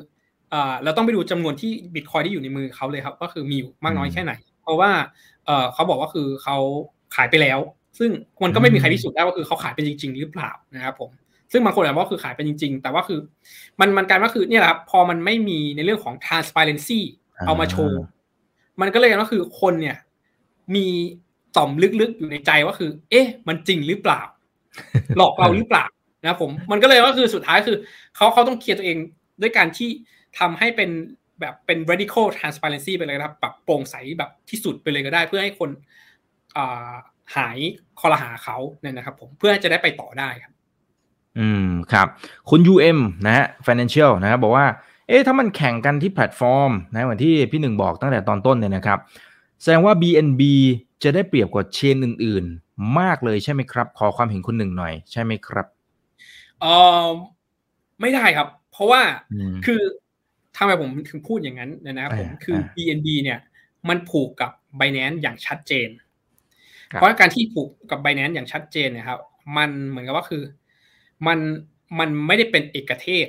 [0.83, 4.33] เราต้องไปดูจำนวนที่บิตคอยที่อยู่ในมือเขาเลยครับ ก็คือมีอยู่มากน้อยแค่ไหน
[4.65, 4.91] เพราะว่า
[5.45, 6.57] เออเขาบอกว่าคือเขา
[7.15, 7.59] ขายไปแล้ว
[7.99, 8.09] ซึ่ง
[8.43, 11.09] มันก็ไม่มีใครพิสูจน์ได้ว่าคือเขาขายเป็นจริง ๆ หรือเปล่านะครับผม
[11.51, 13.19] ซึ่งบางคนอาจจะว่าคือขายเป็นจริง ๆ แต่ว่าคือ
[13.79, 16.99] มันมันกลายว่าคือเนี่ยแหละครับพอมันไม่มีในเรื่องของ transparency
[17.47, 18.01] เอามาโชว์
[18.81, 19.97] มันก็เลยว่าคือคนเนี่ย
[20.75, 20.87] มี
[21.57, 24.21] ต่อมลึกๆอยู่ในใจว่าคือ เอ๊ะ มันจริงหรือเปล่า
[25.17, 25.85] หลอกเราหรือเปล่า
[26.23, 27.77] นะผมมันก็เลยว่าคือสุดท้ายคือ
[28.15, 28.97] เขาเขาต้องเคลียร์ตัวเอง
[29.41, 29.89] ด้วยการที่
[30.39, 30.89] ทำให้เป็น
[31.39, 35.69] แบบเป็น radical transparency ไปเลยครับแบบโปร่งใสแบบที่สุดไปเลยก็ได้ เพื่อให้คน
[37.35, 37.57] หาย
[37.99, 40.53] คอรหาเขาเนี่ยนะครับ ผมเพื่อจะได้ไปต่อได้ครับ
[41.39, 42.07] อืมครับ
[42.49, 44.65] คุณ UM นะฮะ financial นะครับบอกว่า
[45.07, 48.99] เอ๊ะถ้ามันแข่งกันที่แพลตฟอร์มนะเหมือนที่พี่หนึ่งบอกตั้งแต่ตอนต้นเนี่ยนะครับ
[49.61, 50.41] แสดงว่า BNB
[51.03, 55.67] จะได้เปรียบกว่าเชนอื่น ๆ มากเลยใช่ไหมครับ ขอความเห็นคุณหนึ่งหน่อยใช่ไหมครับ
[56.61, 56.65] เอ
[57.03, 57.07] อ
[58.01, 59.01] ไม่ได้ครับ เพราะว่า
[59.65, 59.81] คือ
[60.55, 63.39] ทำไมผมถึงพูดอย่างนั้นนะครับผมคือ BNB เนี่ย
[63.89, 65.89] มันผูกกับ b i n a n c e อย่างชัดเจน
[66.87, 69.19] เพราะการที่ผูกกับ b i n a n c e อย่างชัดเจนเนี่ยครับ
[69.57, 70.43] มันเหมือนกับว่าคือ
[71.27, 71.39] มัน
[71.99, 73.27] มันไม่ได้เป็นเอกเทศ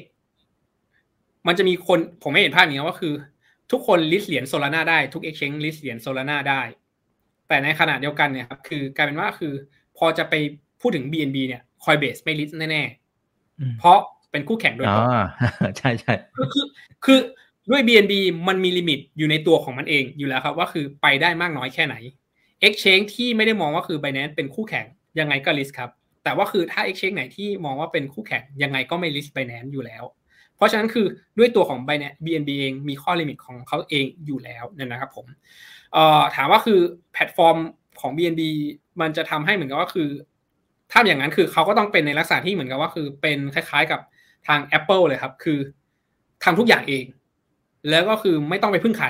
[1.47, 3.15] มันจะมีคนผมให้เห็นภาพอย่างนี้ว่าคือ
[3.71, 6.63] ทุกคน list เหรียญ Solana ได้ทุก exchange list เหรียญ Solana ได้
[7.49, 9.53] แต่ในขณะเดียวกันเนี่ยครับคือกลายเป็นว่าคือ
[9.99, 10.35] พอจะไป
[10.81, 13.99] พูดถึง BNB เนี่ย Coinbase ไม่ list แน่ๆเพราะ
[14.37, 15.07] เป็นคู่แข่งโดยตรง
[15.79, 16.67] ใช่ใช่คือคือ
[17.05, 17.19] คือ
[17.71, 18.15] ด้วย BNB
[18.49, 21.97] มันมี limit อยู่ในตัวของมันเองอยู่แล้วครับ ว่าคือไปได้มากน้อยแค่ไหน
[22.67, 24.87] Exchange ที่ไม่ได้มองว่าคือ Binance เป็นคู่แข่ง
[25.19, 25.91] ยังไงก็ list ครับ
[26.25, 30.05] แต่ว่าคือถ้า Exchange ไหนที่มองว่าเป็นคู่แข่งยังไงก็ไม่ list Binance อยู่แล้ว
[30.57, 31.07] เพราะฉะนั้นคือ
[31.39, 31.79] ด้วยตัวของ
[32.25, 35.27] BNB เองมีข้อ limit ของเขาเองอยู่แล้วนะครับผม
[36.35, 36.81] ถามว่าคือ
[37.13, 37.57] แพลตฟอร์ม
[38.01, 38.43] ของ BNB
[39.01, 40.09] มันจะทำให้เหมือนกับว่าคือ
[40.93, 44.01] ถ้าอย่างนั้นคือเขาก็ต้องเป็นในลักษณะที่เหมือนกับว่าคือเป็นคล้าย ๆ กับ
[44.47, 45.59] ทาง Apple เลยครับ คือ
[46.45, 47.05] ทำทุกอย่างเอง
[47.91, 49.09] แล้วก็คือไม่ต้องไปพึ่งใคร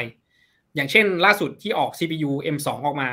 [0.75, 3.11] อย่างเช่น ล่าสุดที่ออก CPU M2 ออกมา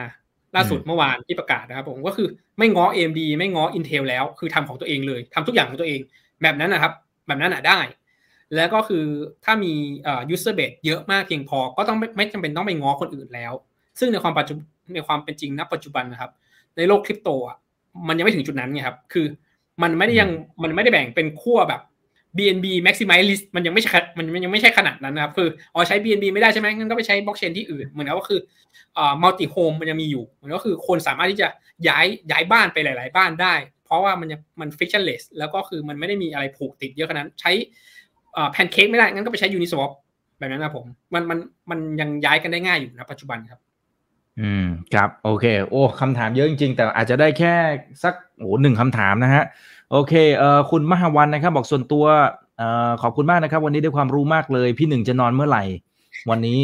[0.56, 6.00] ล่าสุดเมื่อวานที่ประกาศนะครับ ผมก็คือไม่ง้อ AMD ไม่ง้อ Intel แล้ว คือทำของตัวเองเลยทำทุกอย่างของตัวเอง
[6.42, 6.94] แบบนั้นนะครับ
[7.28, 7.80] แบบนั้นอะได้
[8.56, 9.06] แล้วก็คือ
[9.46, 9.74] ถ้ามี
[10.08, 13.54] อ่า user base เยอะมากเพียงพอ ก็ต้องไม่ไม่จำเป็นต้องไปง้อคนอื่นแล้ว
[14.00, 14.54] ซึ่งในความปัจจุ
[14.94, 16.32] ในความเป็นจริงณปัจจุบันนะครับ
[16.78, 17.58] ในโลกคริปโตอะ
[18.08, 19.26] มันยังไม่ถึงจุดนั้นไงครับ คือ
[19.84, 20.30] มันไม่ได้ยัง
[20.64, 21.82] มันไม่ได้แบ่งเป็นขั้วแบบ
[22.38, 28.40] BNB maximalist มันยังไม่ใช่มันยังไม่ใช่ขนาดนั้นนะครับคืออ๋อใช้ BNB ไม่ได้ใช่ไหมงั้นก็ไปใช้บล็อกเชนที่อื่นเหมือนกับว่าคือ
[28.98, 31.48] อ่า multi home มันยังมีอยู่เหมือนก็คือคนสามารถที่จะ
[31.88, 33.56] ย้ายย้ายบ้านไปหลาย ๆ บ้านได้
[33.86, 34.28] เพราะว่ามัน
[34.60, 37.52] มัน frictionless แล้วก็คือมันไม่ได้มีอะไรผูกติดเยอะขนาดนั้นใช้
[38.38, 39.92] อ่าแพนเค้กไม่ได้งั้นก็ไปใช้ Uniswap
[40.38, 43.60] แบบนั้นนะผมมันมันมันยังย้ายกันได้ง่ายอยู่นะปัจจุบันครับ
[44.40, 47.54] อืมครับโอเค โอ้คำถามเยอะจริงๆ แต่อาจจะได้แค่
[48.04, 49.44] สักโอ้หนึ่งคำถามนะฮะ
[49.92, 52.06] โอเคเอ่อคุณมหาวันนะครับ บอกส่วนตัว
[52.58, 55.64] เอ่อขอบคุณมากนะครับ วันนี้ได้ความรู้มากเลย พี่หนึ่งจะนอนเมื่อไหร่
[56.30, 56.60] วันนี้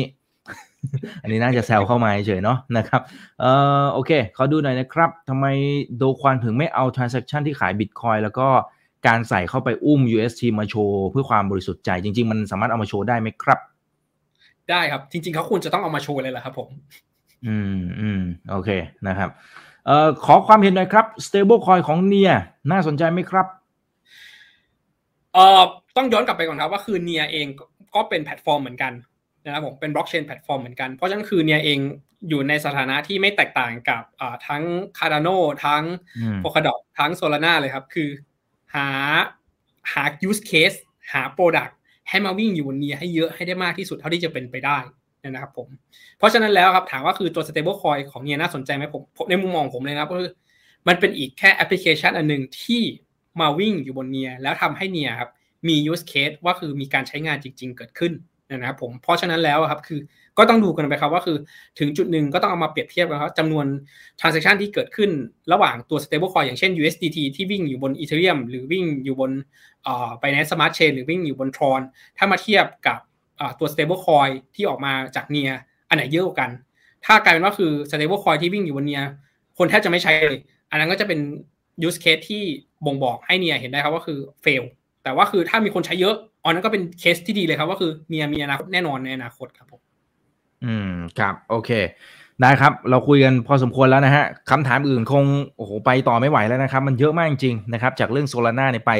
[1.21, 3.01] อันนี้น่าจะแซวเข้ามาเฉยเนาะนะครับ
[3.39, 3.51] เอ่
[3.83, 5.45] อโอเคขอดูหน่อยนะครับทำไม
[5.97, 8.47] โดควันถึงไม่เอา transaction ที่ขายบิตคอยแล้วก็
[9.07, 13.59] การใส่เข้าไปอุ้ม UST มาโชว์เพื่อความบริสุทธิ์ใจจริง ๆ มันสามารถเอามาโชว์ได้ไหมครับ
[14.69, 16.69] ได้ครับ จริง ๆเขาควรจะต้องเอามาโชว์เลยแหละครับผม
[17.47, 18.69] อืมอืมโอเค
[19.07, 22.31] นะครับเอ่อขอความเห็นหน่อยครับ stable coin ของ Near
[22.71, 23.45] น่าสนใจไหมครับ
[25.33, 25.61] เอ่อ
[25.97, 27.47] ต้องย้อนกลับไปก่อนครับว่าคือ Near เอง
[27.95, 28.93] ก็เป็นแพลตฟอร์มเหมือนกัน
[29.45, 31.79] นะครับผมเป็นบล็อกเชนแพลตฟอร์มเหมือนกันเพราะฉะนั้นคือ Near เอง
[32.29, 34.63] อยู่ในสถานะที่ไม่แตกต่างกับอ่าทั้ง
[34.97, 35.83] Cardano ทั้ง
[36.43, 38.09] p o l k a d o t ทั้ง Solana เลยครับ คือ
[38.75, 38.87] หา
[39.93, 40.77] หา use case
[41.11, 41.73] หา product
[42.09, 44.77] ให้มาวิ่งอยู่บนเนียให้เยอะให้ได้มากที่สุดเท่าที่จะเป็นไปได้
[45.23, 45.67] นี่ยนะครับผม
[46.17, 50.31] เพราะฉะนั้นแล้วครับถามว่าคือตัว stable coin ของเนียน่าสนใจไหมผมในมุมมองผมเลยนะก็คือ
[50.87, 52.81] มันเป็นอีกแค่แอปพลิเคชันอันหนึ่งที่
[53.41, 55.29] มาวิ่งอยู่บนเนียแล้วทำให้เนียครับ
[55.67, 58.13] มี use case ว่าคือมีการใช้งานจริง ๆ เกิดขึ้น
[58.49, 59.99] นะครับผมเพราะฉะนั้นแล้วครับคือ
[60.37, 61.37] ก็ต้องดูกันไปครับว่าคือ
[61.79, 63.65] ถึงจุดหนึ่งก็ต้องเอามาเปรียบเทียบกันครับจำนวน
[64.19, 65.09] transaction ที่เกิดขึ้น
[65.51, 69.31] ระหว่างตัว stable coin อย่างเช่น USDT ที่วิ่งอยู่บน Ethereum หรือวิ่งอยู่บน
[69.85, 71.81] อ่า Binance Smart Chain หรือวิ่งอยู่บน Tron
[72.17, 72.99] ถ้ามาเทียบกับ
[73.59, 75.51] ตัว stable coin ที่ออกมาจากเนีย
[75.89, 76.49] อันไหนเยอะกว่ากัน
[77.05, 79.01] ถ้ากลายเป็นว่าคือ stable coin ที่วิ่งอยู่บนเนีย
[79.57, 80.39] คนแทบจะไม่ใช้เลย
[80.71, 81.19] อันนั้นก็จะเป็น
[81.87, 82.43] use case ที่
[82.85, 84.63] บ่งบอกให้เนียเห็นได้ครับว่าคือ fail
[85.03, 89.81] แต่ว่าคือถ้ามีคนใช้เยอะอันนั้นก็เป็นเคสที่ดีเลยครับว่าคือเนียมีอนาคตแน่นอนในอนาคตครับผม
[90.63, 91.71] อืมครับ โอเค
[92.41, 95.25] ได้ครับ เราคุยกันพอสมควรแล้วนะฮะคำถามอื่นคง
[95.57, 98.91] โอ้โหไปต่อไม่ไหวแล้วนะครับ มันเยอะมากจริงๆนะครับ จากเรื่องโซลาร่าเนี่ยไป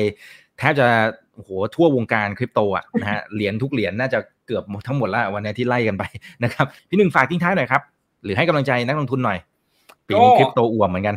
[0.60, 0.88] แทบจะ
[1.36, 6.04] โอ้โหทั่ววงการคริปโตอะนะฮะเหรียญทุกเหรียญน่าจะเกือบทั้งหมดแล้ววันนี้ที่ไล่กันไป
[6.44, 7.82] นะครับ พี่หนึ่งฝากทิ้งท้ายหน่อยครับ
[8.24, 9.38] หรือให้กำลังใจนักลงทุนหน่อย
[10.08, 11.16] ปีนี้คริปโตอ่วมเหมือนกัน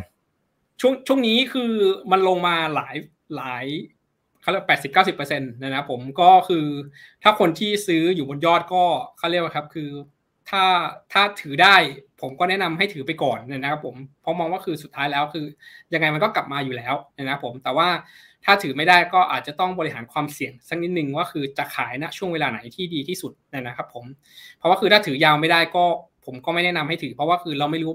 [0.81, 1.71] ช่วงช่วงนี้คือ
[2.11, 2.95] มันลงมาหลาย
[3.35, 3.65] หลาย
[4.41, 6.65] เขาเรียกแปดสิบเก้าสิบเปอร์เซ็นต์นะครับผมก็คือ
[7.23, 8.83] ถ้าคนที่ซื้ออยู่บนยอดก็
[9.17, 9.89] เขาเรียกว่าครับ คือ
[10.49, 10.63] ถ้า
[11.13, 11.75] ถ้าถือได้
[12.23, 15.45] ผมก็แนะนำให้ถือไปก่อนนะครับผมเพราะมองว่าคือสุดท้ายแล้วคือ
[15.93, 17.87] ยังไงมันก็กลับมาอยู่แล้วนะครับผมแต่ว่า
[18.45, 24.05] ถ้าถือไม่ได้ก็อาจจะต้องบริหารความเสี่ยงสักนิดนึงว่าคือจะขายณช่วงเวลาไหนที่ดีที่สุดนะครับผม
[24.57, 25.85] เพราะว่าคือถ้าถือยาวไม่ได้ก็
[26.25, 27.93] ผมก็ไม่แนะนำให้ถือ เพราะว่าคือเราไม่รู้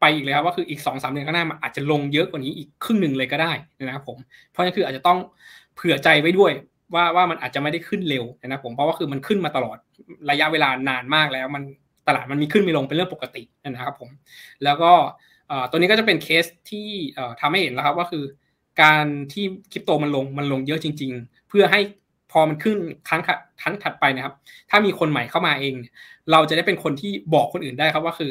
[0.00, 3.52] ไปอีกเลยครับว่าคืออีกสองสามเดือนข้างหน้ามันอาจจะลงเยอะกว่านี้อีกครึ่งหนึ่งเลยก็ได้
[3.82, 4.18] นะครับผม
[4.50, 5.18] เพราะฉะนั้นคืออาจจะต้อง
[5.76, 6.52] เผื่อใจไว้ด้วย
[6.94, 9.78] ว่าว่ามันอาจจะไม่ได้ขึ้นเร็วนะครับผมเพราะว่าคือมันขึ้นมาตลอด
[10.30, 11.62] ระยะเวลานานมากแล้วมัน
[12.08, 14.10] ตลาดมันมีขึ้นมีลงเป็นเรื่องปกตินะครับผม
[14.64, 14.92] แล้วก็
[15.70, 16.88] ตัวนี้ก็จะเป็นเคสที่
[17.40, 18.24] ทำให้เห็นแล้วครับว่าคือ
[18.82, 21.80] การที่คริปโตมันลงมันลงเยอะจริง ๆ เพื่อให้
[22.32, 22.78] พอมันขึ้น
[23.08, 23.22] ครั้ง
[23.62, 24.34] ครั้งถัดไปนะครับ
[24.70, 25.74] ถ้ามีคนใหม่เข้ามาเอง
[26.32, 28.30] เราจะได้เป็นคนที่บอกคนอื่นได้ครับว่าคือ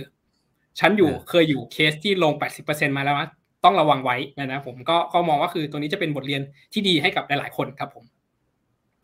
[0.79, 2.33] ฉันอยู่เคยอยู่เคสที่ลง
[2.65, 3.29] 80%มาแล้วนะ
[3.65, 6.41] ต้องระวังไว้นะผมก็ก็มองว่าคือตัวนี้จะเป็นบทเรียน
[6.73, 8.03] ที่ดีให้กับหลาย ๆ คนครับผม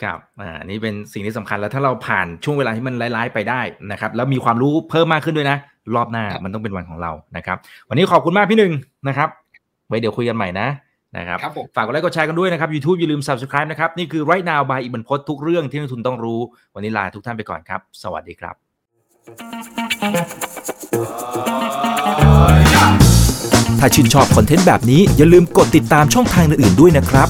[0.04, 5.58] ครับอ่านี่เป็นสิ่งที่สำคัญแล้วถ้าเราผ่านช่วงเวลาที่มันร้ายๆไปได้นะครับแล้วมีความรู้เพิ่มมากขึ้นด้วยนะ
[5.96, 7.58] รอบหน้ามันต้องเป็นวันของเรานะครับ
[7.90, 8.72] วันนี้ขอบคุณมากพี่หนึ่ง
[9.08, 9.30] นะครับ
[9.88, 10.68] ไว้เดี๋ยวคุยกันใหม่นะ
[11.18, 11.38] นะครับ
[11.76, 16.40] ฝากกดไลค์กดแชร์กันด้วยนะครับ YouTube อย่าลืม Subscribe นะครับ นี่คือ Right Now by อิบันพศทุกเรื่องที่นักทุนต้องรู้
[16.76, 18.56] วันนี้ลาทุกท่านไปก่อนครับ สวัสดีครับ
[23.80, 27.30] ถ้าชื่นชอบคอนเทนต์แบบนี้อย่าลืมกดติดตามช่องทางอื่นๆด้วยนะครับ